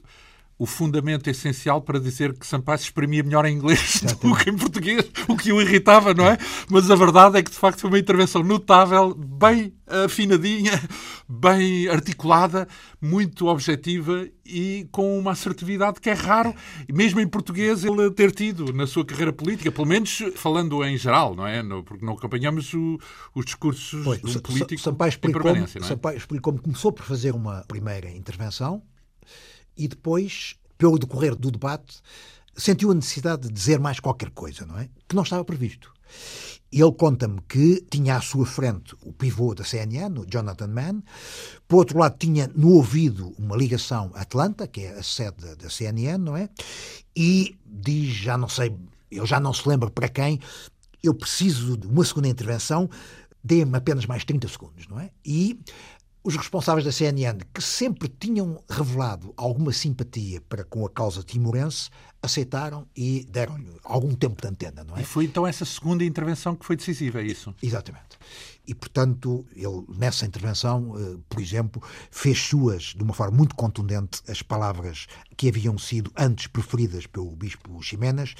o 0.58 0.66
fundamento 0.66 1.28
essencial 1.28 1.80
para 1.80 1.98
dizer 1.98 2.32
que 2.38 2.46
Sampaio 2.46 2.78
se 2.78 2.84
exprimia 2.84 3.22
melhor 3.22 3.44
em 3.44 3.54
inglês 3.54 4.02
do 4.22 4.34
que 4.36 4.50
em 4.50 4.56
português, 4.56 5.04
o 5.28 5.36
que 5.36 5.52
o 5.52 5.60
irritava, 5.60 6.14
não 6.14 6.26
é? 6.26 6.38
Mas 6.70 6.90
a 6.90 6.94
verdade 6.94 7.38
é 7.38 7.42
que, 7.42 7.50
de 7.50 7.56
facto, 7.56 7.80
foi 7.80 7.90
uma 7.90 7.98
intervenção 7.98 8.42
notável, 8.42 9.14
bem 9.14 9.74
afinadinha, 9.86 10.80
bem 11.28 11.88
articulada, 11.88 12.68
muito 13.00 13.48
objetiva 13.48 14.26
e 14.46 14.86
com 14.92 15.18
uma 15.18 15.32
assertividade 15.32 16.00
que 16.00 16.08
é 16.08 16.14
raro, 16.14 16.54
mesmo 16.88 17.20
em 17.20 17.26
português, 17.26 17.84
ele 17.84 18.10
ter 18.10 18.30
tido 18.30 18.72
na 18.72 18.86
sua 18.86 19.04
carreira 19.04 19.32
política, 19.32 19.72
pelo 19.72 19.86
menos 19.86 20.22
falando 20.36 20.84
em 20.84 20.96
geral, 20.96 21.34
não 21.34 21.46
é? 21.46 21.62
Porque 21.84 22.04
não 22.04 22.14
acompanhamos 22.14 22.72
o, 22.74 22.98
os 23.34 23.44
discursos 23.44 24.02
pois, 24.04 24.20
de 24.20 24.38
um 24.38 24.40
político 24.40 24.80
Sampaio 24.80 25.08
explicou, 25.10 25.50
é? 25.50 25.66
Sampaio 25.66 26.16
explicou 26.16 26.58
começou 26.58 26.92
por 26.92 27.04
fazer 27.04 27.34
uma 27.34 27.64
primeira 27.66 28.10
intervenção 28.10 28.82
e 29.76 29.88
depois, 29.88 30.56
pelo 30.78 30.98
decorrer 30.98 31.34
do 31.34 31.50
debate, 31.50 32.00
sentiu 32.56 32.90
a 32.90 32.94
necessidade 32.94 33.48
de 33.48 33.52
dizer 33.52 33.78
mais 33.78 34.00
qualquer 34.00 34.30
coisa, 34.30 34.64
não 34.64 34.78
é? 34.78 34.88
Que 35.08 35.16
não 35.16 35.22
estava 35.22 35.44
previsto. 35.44 35.92
Ele 36.70 36.92
conta-me 36.92 37.40
que 37.48 37.84
tinha 37.88 38.16
à 38.16 38.20
sua 38.20 38.44
frente 38.44 38.96
o 39.02 39.12
pivô 39.12 39.54
da 39.54 39.64
CNN, 39.64 40.18
o 40.18 40.26
Jonathan 40.26 40.66
Mann. 40.66 41.02
Por 41.68 41.76
outro 41.76 41.98
lado, 41.98 42.16
tinha 42.18 42.50
no 42.54 42.70
ouvido 42.70 43.32
uma 43.38 43.56
ligação 43.56 44.10
a 44.14 44.22
Atlanta, 44.22 44.66
que 44.66 44.80
é 44.80 44.90
a 44.98 45.02
sede 45.02 45.54
da 45.56 45.70
CNN, 45.70 46.18
não 46.18 46.36
é? 46.36 46.48
E 47.16 47.56
diz, 47.64 48.14
já 48.14 48.36
não 48.36 48.48
sei, 48.48 48.74
eu 49.10 49.24
já 49.24 49.38
não 49.38 49.52
se 49.52 49.68
lembra 49.68 49.88
para 49.88 50.08
quem, 50.08 50.40
eu 51.02 51.14
preciso 51.14 51.76
de 51.76 51.86
uma 51.86 52.04
segunda 52.04 52.28
intervenção, 52.28 52.90
dê-me 53.42 53.76
apenas 53.76 54.06
mais 54.06 54.24
30 54.24 54.48
segundos, 54.48 54.88
não 54.88 54.98
é? 54.98 55.10
E 55.24 55.60
os 56.24 56.36
responsáveis 56.36 56.86
da 56.86 56.90
CNN, 56.90 57.38
que 57.52 57.60
sempre 57.60 58.08
tinham 58.08 58.58
revelado 58.68 59.34
alguma 59.36 59.72
simpatia 59.72 60.40
para 60.48 60.64
com 60.64 60.86
a 60.86 60.90
causa 60.90 61.22
timorense, 61.22 61.90
aceitaram 62.22 62.88
e 62.96 63.26
deram-lhe 63.30 63.76
algum 63.84 64.14
tempo 64.14 64.40
de 64.40 64.48
antena, 64.48 64.82
não 64.82 64.96
é? 64.96 65.02
E 65.02 65.04
foi 65.04 65.26
então 65.26 65.46
essa 65.46 65.66
segunda 65.66 66.02
intervenção 66.02 66.56
que 66.56 66.64
foi 66.64 66.76
decisiva, 66.76 67.20
é 67.20 67.24
isso? 67.24 67.54
Exatamente. 67.62 68.18
E, 68.66 68.74
portanto, 68.74 69.44
ele, 69.54 69.84
nessa 69.98 70.24
intervenção, 70.24 70.94
eh, 70.96 71.18
por 71.28 71.40
exemplo, 71.40 71.82
fez 72.10 72.38
suas, 72.38 72.94
de 72.94 73.02
uma 73.02 73.12
forma 73.12 73.36
muito 73.36 73.54
contundente, 73.54 74.22
as 74.26 74.40
palavras 74.40 75.06
que 75.36 75.48
haviam 75.48 75.76
sido 75.76 76.10
antes 76.16 76.46
preferidas 76.46 77.06
pelo 77.06 77.36
Bispo 77.36 77.82
Ximenes, 77.82 78.34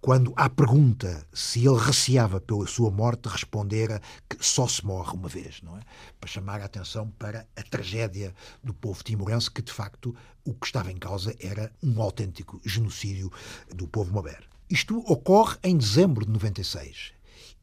quando, 0.00 0.32
à 0.36 0.48
pergunta 0.48 1.26
se 1.32 1.66
ele 1.66 1.78
receava 1.78 2.40
pela 2.40 2.66
sua 2.66 2.90
morte, 2.90 3.28
respondera 3.28 4.00
que 4.28 4.38
só 4.40 4.66
se 4.66 4.84
morre 4.84 5.12
uma 5.12 5.28
vez, 5.28 5.60
não 5.62 5.76
é? 5.76 5.80
Para 6.18 6.30
chamar 6.30 6.60
a 6.62 6.64
atenção 6.64 7.10
para 7.18 7.46
a 7.54 7.62
tragédia 7.62 8.34
do 8.64 8.72
povo 8.72 9.04
timorense, 9.04 9.50
que, 9.50 9.60
de 9.60 9.72
facto, 9.72 10.14
o 10.44 10.54
que 10.54 10.66
estava 10.66 10.90
em 10.90 10.96
causa 10.96 11.34
era 11.38 11.70
um 11.82 12.00
autêntico 12.00 12.60
genocídio 12.64 13.30
do 13.74 13.86
povo 13.86 14.14
Maber. 14.14 14.48
Isto 14.70 14.98
ocorre 15.00 15.58
em 15.62 15.76
dezembro 15.76 16.24
de 16.24 16.32
96. 16.32 17.15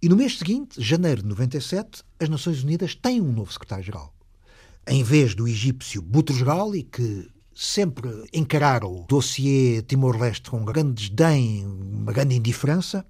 E 0.04 0.10
no 0.10 0.18
mês 0.18 0.38
seguinte, 0.38 0.82
janeiro 0.82 1.22
de 1.22 1.30
97, 1.30 2.04
as 2.20 2.28
Nações 2.28 2.62
Unidas 2.62 2.94
têm 2.94 3.22
um 3.22 3.32
novo 3.32 3.54
secretário-geral. 3.54 4.14
Em 4.86 5.02
vez 5.02 5.34
do 5.34 5.48
egípcio 5.48 6.02
Boutros 6.02 6.42
Ghali, 6.42 6.84
que 6.84 7.30
sempre 7.56 8.10
encararam 8.34 8.94
o 8.94 9.06
dossiê 9.08 9.82
Timor-Leste 9.82 10.50
com 10.50 10.66
grande 10.66 11.08
desdém, 11.08 11.66
uma 11.66 12.12
grande 12.12 12.36
indiferença, 12.36 13.06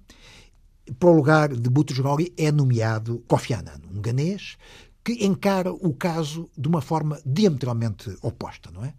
para 0.96 1.08
o 1.08 1.16
lugar 1.16 1.52
de 1.52 1.68
Boutros 1.68 1.98
Ghali 1.98 2.32
é 2.36 2.52
nomeado 2.52 3.24
Kofi 3.26 3.54
Annan, 3.54 3.80
um 3.92 4.00
ganês, 4.00 4.56
que 5.02 5.14
encara 5.26 5.72
o 5.72 5.92
caso 5.94 6.48
de 6.56 6.68
uma 6.68 6.80
forma 6.80 7.20
diametralmente 7.26 8.16
oposta, 8.22 8.70
não 8.70 8.84
é? 8.84 8.94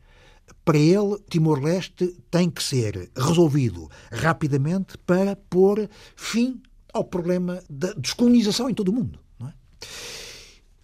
Para 0.65 0.77
ele, 0.77 1.17
Timor-Leste 1.29 2.07
tem 2.29 2.49
que 2.49 2.61
ser 2.61 3.09
resolvido 3.15 3.89
rapidamente 4.11 4.97
para 4.97 5.37
pôr 5.37 5.89
fim 6.13 6.61
ao 6.95 7.03
problema 7.03 7.61
da 7.69 7.93
descolonização 7.93 8.69
em 8.69 8.73
todo 8.73 8.89
o 8.89 8.93
mundo. 8.93 9.19
Não 9.37 9.49
é? 9.49 9.53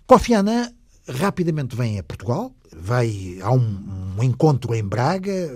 Kofi 0.06 0.34
Annan 0.34 0.72
rapidamente 1.08 1.76
vem 1.76 1.98
a 1.98 2.04
Portugal, 2.04 2.54
vai 2.76 3.40
a 3.42 3.52
um, 3.52 4.16
um 4.20 4.24
encontro 4.24 4.76
em 4.76 4.84
Braga, 4.84 5.50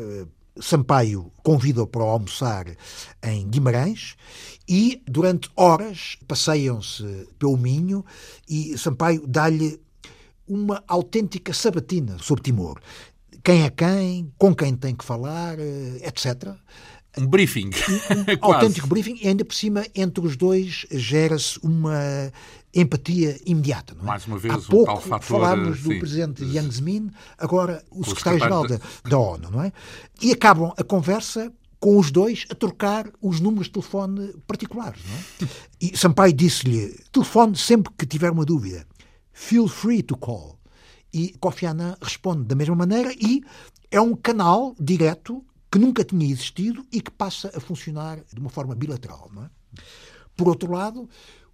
Sampaio 0.62 1.32
convida-o 1.44 1.86
para 1.86 2.04
almoçar 2.04 2.66
em 3.22 3.46
Guimarães 3.50 4.16
e 4.68 5.04
durante 5.06 5.50
horas 5.56 6.18
passeiam-se 6.28 7.28
pelo 7.38 7.58
Minho 7.58 8.06
e 8.48 8.78
Sampaio 8.78 9.28
dá-lhe 9.28 9.80
uma 10.48 10.82
autêntica 10.88 11.54
sabatina 11.54 12.18
sobre 12.20 12.44
Timor. 12.44 12.80
Quem 13.44 13.64
é 13.64 13.70
quem, 13.70 14.32
com 14.38 14.56
quem 14.56 14.76
tem 14.76 14.96
que 14.96 15.04
falar, 15.04 15.60
eh, 15.60 16.08
etc. 16.08 16.56
Um 17.18 17.28
briefing. 17.28 17.70
Um 18.42 18.46
autêntico 18.54 18.88
briefing 18.88 19.18
e 19.22 19.28
ainda 19.28 19.46
por 19.46 19.56
cima, 19.56 19.86
entre 19.96 20.26
os 20.26 20.36
dois, 20.36 20.86
gera-se 20.92 21.60
uma 21.64 22.32
empatia 22.74 23.40
imediata. 23.46 23.94
Não 23.96 24.04
é? 24.04 24.06
Mais 24.08 24.28
uma 24.28 24.38
vez, 24.38 24.54
Há 24.54 24.58
pouco 24.60 24.92
um 24.92 24.96
tal 24.96 25.02
fator, 25.02 25.40
falámos 25.40 25.82
do 25.82 25.94
sim, 25.94 26.00
presidente 26.00 26.44
Yang 26.44 26.76
Zemin, 26.76 27.12
agora 27.38 27.84
o 27.90 28.04
secretário-geral 28.04 28.68
da, 28.68 28.80
da 29.10 29.18
ONU, 29.18 29.50
não 29.50 29.64
é? 29.64 29.72
E 30.22 30.32
acabam 30.32 30.74
a 30.78 30.84
conversa 30.84 31.52
com 31.80 31.98
os 31.98 32.12
dois 32.12 32.46
a 32.50 32.56
trocar 32.56 33.10
os 33.22 33.40
números 33.40 33.68
de 33.68 33.74
telefone 33.74 34.34
particulares. 34.46 35.02
Não 35.08 35.48
é? 35.48 35.52
E 35.80 35.98
Sampaio 35.98 36.34
disse-lhe: 36.34 37.00
telefone 37.12 37.56
sempre 37.56 37.94
que 37.98 38.06
tiver 38.06 38.32
uma 38.32 38.44
dúvida. 38.44 38.86
Feel 39.32 39.68
free 39.68 40.02
to 40.02 40.18
call. 40.18 40.60
E 41.14 41.34
Kofi 41.40 41.66
Annan 41.66 41.96
responde 42.02 42.44
da 42.44 42.56
mesma 42.56 42.76
maneira 42.76 43.14
e 43.14 43.42
é 43.90 44.02
um 44.02 44.16
canal 44.16 44.76
direto 44.80 45.46
que 45.76 45.80
nunca 45.80 46.06
tinha 46.06 46.26
existido 46.26 46.88
e 46.90 47.02
que 47.02 47.12
passa 47.12 47.52
a 47.54 47.60
funcionar 47.60 48.24
de 48.32 48.40
uma 48.40 48.50
forma 48.50 48.74
bilateral. 48.74 49.30
É? 49.44 49.50
Por 50.34 50.48
outro 50.48 50.72
lado, 50.72 51.10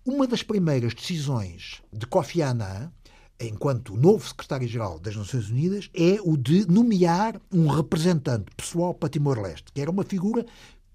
uma 0.06 0.28
das 0.28 0.44
primeiras 0.44 0.94
decisões 0.94 1.82
de 1.92 2.06
Kofi 2.06 2.44
Annan 2.44 2.92
enquanto 3.40 3.98
novo 3.98 4.28
secretário-geral 4.28 5.00
das 5.00 5.16
Nações 5.16 5.50
Unidas, 5.50 5.90
é 5.96 6.20
o 6.24 6.38
de 6.38 6.68
nomear 6.72 7.42
um 7.52 7.66
representante 7.66 8.52
pessoal 8.56 8.94
para 8.94 9.10
Timor-Leste, 9.10 9.72
que 9.74 9.82
era 9.82 9.90
uma 9.90 10.04
figura 10.04 10.46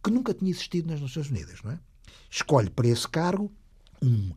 que 0.01 0.13
nunca 0.13 0.33
tinha 0.33 0.53
existido 0.53 0.89
nas 0.89 1.01
Nações 1.01 1.29
Unidas. 1.29 1.61
Não 1.65 1.73
é? 1.73 1.81
Escolhe 2.31 2.71
para 2.71 2.87
esse 2.87 3.09
cargo 3.09 3.51
um 4.01 4.31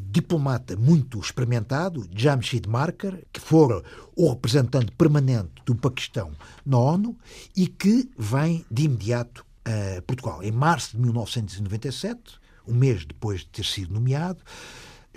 diplomata 0.00 0.76
muito 0.76 1.18
experimentado, 1.18 2.06
Jamshid 2.14 2.68
Marker, 2.68 3.24
que 3.32 3.40
fora 3.40 3.82
o 4.14 4.30
representante 4.30 4.92
permanente 4.92 5.50
do 5.64 5.74
Paquistão 5.74 6.32
na 6.64 6.78
ONU 6.78 7.16
e 7.56 7.66
que 7.66 8.08
vem 8.18 8.64
de 8.70 8.84
imediato 8.84 9.44
a 9.64 10.02
Portugal. 10.02 10.42
Em 10.42 10.52
março 10.52 10.96
de 10.96 11.02
1997, 11.02 12.38
um 12.66 12.74
mês 12.74 13.04
depois 13.04 13.40
de 13.40 13.46
ter 13.46 13.64
sido 13.64 13.94
nomeado, 13.94 14.40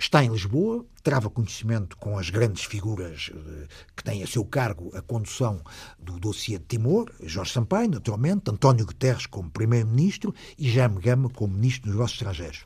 está 0.04 0.24
em 0.24 0.30
Lisboa, 0.30 0.84
trava 1.02 1.28
conhecimento 1.28 1.96
com 1.98 2.18
as 2.18 2.30
grandes 2.30 2.64
figuras 2.64 3.30
eh, 3.34 3.66
que 3.94 4.02
têm 4.02 4.22
a 4.22 4.26
seu 4.26 4.44
cargo 4.44 4.90
a 4.96 5.02
condução 5.02 5.60
do 5.98 6.18
dossiê 6.18 6.58
de 6.58 6.64
Timor, 6.64 7.10
Jorge 7.22 7.52
Sampaio, 7.52 7.90
naturalmente, 7.90 8.50
António 8.50 8.86
Guterres 8.86 9.26
como 9.26 9.50
Primeiro-Ministro 9.50 10.34
e 10.58 10.70
Jaime 10.70 11.00
Gama 11.00 11.28
como 11.28 11.54
Ministro 11.54 11.82
dos 11.82 11.92
Negócios 11.92 12.18
Estrangeiros. 12.18 12.64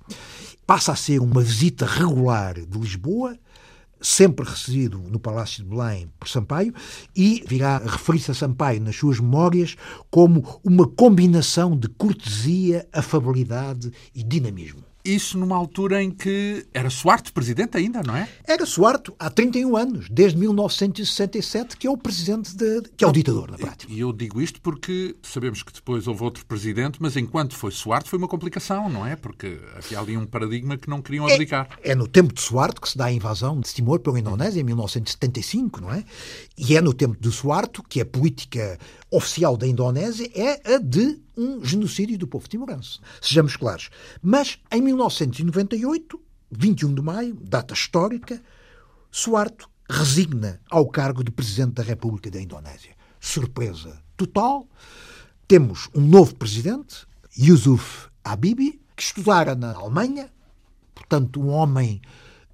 Passa 0.64 0.93
a 0.93 0.97
ser 0.97 1.20
uma 1.20 1.43
visita 1.43 1.87
regular 1.87 2.55
de 2.55 2.78
Lisboa, 2.78 3.37
sempre 4.01 4.49
recebido 4.49 4.99
no 4.99 5.18
Palácio 5.18 5.64
de 5.64 5.70
Belém 5.70 6.09
por 6.18 6.28
Sampaio, 6.28 6.72
e 7.16 7.45
virá 7.49 7.76
a 7.76 7.91
referir-se 7.91 8.30
a 8.30 8.35
Sampaio 8.35 8.80
nas 8.80 8.95
suas 8.95 9.18
memórias 9.18 9.76
como 10.11 10.61
uma 10.62 10.87
combinação 10.87 11.76
de 11.76 11.89
cortesia, 11.89 12.87
afabilidade 12.93 13.91
e 14.14 14.22
dinamismo. 14.22 14.93
Isso 15.05 15.36
numa 15.36 15.55
altura 15.55 16.02
em 16.02 16.11
que 16.11 16.66
era 16.72 16.88
Suarte 16.88 17.30
presidente 17.30 17.76
ainda, 17.76 18.02
não 18.02 18.16
é? 18.16 18.26
Era 18.46 18.64
Suarte 18.64 19.12
há 19.18 19.28
31 19.28 19.76
anos, 19.76 20.09
desde 20.11 20.38
1967, 20.38 21.76
que 21.76 21.86
é 21.86 21.90
o 21.90 21.96
presidente, 21.96 22.57
de, 22.57 22.80
que 22.96 23.05
é 23.05 23.07
o 23.07 23.12
ditador, 23.12 23.50
na 23.50 23.59
prática. 23.59 23.92
E 23.92 24.00
eu 24.00 24.14
digo 24.14 24.40
isto 24.40 24.62
porque 24.62 25.14
sabemos 25.22 25.62
que 25.62 25.74
depois 25.74 26.07
houve 26.07 26.22
outro 26.22 26.46
presidente, 26.46 27.02
mas 27.02 27.18
enquanto 27.18 27.55
foi 27.55 27.70
Suarte 27.70 28.09
foi 28.09 28.18
uma 28.18 28.28
complicação, 28.28 28.88
não 28.88 29.07
é? 29.07 29.14
Porque 29.14 29.61
havia 29.76 30.00
ali 30.00 30.16
um 30.16 30.24
paradigma 30.24 30.78
que 30.78 30.88
não 30.88 31.02
queriam 31.02 31.26
abdicar. 31.26 31.68
É, 31.82 31.90
é 31.90 31.94
no 31.94 32.09
tempo 32.09 32.32
de 32.32 32.40
Suarte 32.40 32.80
que 32.80 32.88
se 32.88 32.96
dá 32.96 33.05
a 33.05 33.12
invasão 33.12 33.61
de 33.61 33.74
Timor 33.74 34.00
pela 34.00 34.18
Indonésia, 34.18 34.59
em 34.59 34.64
1975, 34.64 35.82
não 35.82 35.92
é? 35.92 36.02
E 36.57 36.78
é 36.78 36.80
no 36.80 36.94
tempo 36.94 37.18
de 37.20 37.30
Suarte 37.30 37.82
que 37.86 38.00
a 38.00 38.07
política 38.07 38.78
oficial 39.11 39.55
da 39.57 39.66
Indonésia 39.66 40.30
é 40.34 40.74
a 40.74 40.78
de 40.78 41.22
um 41.37 41.64
genocídio 41.64 42.18
do 42.18 42.26
povo 42.26 42.49
timorense. 42.49 42.99
Sejamos 43.20 43.57
claros. 43.57 43.91
Mas 44.22 44.59
em 44.70 44.80
1998, 44.80 46.20
21 46.51 46.95
de 46.95 47.03
maio, 47.03 47.35
data 47.43 47.74
histórica, 47.74 48.41
Suarto 49.11 49.68
resigna 49.89 50.61
ao 50.70 50.89
cargo 50.89 51.22
de 51.22 51.30
Presidente 51.30 51.74
da 51.74 51.82
República 51.82 52.30
da 52.30 52.41
Indonésia. 52.41 52.95
Surpresa 53.20 54.03
total. 54.16 54.66
Temos 55.47 55.89
um 55.95 56.01
novo 56.01 56.35
presidente, 56.35 57.07
Yusuf 57.39 58.09
Habibi, 58.24 58.80
que 58.97 59.03
estudara 59.03 59.55
na 59.55 59.72
Alemanha, 59.74 60.30
portanto, 60.95 61.41
um 61.41 61.49
homem 61.49 62.01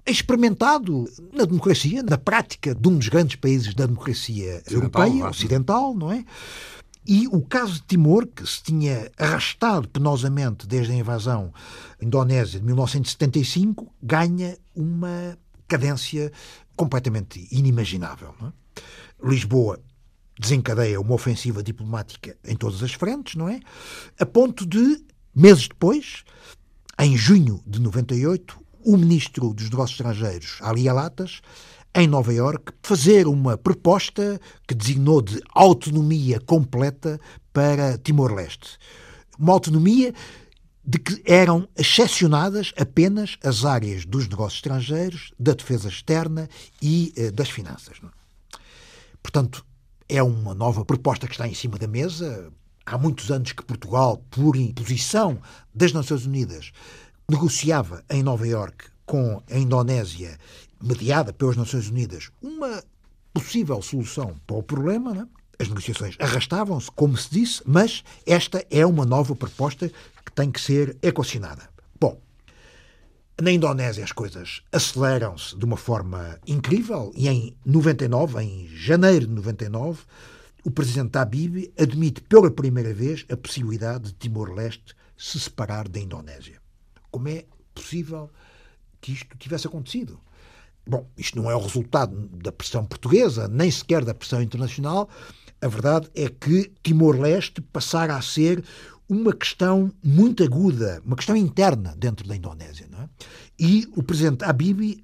experimentado 0.05 1.09
na 1.31 1.45
democracia, 1.45 2.03
na 2.03 2.17
prática 2.17 2.75
de 2.75 2.89
um 2.89 2.97
dos 2.97 3.07
grandes 3.07 3.35
países 3.35 3.73
da 3.73 3.85
democracia 3.85 4.61
ocidental, 4.65 4.73
europeia, 4.73 5.29
ocidental, 5.29 5.95
não 5.95 6.11
é? 6.11 6.25
E 7.05 7.27
o 7.27 7.41
caso 7.41 7.73
de 7.73 7.81
Timor, 7.81 8.27
que 8.27 8.45
se 8.45 8.61
tinha 8.61 9.11
arrastado 9.17 9.87
penosamente 9.89 10.67
desde 10.67 10.93
a 10.93 10.95
invasão 10.95 11.51
indonésia 12.01 12.59
de 12.59 12.65
1975, 12.65 13.91
ganha 14.01 14.57
uma 14.75 15.37
cadência 15.67 16.31
completamente 16.75 17.47
inimaginável. 17.51 18.35
É? 18.43 18.81
Lisboa 19.23 19.79
desencadeia 20.39 20.99
uma 20.99 21.13
ofensiva 21.13 21.63
diplomática 21.63 22.35
em 22.45 22.55
todas 22.55 22.81
as 22.83 22.93
frentes, 22.93 23.35
não 23.35 23.47
é? 23.47 23.59
A 24.19 24.25
ponto 24.25 24.65
de, 24.65 25.03
meses 25.35 25.67
depois, 25.67 26.23
em 26.99 27.15
junho 27.15 27.61
de 27.65 27.79
98, 27.79 28.59
o 28.83 28.97
ministro 28.97 29.53
dos 29.53 29.69
Negócios 29.69 29.99
Estrangeiros, 29.99 30.57
Ali 30.61 30.89
Alatas, 30.89 31.41
em 31.93 32.07
Nova 32.07 32.33
Iorque, 32.33 32.73
fazer 32.81 33.27
uma 33.27 33.57
proposta 33.57 34.39
que 34.67 34.73
designou 34.73 35.21
de 35.21 35.41
autonomia 35.53 36.39
completa 36.39 37.19
para 37.51 37.97
Timor-Leste. 37.97 38.77
Uma 39.37 39.53
autonomia 39.53 40.13
de 40.83 40.97
que 40.99 41.21
eram 41.25 41.67
excepcionadas 41.77 42.73
apenas 42.77 43.37
as 43.43 43.65
áreas 43.65 44.05
dos 44.05 44.27
negócios 44.27 44.57
estrangeiros, 44.57 45.33
da 45.39 45.53
defesa 45.53 45.89
externa 45.89 46.49
e 46.81 47.13
eh, 47.15 47.31
das 47.31 47.49
finanças. 47.49 47.97
É? 48.03 48.07
Portanto, 49.21 49.65
é 50.09 50.23
uma 50.23 50.53
nova 50.53 50.83
proposta 50.83 51.27
que 51.27 51.33
está 51.33 51.47
em 51.47 51.53
cima 51.53 51.77
da 51.77 51.87
mesa. 51.87 52.51
Há 52.85 52.97
muitos 52.97 53.29
anos 53.31 53.51
que 53.51 53.63
Portugal, 53.63 54.17
por 54.29 54.55
imposição 54.55 55.39
das 55.73 55.93
Nações 55.93 56.25
Unidas, 56.25 56.71
negociava 57.29 58.03
em 58.09 58.23
Nova 58.23 58.47
Iorque 58.47 58.85
com 59.05 59.41
a 59.49 59.57
Indonésia 59.57 60.37
mediada 60.81 61.31
pelas 61.31 61.55
Nações 61.55 61.89
Unidas, 61.89 62.31
uma 62.41 62.83
possível 63.33 63.81
solução 63.81 64.35
para 64.45 64.57
o 64.57 64.63
problema. 64.63 65.13
Né? 65.13 65.27
As 65.59 65.67
negociações 65.67 66.15
arrastavam-se, 66.19 66.91
como 66.91 67.15
se 67.17 67.29
disse, 67.31 67.61
mas 67.65 68.03
esta 68.25 68.65
é 68.69 68.85
uma 68.85 69.05
nova 69.05 69.35
proposta 69.35 69.89
que 70.25 70.31
tem 70.33 70.51
que 70.51 70.59
ser 70.59 70.97
equacionada. 71.01 71.69
Bom, 71.99 72.19
na 73.41 73.51
Indonésia 73.51 74.03
as 74.03 74.11
coisas 74.11 74.61
aceleram-se 74.71 75.57
de 75.57 75.65
uma 75.65 75.77
forma 75.77 76.39
incrível 76.47 77.11
e 77.15 77.27
em 77.27 77.55
99, 77.65 78.41
em 78.43 78.67
janeiro 78.67 79.27
de 79.27 79.33
99, 79.33 80.01
o 80.63 80.71
presidente 80.71 81.17
Habib 81.17 81.71
admite 81.77 82.21
pela 82.21 82.51
primeira 82.51 82.93
vez 82.93 83.25
a 83.31 83.37
possibilidade 83.37 84.09
de 84.09 84.13
Timor-Leste 84.13 84.95
se 85.17 85.39
separar 85.39 85.87
da 85.87 85.99
Indonésia. 85.99 86.61
Como 87.09 87.27
é 87.27 87.45
possível 87.73 88.29
que 88.99 89.11
isto 89.11 89.37
tivesse 89.37 89.67
acontecido? 89.67 90.19
Bom, 90.91 91.09
isto 91.17 91.41
não 91.41 91.49
é 91.49 91.55
o 91.55 91.61
resultado 91.61 92.13
da 92.33 92.51
pressão 92.51 92.85
portuguesa, 92.85 93.47
nem 93.47 93.71
sequer 93.71 94.03
da 94.03 94.13
pressão 94.13 94.41
internacional. 94.41 95.07
A 95.61 95.67
verdade 95.69 96.09
é 96.13 96.27
que 96.27 96.69
Timor-Leste 96.83 97.61
passara 97.61 98.17
a 98.17 98.21
ser 98.21 98.61
uma 99.07 99.31
questão 99.31 99.89
muito 100.03 100.43
aguda, 100.43 101.01
uma 101.05 101.15
questão 101.15 101.37
interna 101.37 101.95
dentro 101.97 102.27
da 102.27 102.35
Indonésia. 102.35 102.89
É? 102.91 103.07
E 103.57 103.87
o 103.95 104.03
presidente 104.03 104.43
Habib 104.43 105.01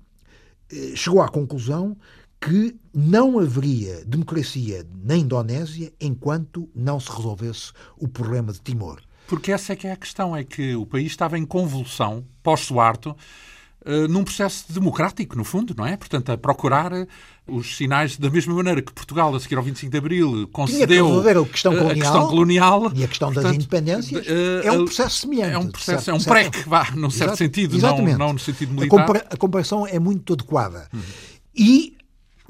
eh, 0.70 0.94
chegou 0.94 1.22
à 1.22 1.30
conclusão 1.30 1.96
que 2.42 2.76
não 2.94 3.40
haveria 3.40 4.04
democracia 4.04 4.86
na 4.94 5.16
Indonésia 5.16 5.94
enquanto 6.02 6.70
não 6.76 7.00
se 7.00 7.10
resolvesse 7.10 7.72
o 7.96 8.10
problema 8.10 8.52
de 8.52 8.60
Timor. 8.60 9.02
Porque 9.26 9.54
essa 9.54 9.72
é 9.72 9.76
que 9.78 9.88
é 9.88 9.94
a 9.94 9.98
questão, 9.98 10.36
é 10.36 10.44
que 10.44 10.76
o 10.76 10.86
país 10.86 11.08
estava 11.08 11.38
em 11.38 11.46
convulsão 11.46 12.26
pós-Suarto, 12.44 13.16
num 14.10 14.24
processo 14.24 14.66
democrático, 14.70 15.38
no 15.38 15.44
fundo, 15.44 15.74
não 15.78 15.86
é? 15.86 15.96
Portanto, 15.96 16.30
a 16.32 16.38
procurar 16.38 16.92
eh, 16.92 17.08
os 17.48 17.78
sinais 17.78 18.18
da 18.18 18.30
mesma 18.30 18.54
maneira 18.54 18.82
que 18.82 18.92
Portugal, 18.92 19.34
a 19.34 19.40
seguir 19.40 19.56
ao 19.56 19.64
25 19.64 19.92
de 19.92 19.98
Abril, 19.98 20.50
concedeu 20.52 21.20
a 21.20 21.46
questão, 21.46 21.72
colonial, 21.72 21.92
a 21.92 21.96
questão 21.96 22.28
colonial 22.28 22.92
e 22.94 23.04
a 23.04 23.08
questão 23.08 23.34
portanto, 23.34 23.44
das 23.46 23.56
independências. 23.56 24.26
É 24.64 24.72
um 24.72 24.86
processo 24.86 25.18
semelhante. 25.20 25.54
É 25.54 25.58
um 25.58 25.72
processo, 25.72 26.04
certo, 26.04 26.18
é 26.18 26.22
um 26.22 26.24
PREC, 26.24 26.68
vá, 26.68 26.92
num 26.92 27.10
certo 27.10 27.30
Exato, 27.30 27.38
sentido, 27.38 27.78
não, 27.78 28.18
não, 28.18 28.34
no 28.34 28.40
sentido 28.40 28.74
militar. 28.74 29.00
A, 29.00 29.06
compara 29.06 29.28
a 29.32 29.38
comparação 29.38 29.88
é 29.88 30.00
muito 30.00 30.34
adequada. 30.34 30.90
Uhum. 30.94 31.02
E, 31.56 31.96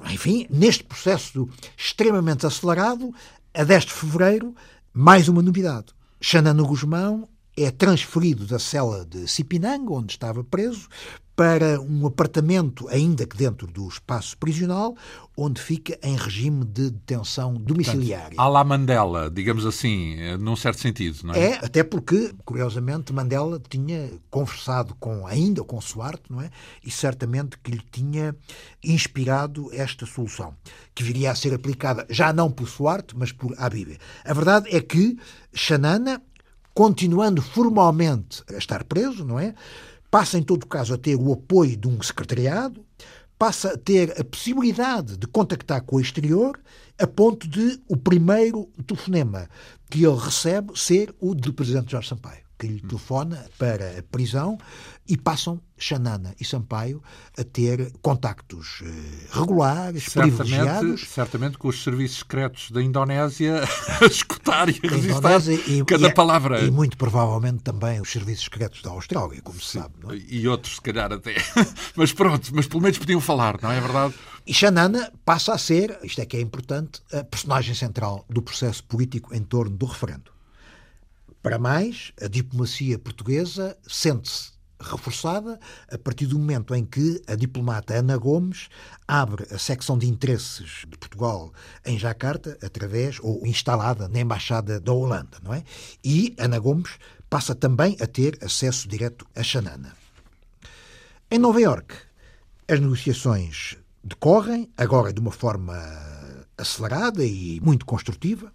enfim, 0.09 0.47
neste 0.49 0.83
processo 0.83 1.47
extremamente 1.77 2.45
acelerado, 2.45 3.13
a 3.53 3.63
10 3.63 3.85
de 3.85 3.93
fevereiro, 3.93 4.55
mais 4.93 5.27
uma 5.27 5.41
novidade. 5.41 5.87
Xanano 6.19 6.65
Guzmão 6.65 7.27
é 7.55 7.71
transferido 7.71 8.45
da 8.45 8.59
cela 8.59 9.03
de 9.05 9.27
Cipinang, 9.27 9.85
onde 9.89 10.13
estava 10.13 10.43
preso, 10.43 10.87
para 11.37 11.79
um 11.79 12.07
apartamento, 12.07 12.89
ainda 12.89 13.23
que 13.23 13.37
dentro 13.37 13.67
do 13.67 13.87
espaço 13.87 14.35
prisional, 14.39 14.97
onde 15.37 15.61
fica 15.61 15.95
em 16.01 16.15
regime 16.15 16.65
de 16.65 16.89
detenção 16.89 17.53
domiciliária. 17.53 18.29
Portanto, 18.29 18.39
à 18.39 18.47
la 18.47 18.63
Mandela, 18.63 19.29
digamos 19.29 19.63
assim, 19.63 20.15
num 20.39 20.55
certo 20.55 20.81
sentido, 20.81 21.19
não 21.25 21.35
é? 21.35 21.51
É, 21.51 21.53
até 21.63 21.83
porque, 21.83 22.33
curiosamente, 22.43 23.13
Mandela 23.13 23.61
tinha 23.69 24.09
conversado 24.31 24.95
com, 24.95 25.27
ainda 25.27 25.63
com 25.63 25.79
Suarte, 25.79 26.23
não 26.31 26.41
é? 26.41 26.49
E 26.83 26.89
certamente 26.89 27.55
que 27.59 27.69
lhe 27.69 27.83
tinha 27.91 28.35
inspirado 28.83 29.69
esta 29.71 30.07
solução, 30.07 30.55
que 30.95 31.03
viria 31.03 31.29
a 31.29 31.35
ser 31.35 31.53
aplicada 31.53 32.07
já 32.09 32.33
não 32.33 32.49
por 32.49 32.67
Suarte, 32.67 33.15
mas 33.15 33.31
por 33.31 33.53
Habib. 33.59 33.95
A 34.25 34.33
verdade 34.33 34.75
é 34.75 34.81
que 34.81 35.15
Xanana, 35.53 36.19
continuando 36.73 37.43
formalmente 37.43 38.41
a 38.51 38.57
estar 38.57 38.83
preso, 38.85 39.23
não 39.23 39.39
é? 39.39 39.53
Passa, 40.09 40.37
em 40.37 40.43
todo 40.43 40.65
caso, 40.65 40.93
a 40.93 40.97
ter 40.97 41.15
o 41.15 41.33
apoio 41.33 41.75
de 41.75 41.87
um 41.87 42.01
secretariado, 42.01 42.85
passa 43.37 43.73
a 43.73 43.77
ter 43.77 44.19
a 44.19 44.23
possibilidade 44.23 45.17
de 45.17 45.27
contactar 45.27 45.81
com 45.83 45.97
o 45.97 46.01
exterior, 46.01 46.59
a 46.99 47.05
ponto 47.05 47.47
de 47.47 47.79
o 47.87 47.95
primeiro 47.95 48.65
telefonema 48.85 49.47
que 49.89 50.03
ele 50.03 50.17
recebe 50.17 50.77
ser 50.77 51.13
o 51.19 51.35
do 51.35 51.53
Presidente 51.53 51.91
Jorge 51.91 52.09
Sampaio. 52.09 52.46
Que 52.57 52.67
lhe 52.67 52.81
telefona 52.81 53.45
para 53.57 53.99
a 53.99 54.03
prisão 54.03 54.57
e 55.07 55.15
passam 55.15 55.61
Xanana 55.77 56.35
e 56.39 56.43
Sampaio 56.43 57.01
a 57.37 57.43
ter 57.43 57.93
contactos 58.01 58.81
eh, 58.83 59.27
regulares, 59.31 60.05
certamente, 60.05 60.35
privilegiados. 60.35 61.01
Certamente 61.07 61.57
com 61.57 61.67
os 61.67 61.83
serviços 61.83 62.19
secretos 62.19 62.71
da 62.71 62.81
Indonésia 62.81 63.61
a 64.01 64.05
escutar 64.05 64.69
e 64.69 64.79
a 64.83 64.89
resistar 64.89 65.41
e, 65.67 65.85
cada 65.85 66.07
e, 66.07 66.13
palavra. 66.13 66.61
E 66.61 66.71
muito 66.71 66.97
provavelmente 66.97 67.63
também 67.63 68.01
os 68.01 68.11
serviços 68.11 68.45
secretos 68.45 68.81
da 68.81 68.89
Austrália, 68.89 69.41
como 69.41 69.59
se 69.61 69.77
sabe. 69.79 69.93
É? 70.09 70.15
E 70.27 70.47
outros, 70.47 70.75
se 70.75 70.81
calhar, 70.81 71.13
até. 71.13 71.35
Mas 71.95 72.11
pronto, 72.11 72.53
mas 72.53 72.67
pelo 72.67 72.81
menos 72.81 72.97
podiam 72.97 73.19
falar, 73.21 73.59
não 73.61 73.71
é 73.71 73.79
verdade? 73.79 74.13
E 74.45 74.53
Xanana 74.53 75.11
passa 75.25 75.53
a 75.53 75.57
ser, 75.57 75.97
isto 76.03 76.21
é 76.21 76.25
que 76.25 76.37
é 76.37 76.41
importante, 76.41 77.01
a 77.11 77.23
personagem 77.23 77.75
central 77.75 78.25
do 78.29 78.41
processo 78.41 78.83
político 78.83 79.33
em 79.33 79.43
torno 79.43 79.75
do 79.75 79.85
referendo. 79.85 80.36
Para 81.41 81.59
mais, 81.59 82.11
a 82.21 82.27
diplomacia 82.27 82.97
portuguesa 82.99 83.77
sente-se 83.87 84.57
reforçada 84.79 85.59
a 85.91 85.97
partir 85.97 86.27
do 86.27 86.37
momento 86.37 86.75
em 86.75 86.85
que 86.85 87.21
a 87.27 87.35
diplomata 87.35 87.95
Ana 87.95 88.17
Gomes 88.17 88.69
abre 89.07 89.47
a 89.51 89.57
secção 89.57 89.97
de 89.97 90.07
interesses 90.07 90.85
de 90.87 90.97
Portugal 90.97 91.51
em 91.85 91.97
Jacarta 91.97 92.57
através 92.61 93.17
ou 93.21 93.45
instalada 93.45 94.07
na 94.07 94.19
embaixada 94.19 94.79
da 94.79 94.93
Holanda, 94.93 95.37
não 95.43 95.53
é? 95.53 95.63
E 96.03 96.35
Ana 96.37 96.59
Gomes 96.59 96.91
passa 97.29 97.55
também 97.55 97.97
a 97.99 98.07
ter 98.07 98.37
acesso 98.43 98.87
direto 98.87 99.25
a 99.35 99.41
Xanana. 99.41 99.93
Em 101.29 101.39
Nova 101.39 101.59
Iorque, 101.59 101.95
as 102.67 102.79
negociações 102.79 103.77
decorrem 104.03 104.71
agora 104.77 105.11
de 105.11 105.19
uma 105.19 105.31
forma 105.31 105.75
acelerada 106.57 107.25
e 107.25 107.59
muito 107.61 107.85
construtiva. 107.85 108.51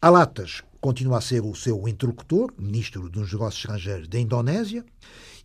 Alatas 0.00 0.62
continua 0.80 1.18
a 1.18 1.20
ser 1.20 1.42
o 1.42 1.54
seu 1.54 1.88
interlocutor, 1.88 2.52
ministro 2.58 3.08
dos 3.08 3.32
Negócios 3.32 3.62
Estrangeiros 3.64 4.08
da 4.08 4.18
Indonésia, 4.18 4.84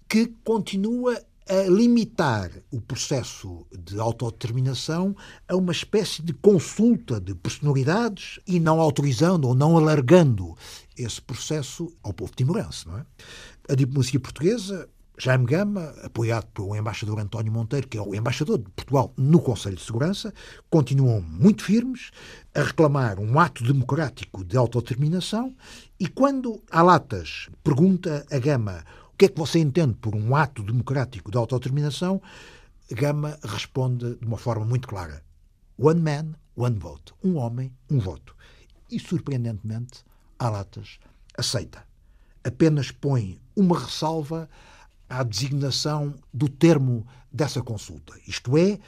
que 0.08 0.28
continua 0.44 1.20
a 1.50 1.64
limitar 1.70 2.52
o 2.72 2.80
processo 2.80 3.66
de 3.72 4.00
autodeterminação 4.00 5.16
a 5.48 5.56
uma 5.56 5.72
espécie 5.72 6.22
de 6.22 6.34
consulta 6.34 7.20
de 7.20 7.36
personalidades 7.36 8.40
e 8.48 8.60
não 8.60 8.80
autorizando 8.80 9.46
ou 9.48 9.56
não 9.56 9.78
alargando 9.78 10.56
esse 10.98 11.22
processo 11.22 11.94
ao 12.02 12.14
povo 12.14 12.32
timorense. 12.34 12.88
Não 12.88 12.98
é? 12.98 13.06
A 13.70 13.76
diplomacia 13.76 14.20
portuguesa 14.20 14.90
Jaime 15.18 15.46
Gama, 15.46 15.94
apoiado 16.04 16.48
pelo 16.48 16.76
embaixador 16.76 17.20
António 17.20 17.52
Monteiro, 17.52 17.88
que 17.88 17.98
é 17.98 18.02
o 18.02 18.16
embaixador 18.16 18.58
de 18.58 18.70
Portugal 18.72 19.14
no 19.16 19.40
Conselho 19.40 19.76
de 19.76 19.84
Segurança, 19.84 20.34
continuam 20.70 21.22
muito 21.22 21.64
firmes 21.64 22.10
a 22.54 22.64
reclamar 22.64 23.20
um 23.20 23.40
ato 23.40 23.64
democrático 23.64 24.44
de 24.44 24.58
autodeterminação 24.58 25.56
e 26.00 26.08
quando 26.08 26.64
Alatas 26.72 27.48
pergunta 27.64 28.26
a 28.32 28.40
Gama 28.40 28.84
o 29.14 29.18
que 29.18 29.26
é 29.26 29.30
que 29.30 29.38
você 29.40 29.60
entende 29.60 29.94
por 29.96 30.16
um 30.16 30.36
ato 30.36 30.64
democrático 30.64 31.30
de 31.30 31.38
autodeterminação, 31.38 32.20
Gama 32.92 33.38
responde 33.44 34.16
de 34.16 34.26
uma 34.26 34.38
forma 34.38 34.66
muito 34.66 34.88
clara: 34.88 35.24
One 35.78 36.02
man, 36.02 36.34
one 36.56 36.78
vote. 36.80 37.14
Um 37.24 37.38
homem, 37.38 37.72
um 37.92 38.00
voto. 38.00 38.36
E, 38.90 39.00
surpreendentemente, 39.00 40.04
Alatas 40.40 40.98
aceita. 41.38 41.86
Apenas 42.44 42.90
põe 42.90 43.40
uma 43.56 43.80
ressalva 43.80 44.50
à 45.20 45.24
designação 45.24 46.16
do 46.34 46.50
termo 46.50 47.06
dessa 47.32 47.62
consulta. 47.62 48.14
Isto 48.28 48.58
é, 48.58 48.80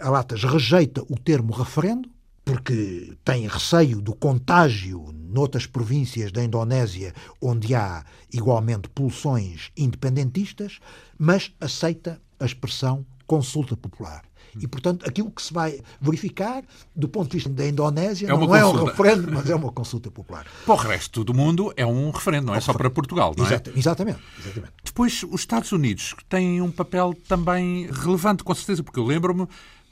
a 0.00 0.10
Latas 0.10 0.42
rejeita 0.42 1.02
o 1.02 1.16
termo 1.16 1.52
referendo, 1.52 2.08
porque 2.44 3.16
tem 3.24 3.46
receio 3.46 4.00
do 4.00 4.14
contágio 4.14 5.12
noutras 5.12 5.66
províncias 5.66 6.32
da 6.32 6.42
Indonésia 6.42 7.12
onde 7.40 7.74
há 7.74 8.04
igualmente 8.32 8.88
pulsões 8.88 9.70
independentistas, 9.76 10.78
mas 11.18 11.52
aceita 11.60 12.20
a 12.40 12.46
expressão 12.46 13.04
consulta 13.26 13.76
popular. 13.76 14.27
E, 14.60 14.66
portanto, 14.66 15.08
aquilo 15.08 15.30
que 15.30 15.42
se 15.42 15.52
vai 15.52 15.80
verificar, 16.00 16.62
do 16.94 17.08
ponto 17.08 17.30
de 17.30 17.36
vista 17.36 17.50
da 17.50 17.66
Indonésia, 17.66 18.26
é 18.26 18.30
não 18.30 18.46
consulta. 18.46 18.58
é 18.58 18.66
um 18.66 18.84
referendo, 18.84 19.32
mas 19.32 19.50
é 19.50 19.54
uma 19.54 19.72
consulta 19.72 20.10
popular. 20.10 20.46
Para 20.64 20.74
o 20.74 20.76
resto 20.76 21.24
do 21.24 21.34
mundo, 21.34 21.72
é 21.76 21.86
um 21.86 22.10
referendo, 22.10 22.46
não 22.46 22.54
é, 22.54 22.58
é 22.58 22.60
só 22.60 22.72
para 22.72 22.90
Portugal, 22.90 23.34
não 23.36 23.44
é? 23.44 23.48
Exatamente, 23.48 24.18
exatamente. 24.40 24.72
Depois, 24.84 25.22
os 25.22 25.40
Estados 25.40 25.72
Unidos 25.72 26.14
têm 26.28 26.60
um 26.60 26.70
papel 26.70 27.14
também 27.26 27.88
relevante, 27.90 28.44
com 28.44 28.54
certeza, 28.54 28.82
porque 28.82 28.98
eu 28.98 29.04
lembro-me 29.04 29.46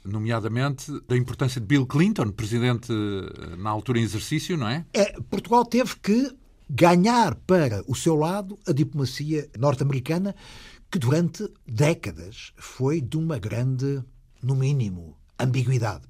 nomeadamente 0.07 0.91
da 1.07 1.17
importância 1.17 1.59
de 1.59 1.67
Bill 1.67 1.85
Clinton, 1.85 2.29
presidente 2.31 2.91
eh, 2.91 3.55
na 3.57 3.69
altura 3.69 3.99
em 3.99 4.03
exercício, 4.03 4.57
não 4.57 4.67
é? 4.67 4.85
É, 4.93 5.19
Portugal 5.29 5.65
teve 5.65 5.95
que 5.97 6.31
ganhar 6.69 7.35
para 7.35 7.83
o 7.87 7.95
seu 7.95 8.15
lado 8.15 8.57
a 8.67 8.71
diplomacia 8.71 9.49
norte-americana, 9.57 10.35
que 10.89 10.99
durante 10.99 11.47
décadas 11.65 12.53
foi 12.57 13.01
de 13.01 13.17
uma 13.17 13.37
grande 13.37 14.01
no 14.41 14.55
mínimo, 14.55 15.17
ambiguidade. 15.39 16.07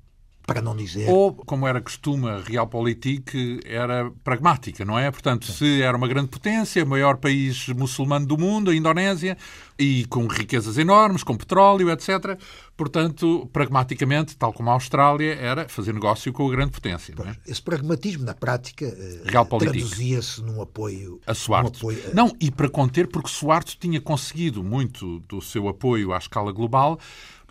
Para 0.47 0.61
não 0.61 0.77
dizer. 0.77 1.09
Ou, 1.09 1.33
como 1.33 1.67
era 1.67 1.81
costume, 1.81 2.29
a 2.29 2.39
Realpolitik 2.39 3.59
era 3.65 4.09
pragmática, 4.23 4.85
não 4.85 4.97
é? 4.97 5.11
Portanto, 5.11 5.45
Sim. 5.47 5.51
se 5.51 5.81
era 5.81 5.97
uma 5.97 6.07
grande 6.07 6.29
potência, 6.29 6.85
maior 6.85 7.17
país 7.17 7.67
muçulmano 7.67 8.25
do 8.25 8.37
mundo, 8.37 8.71
a 8.71 8.75
Indonésia, 8.75 9.37
e 9.77 10.05
com 10.05 10.25
riquezas 10.25 10.77
enormes, 10.77 11.21
com 11.21 11.35
petróleo, 11.35 11.91
etc. 11.91 12.39
Portanto, 12.77 13.49
pragmaticamente, 13.51 14.37
tal 14.37 14.53
como 14.53 14.69
a 14.69 14.73
Austrália, 14.73 15.35
era 15.35 15.67
fazer 15.67 15.93
negócio 15.93 16.31
com 16.31 16.47
a 16.47 16.51
grande 16.51 16.71
potência. 16.71 17.13
Não 17.17 17.25
é? 17.25 17.35
Esse 17.45 17.61
pragmatismo, 17.61 18.23
na 18.23 18.33
prática, 18.33 18.85
eh, 18.85 19.57
traduzia-se 19.59 20.41
num 20.41 20.61
apoio... 20.61 21.19
A 21.27 21.33
Suarte. 21.33 21.79
Apoio 21.79 22.01
a... 22.09 22.15
Não, 22.15 22.33
e 22.39 22.49
para 22.49 22.69
conter, 22.69 23.07
porque 23.07 23.27
Suarte 23.27 23.77
tinha 23.77 23.99
conseguido 23.99 24.63
muito 24.63 25.19
do 25.27 25.41
seu 25.41 25.67
apoio 25.67 26.13
à 26.13 26.17
escala 26.17 26.53
global 26.53 26.97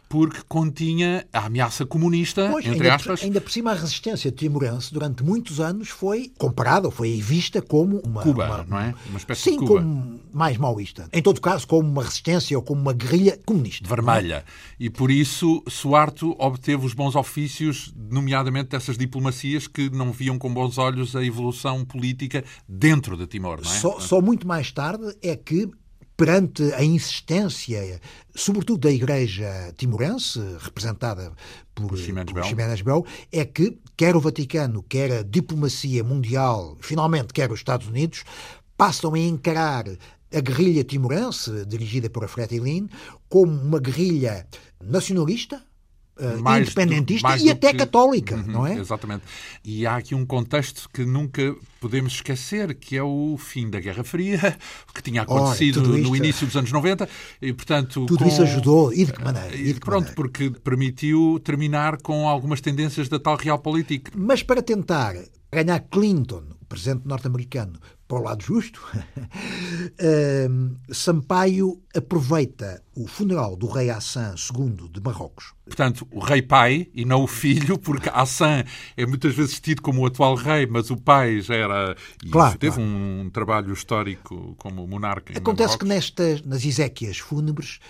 porque 0.09 0.41
continha 0.49 1.27
a 1.33 1.47
ameaça 1.47 1.85
comunista, 1.85 2.49
pois, 2.51 2.65
entre 2.65 2.83
ainda, 2.83 2.95
aspas. 2.95 3.23
Ainda 3.23 3.41
por 3.41 3.51
cima, 3.51 3.73
a 3.73 3.75
resistência 3.75 4.31
timorense, 4.31 4.93
durante 4.93 5.23
muitos 5.25 5.61
anos, 5.61 5.89
foi 5.89 6.33
comparada, 6.39 6.87
ou 6.87 6.93
foi 6.93 7.21
vista 7.21 7.61
como 7.61 8.01
uma... 8.05 8.23
Cuba, 8.23 8.47
uma, 8.47 8.65
não 8.65 8.79
é? 8.79 8.95
Uma 9.09 9.19
espécie 9.19 9.43
sim, 9.43 9.51
de 9.53 9.59
Cuba. 9.59 9.81
como 9.81 10.21
mais 10.33 10.57
maoísta. 10.57 11.09
Em 11.13 11.23
todo 11.23 11.41
caso, 11.41 11.67
como 11.67 11.89
uma 11.89 12.03
resistência 12.03 12.57
ou 12.57 12.63
como 12.63 12.81
uma 12.81 12.93
guerrilha 12.93 13.39
comunista. 13.45 13.89
Vermelha. 13.89 14.45
E 14.79 14.89
por 14.89 15.11
isso, 15.11 15.63
Suarto 15.69 16.37
obteve 16.39 16.87
os 16.87 16.95
bons 16.95 17.17
ofícios, 17.17 17.93
nomeadamente 18.11 18.71
dessas 18.71 18.97
diplomacias 18.97 19.67
que 19.67 19.91
não 19.91 20.13
viam 20.13 20.39
com 20.39 20.53
bons 20.53 20.79
olhos 20.79 21.17
a 21.17 21.25
evolução 21.25 21.85
política 21.85 22.45
dentro 22.69 23.17
de 23.17 23.27
Timor, 23.27 23.61
não 23.63 23.71
é? 23.71 23.75
Só, 23.75 24.01
só 24.01 24.21
muito 24.21 24.47
mais 24.47 24.71
tarde 24.71 25.17
é 25.23 25.35
que 25.37 25.69
perante 26.17 26.63
a 26.73 26.83
insistência, 26.83 28.01
sobretudo 28.35 28.81
da 28.81 28.91
Igreja 28.91 29.73
timorense, 29.77 30.41
representada 30.61 31.33
por 31.75 31.97
Ximenes 31.97 32.81
Bel, 32.81 33.05
é 33.31 33.45
que 33.45 33.79
quer 33.97 34.17
o 34.17 34.21
Vaticano, 34.21 34.83
quer 34.83 35.13
a 35.13 35.23
diplomacia 35.23 36.03
mundial, 36.03 36.77
finalmente 36.81 37.35
quer 37.35 37.53
os 37.53 37.61
Estados 37.61 37.87
Unidos, 37.87 38.25
passam 38.77 39.13
a 39.15 39.19
encarar 39.19 39.85
a 40.35 40.41
guerrilha 40.41 40.85
timorense, 40.85 41.65
dirigida 41.67 42.09
por 42.09 42.27
Fretilin, 42.29 42.89
como 43.29 43.53
uma 43.53 43.79
guerrilha 43.79 44.47
nacionalista, 44.83 45.63
uh, 46.19 46.59
independentista 46.59 47.37
e 47.39 47.51
até 47.51 47.73
que... 47.73 47.79
católica, 47.79 48.37
uhum, 48.37 48.47
não 48.47 48.67
é? 48.67 48.75
Exatamente. 48.79 49.23
E 49.65 49.87
há 49.87 49.97
aqui 49.97 50.15
um 50.15 50.25
contexto 50.25 50.89
que 50.93 51.05
nunca 51.05 51.55
podemos 51.81 52.15
esquecer, 52.15 52.75
que 52.75 52.97
é 52.97 53.03
o 53.03 53.37
fim 53.39 53.69
da 53.71 53.79
Guerra 53.79 54.05
Fria, 54.05 54.57
que 54.95 55.03
tinha 55.03 55.23
acontecido 55.23 55.81
Ora, 55.81 55.99
no 55.99 56.17
início 56.17 56.47
dos 56.47 56.57
anos 56.57 56.73
90, 56.73 57.09
e 57.41 57.53
portanto... 57.53 58.07
Tudo 58.07 58.25
com... 58.25 58.29
isso 58.29 58.43
ajudou, 58.43 58.93
e 58.93 59.05
de 59.05 59.13
que 59.13 59.23
maneira? 59.23 59.55
E 59.55 59.65
de 59.65 59.75
que 59.75 59.81
pronto, 59.81 60.09
maneira? 60.09 60.17
porque 60.17 60.51
permitiu 60.51 61.41
terminar 61.45 61.99
com 61.99 62.29
algumas 62.29 62.61
tendências 62.61 63.09
da 63.09 63.19
tal 63.19 63.37
realpolitik. 63.37 64.11
Mas 64.17 64.43
para 64.43 64.63
tentar 64.63 65.15
ganhar 65.53 65.81
Clinton, 65.81 66.43
o 66.61 66.65
presidente 66.67 67.07
norte-americano, 67.07 67.79
para 68.09 68.19
o 68.19 68.23
lado 68.23 68.43
justo, 68.43 68.81
Sampaio 70.93 71.83
aproveita 71.95 72.83
o 72.95 73.07
funeral 73.07 73.57
do 73.57 73.67
rei 73.67 73.91
Hassan 73.91 74.35
II 74.55 74.89
de 74.91 75.01
Marrocos. 75.01 75.55
Portanto, 75.65 76.07
o 76.13 76.21
rei 76.21 76.41
pai 76.41 76.89
e 76.95 77.05
não 77.05 77.25
o 77.25 77.27
filho, 77.27 77.79
porque 77.79 78.09
Hassan 78.09 78.65
é 78.97 79.07
muitas 79.07 79.35
vezes 79.35 79.59
tido 79.59 79.83
como 79.83 80.03
o 80.03 80.07
atual 80.07 80.37
rei, 80.37 80.67
mas 80.67 80.91
o 80.91 80.97
pai 80.97 81.41
já 81.41 81.55
era. 81.55 81.97
E 82.25 82.31
claro, 82.31 82.59
teve 82.59 82.77
claro. 82.77 82.91
um 82.91 83.31
trabalho 83.31 83.73
histórico 83.73 84.55
como 84.57 84.87
monarca. 84.87 85.37
Acontece 85.37 85.77
que 85.77 85.85
nestas, 85.85 86.43
nas 86.43 86.65
exéquias 86.65 87.19
fúnebres 87.19 87.81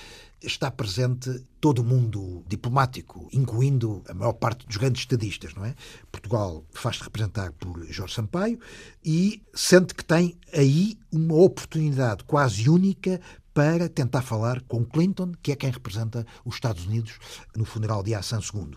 está 0.43 0.71
presente 0.71 1.45
todo 1.61 1.81
o 1.81 1.85
mundo 1.85 2.45
diplomático, 2.47 3.29
incluindo 3.33 4.03
a 4.09 4.15
maior 4.15 4.35
parte 4.35 4.67
dos 4.67 4.77
grandes 4.77 5.03
estadistas, 5.03 5.55
não 5.55 5.65
é? 5.65 5.75
Portugal 6.13 6.65
faz-se 6.73 7.03
representar 7.03 7.53
por 7.53 7.85
Jorge 7.91 8.15
Sampaio 8.15 8.59
e 9.05 9.43
sente 9.55 9.95
que 9.95 10.05
tem 10.05 10.39
aí 10.53 10.99
uma 11.11 11.35
oportunidade 11.35 12.25
quase 12.25 12.69
única 12.69 13.21
para 13.55 13.89
tentar 13.89 14.21
falar 14.21 14.61
com 14.63 14.85
Clinton, 14.85 15.33
que 15.43 15.51
é 15.51 15.57
quem 15.57 15.71
representa 15.71 16.27
os 16.45 16.57
Estados 16.57 16.85
Unidos 16.85 17.19
no 17.57 17.65
funeral 17.65 18.03
de 18.03 18.15
Hassan 18.15 18.41
II. 18.41 18.77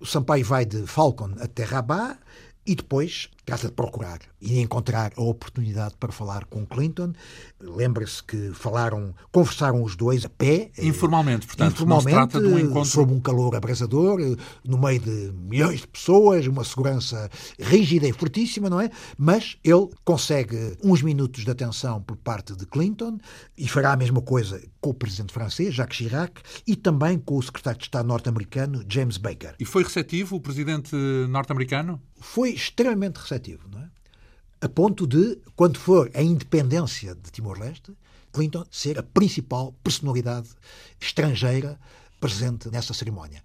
O 0.00 0.06
Sampaio 0.06 0.44
vai 0.44 0.64
de 0.64 0.86
Falcon 0.86 1.34
até 1.38 1.62
Rabat 1.62 2.18
e 2.66 2.74
depois 2.74 3.28
trata 3.44 3.68
de 3.68 3.72
procurar 3.74 4.20
e 4.40 4.60
encontrar 4.60 5.12
a 5.16 5.22
oportunidade 5.22 5.94
para 5.98 6.12
falar 6.12 6.44
com 6.46 6.64
Clinton. 6.66 7.12
Lembra-se 7.60 8.22
que 8.22 8.52
falaram, 8.52 9.14
conversaram 9.32 9.82
os 9.82 9.96
dois 9.96 10.24
a 10.24 10.28
pé. 10.28 10.70
Eh, 10.76 10.86
informalmente, 10.86 11.46
portanto, 11.46 11.72
informalmente, 11.72 12.14
trata 12.14 12.40
de 12.40 12.46
um 12.46 12.58
encontro... 12.58 12.90
sob 12.90 13.12
um 13.12 13.20
calor 13.20 13.54
abrasador, 13.54 14.20
eh, 14.20 14.36
no 14.64 14.78
meio 14.78 15.00
de 15.00 15.32
milhões 15.32 15.80
de 15.80 15.86
pessoas, 15.86 16.46
uma 16.46 16.64
segurança 16.64 17.30
rígida 17.58 18.06
e 18.06 18.12
fortíssima, 18.12 18.70
não 18.70 18.80
é? 18.80 18.90
Mas 19.16 19.56
ele 19.62 19.88
consegue 20.04 20.76
uns 20.82 21.02
minutos 21.02 21.44
de 21.44 21.50
atenção 21.50 22.02
por 22.02 22.16
parte 22.16 22.54
de 22.54 22.66
Clinton 22.66 23.18
e 23.56 23.68
fará 23.68 23.92
a 23.92 23.96
mesma 23.96 24.20
coisa 24.20 24.62
com 24.80 24.90
o 24.90 24.94
presidente 24.94 25.32
francês, 25.32 25.74
Jacques 25.74 25.96
Chirac, 25.96 26.42
e 26.66 26.76
também 26.76 27.18
com 27.18 27.36
o 27.36 27.42
secretário 27.42 27.78
de 27.78 27.86
Estado 27.86 28.06
norte-americano, 28.06 28.84
James 28.88 29.16
Baker. 29.16 29.54
E 29.58 29.64
foi 29.64 29.82
receptivo 29.82 30.36
o 30.36 30.40
presidente 30.40 30.94
norte-americano? 31.28 32.00
Foi 32.20 32.50
extremamente 32.50 33.16
receptivo, 33.16 33.33
não 33.70 33.80
é? 33.80 33.90
A 34.60 34.68
ponto 34.68 35.06
de, 35.06 35.38
quando 35.54 35.78
for 35.78 36.10
a 36.14 36.22
independência 36.22 37.14
de 37.14 37.30
Timor-Leste, 37.30 37.94
Clinton 38.32 38.64
ser 38.70 38.98
a 38.98 39.02
principal 39.02 39.72
personalidade 39.84 40.48
estrangeira 41.00 41.78
presente 42.18 42.70
nessa 42.70 42.94
cerimónia. 42.94 43.42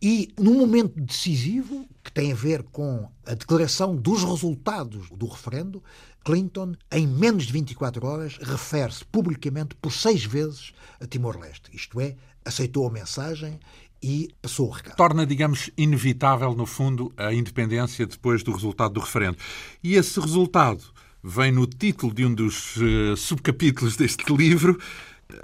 E 0.00 0.32
num 0.38 0.58
momento 0.58 1.00
decisivo, 1.00 1.88
que 2.02 2.12
tem 2.12 2.30
a 2.30 2.34
ver 2.34 2.62
com 2.64 3.10
a 3.24 3.34
declaração 3.34 3.96
dos 3.96 4.22
resultados 4.22 5.08
do 5.10 5.26
referendo, 5.26 5.82
Clinton, 6.24 6.74
em 6.92 7.06
menos 7.06 7.44
de 7.44 7.52
24 7.52 8.06
horas, 8.06 8.36
refere-se 8.38 9.04
publicamente 9.04 9.74
por 9.76 9.92
seis 9.92 10.24
vezes 10.24 10.72
a 11.00 11.06
Timor-Leste. 11.06 11.74
Isto 11.74 12.00
é, 12.00 12.16
aceitou 12.44 12.86
a 12.86 12.90
mensagem 12.90 13.58
e 14.04 14.28
passou 14.42 14.68
o 14.68 14.70
recado. 14.70 14.96
Torna, 14.96 15.24
digamos, 15.24 15.70
inevitável, 15.78 16.54
no 16.54 16.66
fundo, 16.66 17.10
a 17.16 17.32
independência 17.32 18.06
depois 18.06 18.42
do 18.42 18.52
resultado 18.52 18.92
do 18.92 19.00
referendo. 19.00 19.38
E 19.82 19.94
esse 19.94 20.20
resultado 20.20 20.84
vem 21.22 21.50
no 21.50 21.66
título 21.66 22.12
de 22.12 22.26
um 22.26 22.34
dos 22.34 22.76
uh, 22.76 23.16
subcapítulos 23.16 23.96
deste 23.96 24.30
livro. 24.30 24.78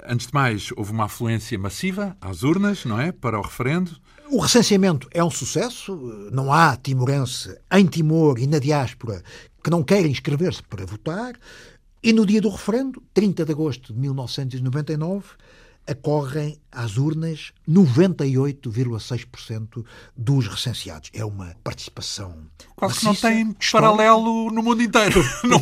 Antes 0.05 0.27
de 0.27 0.33
mais, 0.35 0.69
houve 0.77 0.91
uma 0.91 1.05
afluência 1.05 1.57
massiva 1.57 2.15
às 2.21 2.43
urnas, 2.43 2.85
não 2.85 3.01
é? 3.01 3.11
Para 3.11 3.39
o 3.39 3.41
referendo. 3.41 3.99
O 4.29 4.39
recenseamento 4.39 5.07
é 5.09 5.23
um 5.23 5.31
sucesso. 5.31 5.95
Não 6.31 6.53
há 6.53 6.77
timorense 6.77 7.57
em 7.71 7.87
Timor 7.87 8.37
e 8.37 8.45
na 8.45 8.59
diáspora 8.59 9.23
que 9.63 9.71
não 9.71 9.83
queira 9.83 10.07
inscrever-se 10.07 10.61
para 10.61 10.85
votar. 10.85 11.33
E 12.03 12.13
no 12.13 12.27
dia 12.27 12.41
do 12.41 12.49
referendo, 12.49 13.01
30 13.11 13.43
de 13.43 13.51
agosto 13.51 13.91
de 13.91 13.99
1999, 13.99 15.25
acorrem 15.87 16.59
às 16.71 16.97
urnas 16.97 17.51
98,6% 17.67 19.83
dos 20.15 20.47
recenseados. 20.47 21.09
É 21.13 21.25
uma 21.25 21.55
participação. 21.63 22.45
Quase 22.81 22.97
que 22.97 23.05
não 23.05 23.13
tem 23.13 23.55
paralelo 23.71 24.49
no 24.49 24.63
mundo 24.63 24.81
inteiro. 24.81 25.23
Não, 25.43 25.61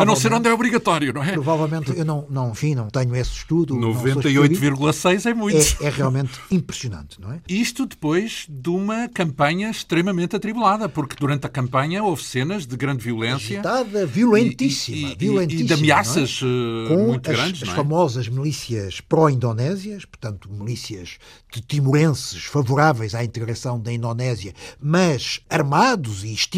a 0.00 0.04
não 0.04 0.14
ser 0.14 0.32
onde 0.32 0.48
é 0.48 0.52
obrigatório, 0.52 1.12
não 1.12 1.22
é? 1.22 1.32
Provavelmente, 1.32 1.96
eu 1.96 2.04
não, 2.04 2.26
não, 2.28 2.50
enfim, 2.50 2.74
não 2.74 2.88
tenho 2.88 3.14
esse 3.14 3.30
estudo. 3.30 3.74
98,6 3.74 5.30
é 5.30 5.34
muito. 5.34 5.56
É, 5.80 5.86
é, 5.86 5.90
realmente 5.90 6.32
impressionante, 6.50 7.20
não 7.20 7.32
é? 7.32 7.40
Isto 7.48 7.86
depois 7.86 8.46
de 8.48 8.68
uma 8.68 9.08
campanha 9.08 9.70
extremamente 9.70 10.34
atribulada, 10.34 10.88
porque 10.88 11.16
durante 11.18 11.46
a 11.46 11.48
campanha 11.48 12.02
houve 12.02 12.22
cenas 12.22 12.66
de 12.66 12.76
grande 12.76 13.02
violência. 13.02 13.60
Agitada, 13.60 14.06
violentíssima. 14.06 15.08
E, 15.08 15.12
e, 15.12 15.16
violentíssima, 15.16 15.64
e 15.64 15.66
de 15.66 15.72
ameaças 15.74 16.40
é? 16.42 16.92
Eh, 16.92 16.96
muito 16.96 17.30
as, 17.30 17.36
grandes. 17.36 17.62
As 17.62 17.68
é? 17.68 17.74
famosas 17.74 18.28
milícias 18.28 19.00
pró-indonésias, 19.00 20.04
portanto, 20.04 20.50
milícias 20.50 21.18
de 21.52 21.60
timorenses 21.60 22.44
favoráveis 22.44 23.14
à 23.14 23.24
integração 23.24 23.80
da 23.80 23.92
Indonésia, 23.92 24.52
mas 24.80 25.40
armados 25.48 26.24
e 26.24 26.32
estimulados 26.32 26.57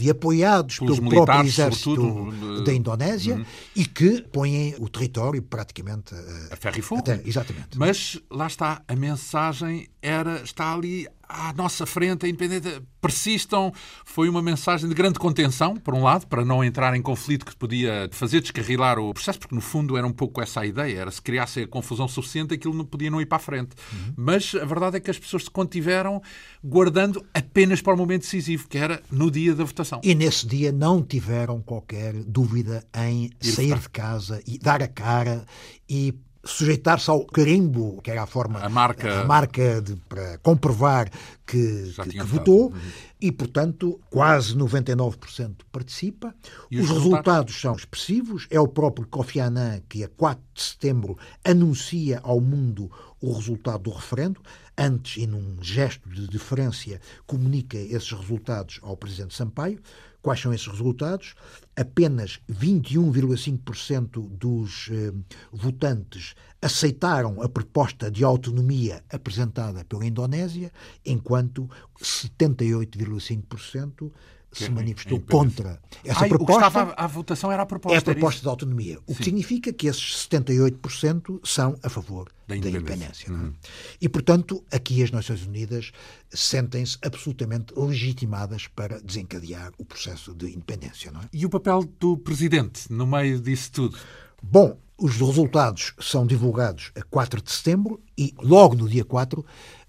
e 0.00 0.10
apoiados 0.10 0.78
Pelos 0.78 0.98
pelo 0.98 1.10
próprio 1.10 1.46
exército 1.46 2.32
da 2.64 2.72
Indonésia 2.72 3.36
uhum. 3.36 3.44
e 3.74 3.84
que 3.84 4.22
põem 4.32 4.74
o 4.78 4.88
território 4.88 5.42
praticamente 5.42 6.14
a 6.50 6.56
ferro 6.56 6.78
e 6.78 6.82
fogo. 6.82 7.00
Até, 7.00 7.20
exatamente. 7.24 7.76
Mas 7.76 8.20
lá 8.30 8.46
está, 8.46 8.82
a 8.86 8.96
mensagem 8.96 9.88
era 10.04 10.42
está 10.42 10.74
ali 10.74 11.08
à 11.26 11.52
nossa 11.54 11.86
frente, 11.86 12.26
a 12.26 12.28
independência, 12.28 12.82
persistam. 13.00 13.72
Foi 14.04 14.28
uma 14.28 14.42
mensagem 14.42 14.86
de 14.86 14.94
grande 14.94 15.18
contenção, 15.18 15.76
por 15.76 15.94
um 15.94 16.02
lado, 16.02 16.26
para 16.26 16.44
não 16.44 16.62
entrar 16.62 16.94
em 16.94 17.00
conflito 17.00 17.46
que 17.46 17.56
podia 17.56 18.08
fazer 18.12 18.42
descarrilar 18.42 18.98
o 18.98 19.14
processo, 19.14 19.38
porque 19.38 19.54
no 19.54 19.62
fundo 19.62 19.96
era 19.96 20.06
um 20.06 20.12
pouco 20.12 20.42
essa 20.42 20.60
a 20.60 20.66
ideia, 20.66 20.98
era 20.98 21.10
se 21.10 21.22
criasse 21.22 21.62
a 21.62 21.66
confusão 21.66 22.06
suficiente, 22.06 22.52
aquilo 22.52 22.74
não 22.74 22.84
podia 22.84 23.10
não 23.10 23.20
ir 23.20 23.26
para 23.26 23.36
a 23.36 23.40
frente. 23.40 23.70
Uhum. 23.92 24.12
Mas 24.16 24.54
a 24.54 24.64
verdade 24.66 24.98
é 24.98 25.00
que 25.00 25.10
as 25.10 25.18
pessoas 25.18 25.44
se 25.44 25.50
contiveram 25.50 26.22
guardando 26.62 27.24
apenas 27.32 27.80
para 27.80 27.94
o 27.94 27.96
momento 27.96 28.22
decisivo, 28.22 28.68
que 28.68 28.76
era 28.76 29.02
no 29.10 29.30
dia 29.30 29.54
da 29.54 29.64
votação. 29.64 30.02
E 30.04 30.14
nesse 30.14 30.46
dia 30.46 30.70
não 30.70 31.02
tiveram 31.02 31.62
qualquer 31.62 32.12
dúvida 32.24 32.84
em 32.94 33.30
ir 33.42 33.52
sair 33.52 33.68
votar. 33.68 33.80
de 33.80 33.88
casa 33.88 34.42
e 34.46 34.58
dar 34.58 34.82
a 34.82 34.88
cara 34.88 35.46
e 35.88 36.14
sujeitar-se 36.44 37.10
ao 37.10 37.24
carimbo, 37.24 38.00
que 38.02 38.10
era 38.10 38.22
a 38.22 38.26
forma, 38.26 38.60
a 38.60 38.68
marca, 38.68 39.20
a 39.20 39.24
marca 39.24 39.80
de, 39.80 39.96
para 40.08 40.38
comprovar 40.38 41.10
que, 41.46 41.92
que, 42.02 42.10
que 42.10 42.22
votou, 42.22 42.66
uhum. 42.66 42.80
e, 43.20 43.32
portanto, 43.32 44.00
quase 44.10 44.56
99% 44.56 45.56
participa. 45.70 46.34
Os, 46.70 46.80
os 46.80 46.88
resultados? 46.88 47.02
resultados? 47.04 47.60
são 47.60 47.74
expressivos. 47.74 48.46
É 48.50 48.60
o 48.60 48.68
próprio 48.68 49.06
Kofi 49.06 49.40
Annan 49.40 49.80
que, 49.88 50.04
a 50.04 50.08
4 50.08 50.42
de 50.54 50.62
setembro, 50.62 51.18
anuncia 51.44 52.20
ao 52.22 52.40
mundo 52.40 52.90
o 53.20 53.32
resultado 53.32 53.84
do 53.84 53.90
referendo. 53.90 54.40
Antes, 54.76 55.22
e 55.22 55.26
num 55.26 55.56
gesto 55.62 56.08
de 56.08 56.26
deferência, 56.26 57.00
comunica 57.26 57.76
esses 57.76 58.10
resultados 58.10 58.80
ao 58.82 58.96
Presidente 58.96 59.34
Sampaio. 59.34 59.80
Quais 60.24 60.40
são 60.40 60.52
esses 60.54 60.66
resultados? 60.66 61.34
Apenas 61.76 62.40
21,5% 62.50 64.26
dos 64.26 64.88
eh, 64.90 65.12
votantes 65.52 66.34
aceitaram 66.62 67.42
a 67.42 67.48
proposta 67.48 68.10
de 68.10 68.24
autonomia 68.24 69.04
apresentada 69.12 69.84
pela 69.84 70.06
Indonésia, 70.06 70.72
enquanto 71.04 71.68
78,5% 72.00 74.10
se 74.50 74.70
manifestou 74.70 75.20
contra 75.20 75.78
essa 76.02 76.22
Ai, 76.22 76.30
proposta. 76.30 76.52
O 76.52 76.56
que 76.56 76.66
estava 76.68 76.92
à, 76.92 77.04
à 77.04 77.06
votação 77.06 77.52
era 77.52 77.64
a 77.64 77.66
proposta. 77.66 77.94
É 77.94 77.98
a 77.98 78.02
proposta 78.02 78.40
de 78.40 78.48
autonomia. 78.48 78.98
O 79.06 79.12
Sim. 79.12 79.18
que 79.18 79.24
significa 79.24 79.74
que 79.74 79.88
esses 79.88 80.26
78% 80.26 81.40
são 81.44 81.78
a 81.82 81.90
favor 81.90 82.30
da 82.46 82.56
independência. 82.56 83.28
É? 83.28 83.30
uhum. 83.30 83.52
E, 84.00 84.08
portanto, 84.08 84.64
aqui 84.70 85.02
as 85.02 85.10
Nações 85.10 85.46
Unidas 85.46 85.92
sentem-se 86.30 86.98
absolutamente 87.02 87.72
legitimadas 87.76 88.66
para 88.66 89.00
desencadear 89.00 89.72
o 89.78 89.84
processo 89.84 90.34
de 90.34 90.46
independência. 90.46 91.10
É? 91.10 91.28
E 91.32 91.46
o 91.46 91.50
papel 91.50 91.84
do 91.98 92.16
Presidente 92.16 92.92
no 92.92 93.06
meio 93.06 93.40
disso 93.40 93.72
tudo? 93.72 93.98
Bom, 94.42 94.78
os 94.96 95.16
resultados 95.16 95.94
são 96.00 96.26
divulgados 96.26 96.92
a 96.94 97.02
4 97.02 97.42
de 97.42 97.50
setembro 97.50 98.00
e, 98.16 98.34
logo 98.38 98.76
no 98.76 98.88
dia 98.88 99.04
4, 99.04 99.44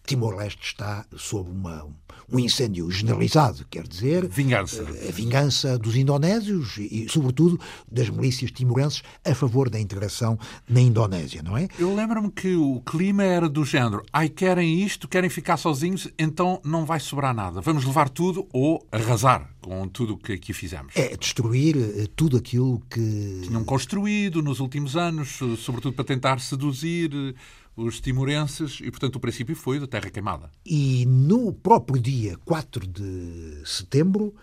Timor-Leste 0.06 0.62
está 0.62 1.06
sob 1.16 1.50
uma, 1.50 1.88
um 2.32 2.40
incêndio 2.40 2.90
generalizado, 2.90 3.66
quer 3.70 3.88
dizer. 3.88 4.28
Vingança. 4.28 4.84
A 4.84 5.12
vingança 5.12 5.78
dos 5.78 5.96
indonésios 5.96 6.78
e, 6.78 7.08
sobretudo, 7.10 7.60
das 7.92 8.10
milícias 8.10 8.52
timorenses 8.52 9.04
a 9.24 9.34
favor 9.34 9.70
da 9.70 9.80
integração 9.80 10.38
na 10.68 10.82
Indonésia, 10.82 11.42
não 11.44 11.58
é? 11.58 11.68
Eu 11.78 11.94
lembro-me 11.94 12.32
que 12.32 12.56
o 12.56 12.82
clima 12.82 13.24
era 13.24 13.50
do 13.50 13.66
género: 13.66 14.04
ai, 14.12 14.30
querem 14.30 14.82
isto, 14.82 15.08
querem 15.08 15.30
ficar 15.30 15.58
sozinhos, 15.58 16.08
então 16.18 16.62
não 16.64 16.86
vai 16.86 17.00
sobrar 17.00 17.34
nada. 17.34 17.62
Vamos 17.62 17.86
levar 17.86 18.10
tudo 18.10 18.48
ou 18.54 18.86
arrasar 18.92 19.50
com 19.62 19.88
tudo 19.88 20.14
o 20.14 20.18
que 20.18 20.34
aqui 20.34 20.54
fizemos. 20.54 20.94
É 20.96 21.18
destruir 21.18 21.76
eh, 21.78 22.08
tudo 22.16 22.38
aquilo 22.38 22.82
que. 22.90 23.42
Tinham 23.44 23.64
construído 23.64 24.42
nos 24.42 24.60
últimos 24.60 24.96
anos, 24.96 25.40
sobretudo 25.58 25.94
para 25.94 26.06
tentar 26.06 26.40
seduzir 26.40 27.36
os 27.76 28.00
timorenses 28.00 28.80
e, 28.82 28.90
portanto, 28.90 29.18
o 29.18 29.20
princípio 29.20 29.56
foi 29.56 29.80
da 29.80 29.88
terra 29.88 30.10
queimada. 30.10 30.50
E 30.66 31.06
no 31.06 31.54
próprio 31.54 32.02
dia 32.02 32.38
4 32.46 32.88
de 32.88 33.62
setembro, 33.66 34.34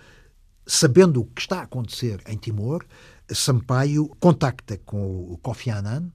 sabendo 0.67 1.21
o 1.21 1.25
que 1.25 1.41
está 1.41 1.61
a 1.61 1.65
acontecer 1.65 2.21
em 2.27 2.37
Timor, 2.37 2.85
Sampaio 3.31 4.09
contacta 4.21 4.77
com 4.85 5.33
o 5.33 5.39
Kofi 5.39 5.71
Annan, 5.71 6.13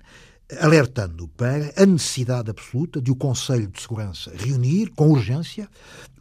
alertando 0.62 1.28
para 1.30 1.74
a 1.76 1.86
necessidade 1.86 2.50
absoluta 2.50 3.02
de 3.02 3.12
o 3.12 3.16
Conselho 3.16 3.68
de 3.68 3.82
Segurança 3.82 4.32
reunir 4.36 4.92
com 4.92 5.10
urgência, 5.10 5.68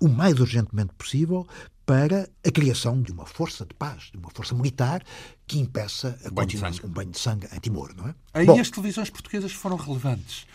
o 0.01 0.09
mais 0.09 0.40
urgentemente 0.40 0.94
possível, 0.94 1.47
para 1.84 2.28
a 2.44 2.51
criação 2.51 3.01
de 3.01 3.12
uma 3.12 3.24
força 3.24 3.64
de 3.64 3.72
paz, 3.74 4.11
de 4.11 4.18
uma 4.18 4.30
força 4.30 4.55
militar 4.55 5.05
que 5.47 5.61
impeça 5.61 6.18
a 6.24 6.30
continuação 6.30 6.86
um 6.86 6.92
banho 6.92 7.11
de 7.11 7.18
sangue 7.18 7.47
em 7.53 7.61
Timor, 7.61 7.94
não 7.97 8.09
é? 8.09 8.14
Aí 8.34 8.47
Bom, 8.47 8.59
as 8.59 8.70
televisões 8.70 9.09
portuguesas 9.09 9.53
foram 9.53 9.76
relevantes 9.76 10.47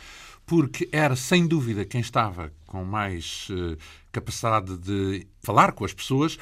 porque 0.51 0.89
era 0.91 1.15
sem 1.15 1.47
dúvida 1.47 1.85
quem 1.85 2.01
estava 2.01 2.51
com 2.67 2.83
mais 2.83 3.47
uh, 3.51 3.77
capacidade 4.11 4.77
de 4.77 5.27
falar 5.41 5.71
com 5.71 5.83
as 5.83 5.93
pessoas 5.93 6.37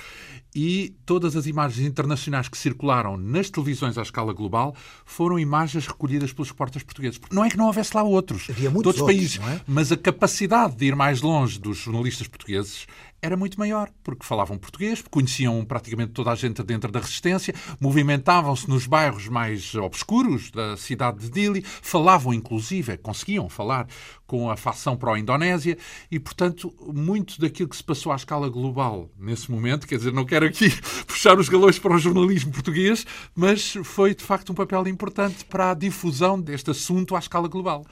e 0.54 0.96
todas 1.06 1.36
as 1.36 1.46
imagens 1.46 1.88
internacionais 1.88 2.50
que 2.50 2.58
circularam 2.58 3.16
nas 3.16 3.50
televisões 3.50 3.98
à 3.98 4.02
escala 4.02 4.34
global 4.34 4.76
foram 5.06 5.40
imagens 5.40 5.88
recolhidas 5.88 6.34
pelos 6.34 6.50
repórteres 6.50 6.84
portugueses. 6.84 7.20
Não 7.32 7.46
é 7.46 7.50
que 7.50 7.58
não 7.58 7.68
houvesse 7.68 7.96
lá 7.96 8.04
outros, 8.04 8.50
Havia 8.50 8.70
muitos 8.70 8.96
de 8.96 9.02
outros 9.02 9.18
outros, 9.18 9.38
países, 9.38 9.62
é? 9.62 9.62
mas 9.68 9.92
a 9.92 9.98
capacidade 9.98 10.76
de 10.76 10.86
ir 10.86 10.96
mais 10.96 11.22
longe 11.22 11.60
dos 11.60 11.78
jornalistas 11.78 12.28
portugueses 12.28 12.88
era 13.22 13.36
muito 13.36 13.60
maior, 13.60 13.90
porque 14.02 14.26
falavam 14.26 14.58
português, 14.58 15.04
conheciam 15.10 15.64
praticamente 15.66 16.14
toda 16.14 16.32
a 16.32 16.36
gente 16.36 16.64
dentro 16.64 16.92
da 16.92 17.00
resistência, 17.00 17.54
movimentavam-se 17.80 18.70
nos 18.70 18.88
bairros 18.88 19.28
mais 19.28 19.76
obscuros 19.76 20.52
da 20.52 20.78
cidade 20.78 21.20
de 21.20 21.30
Dili, 21.30 21.62
falavam 21.62 22.34
inclusive, 22.34 22.98
conseguiam 22.98 23.50
falar 23.50 23.88
com 24.26 24.50
a 24.50 24.56
facção 24.56 24.96
pró-Indonésia 24.96 25.78
e, 26.10 26.20
portanto, 26.20 26.74
muito 26.94 27.40
daquilo 27.42 27.59
que 27.68 27.76
se 27.76 27.84
passou 27.84 28.12
à 28.12 28.16
escala 28.16 28.50
global 28.50 29.10
nesse 29.18 29.52
momento, 29.52 29.88
quer 29.88 29.98
dizer, 29.98 30.14
não 30.14 30.26
quero 30.26 30.46
aqui 30.46 30.70
puxar 31.08 31.38
os 31.40 31.50
galões 31.50 31.78
para 31.80 31.94
o 31.94 31.98
jornalismo 31.98 32.52
português, 32.52 33.06
mas 33.36 33.74
foi 33.84 34.14
de 34.16 34.24
facto 34.24 34.52
um 34.52 34.56
papel 34.56 34.88
importante 34.88 35.44
para 35.46 35.72
a 35.72 35.74
difusão 35.74 36.40
deste 36.40 36.72
assunto 36.72 37.16
à 37.16 37.20
escala 37.20 37.48
global. 37.48 37.86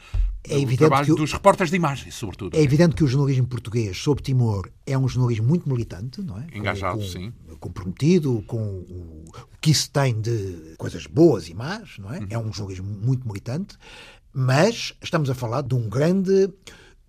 É 0.50 0.58
o 0.58 0.78
trabalho 0.78 1.06
que 1.08 1.12
o- 1.12 1.16
dos 1.16 1.34
repórteres 1.34 1.70
de 1.72 1.76
imagem, 1.76 2.10
sobretudo. 2.10 2.56
É 2.56 2.62
evidente 2.62 2.96
que 2.96 3.04
o 3.04 3.08
jornalismo 3.08 3.48
português 3.48 3.98
sobre 3.98 4.24
Timor 4.24 4.70
é 4.86 4.98
um 4.98 5.06
jornalismo 5.08 5.46
muito 5.46 5.68
militante, 5.68 6.22
não 6.22 6.38
é? 6.38 6.48
Engajado, 6.54 7.00
Com- 7.00 7.06
sim. 7.06 7.34
Comprometido 7.60 8.42
com 8.48 8.58
o, 8.64 9.26
o 9.28 9.58
que 9.60 9.72
isso 9.72 9.90
tem 9.92 10.22
de 10.22 10.76
coisas 10.78 11.06
boas 11.06 11.50
e 11.50 11.54
más, 11.54 11.98
não 11.98 12.14
é? 12.14 12.20
Uhum. 12.20 12.28
É 12.30 12.38
um 12.38 12.54
jornalismo 12.54 12.88
muito 12.88 13.28
militante, 13.28 13.76
mas 14.34 14.94
estamos 15.02 15.30
a 15.30 15.36
falar 15.36 15.62
de 15.64 15.74
um 15.76 15.90
grande, 15.90 16.50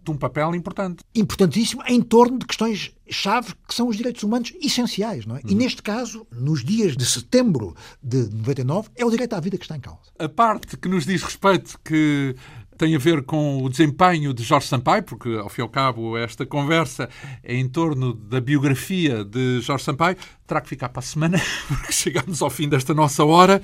De 0.09 0.13
um 0.13 0.17
papel 0.17 0.55
importante. 0.55 1.05
importantíssimo 1.15 1.83
em 1.87 2.01
torno 2.01 2.39
de 2.39 2.47
questões-chave 2.47 3.55
que 3.67 3.75
são 3.75 3.89
os 3.89 3.97
direitos 3.97 4.23
humanos 4.23 4.55
essenciais, 4.61 5.27
não 5.27 5.37
é? 5.37 5.41
E 5.47 5.55
neste 5.55 5.83
caso, 5.83 6.27
nos 6.33 6.65
dias 6.65 6.97
de 6.97 7.05
setembro 7.05 7.77
de 8.03 8.29
99, 8.35 8.89
é 8.97 9.05
o 9.05 9.11
direito 9.11 9.35
à 9.35 9.41
vida 9.41 9.59
que 9.59 9.65
está 9.65 9.77
em 9.77 9.81
causa. 9.81 10.01
A 10.19 10.29
parte 10.29 10.77
que 10.79 10.89
nos 10.89 11.05
diz 11.05 11.23
respeito, 11.23 11.79
que 11.85 12.35
tem 12.79 12.95
a 12.95 12.99
ver 12.99 13.23
com 13.25 13.63
o 13.63 13.69
desempenho 13.69 14.33
de 14.33 14.45
Jorge 14.45 14.69
Sampaio, 14.69 15.03
porque, 15.03 15.29
ao 15.37 15.49
fim 15.49 15.61
e 15.61 15.65
ao 15.65 15.69
cabo, 15.69 16.17
esta 16.17 16.47
conversa 16.47 17.11
é 17.43 17.57
em 17.57 17.69
torno 17.69 18.15
da 18.15 18.41
biografia 18.41 19.25
de 19.25 19.61
Jorge 19.61 19.85
Sampaio, 19.85 20.17
terá 20.47 20.61
que 20.61 20.69
ficar 20.69 20.89
para 20.89 21.01
a 21.01 21.03
semana, 21.03 21.39
porque 21.67 21.93
chegamos 21.93 22.41
ao 22.41 22.49
fim 22.49 22.69
desta 22.69 22.95
nossa 22.95 23.25
hora. 23.25 23.61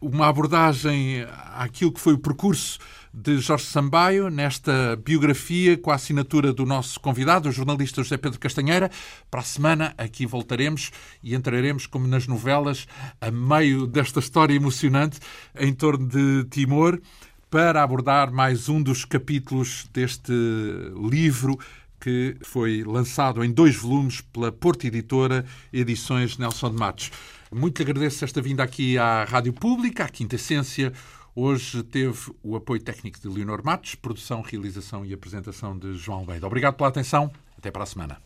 Uma 0.00 0.28
abordagem 0.28 1.26
àquilo 1.54 1.92
que 1.92 2.00
foi 2.00 2.12
o 2.12 2.18
percurso 2.18 2.78
de 3.12 3.38
Jorge 3.38 3.64
Sampaio 3.64 4.30
nesta 4.30 4.94
biografia 4.94 5.76
com 5.76 5.90
a 5.90 5.96
assinatura 5.96 6.52
do 6.52 6.64
nosso 6.64 7.00
convidado, 7.00 7.48
o 7.48 7.52
jornalista 7.52 8.00
José 8.02 8.16
Pedro 8.16 8.38
Castanheira. 8.38 8.90
Para 9.28 9.40
a 9.40 9.44
semana 9.44 9.94
aqui 9.98 10.24
voltaremos 10.24 10.92
e 11.20 11.34
entraremos, 11.34 11.84
como 11.84 12.06
nas 12.06 12.28
novelas, 12.28 12.86
a 13.20 13.28
meio 13.30 13.88
desta 13.88 14.20
história 14.20 14.54
emocionante 14.54 15.18
em 15.58 15.74
torno 15.74 16.06
de 16.06 16.44
Timor, 16.44 17.00
para 17.50 17.82
abordar 17.82 18.32
mais 18.32 18.68
um 18.68 18.80
dos 18.80 19.04
capítulos 19.04 19.88
deste 19.92 20.32
livro 21.10 21.58
que 22.00 22.36
foi 22.42 22.84
lançado 22.84 23.42
em 23.42 23.50
dois 23.50 23.74
volumes 23.74 24.20
pela 24.20 24.52
Porto 24.52 24.86
Editora, 24.86 25.44
Edições 25.72 26.38
Nelson 26.38 26.70
de 26.70 26.76
Matos. 26.76 27.10
Muito 27.52 27.82
lhe 27.82 27.90
agradeço 27.90 28.24
esta 28.24 28.42
vinda 28.42 28.62
aqui 28.62 28.98
à 28.98 29.24
Rádio 29.24 29.52
Pública, 29.52 30.04
à 30.04 30.08
Quinta 30.08 30.34
Essência. 30.34 30.92
Hoje 31.34 31.82
teve 31.82 32.32
o 32.42 32.56
apoio 32.56 32.80
técnico 32.82 33.18
de 33.20 33.28
Leonor 33.28 33.64
Matos, 33.64 33.94
produção, 33.94 34.42
realização 34.42 35.04
e 35.04 35.14
apresentação 35.14 35.78
de 35.78 35.94
João 35.94 36.18
Almeida. 36.18 36.46
Obrigado 36.46 36.74
pela 36.74 36.88
atenção. 36.88 37.30
Até 37.56 37.70
para 37.70 37.84
a 37.84 37.86
semana. 37.86 38.18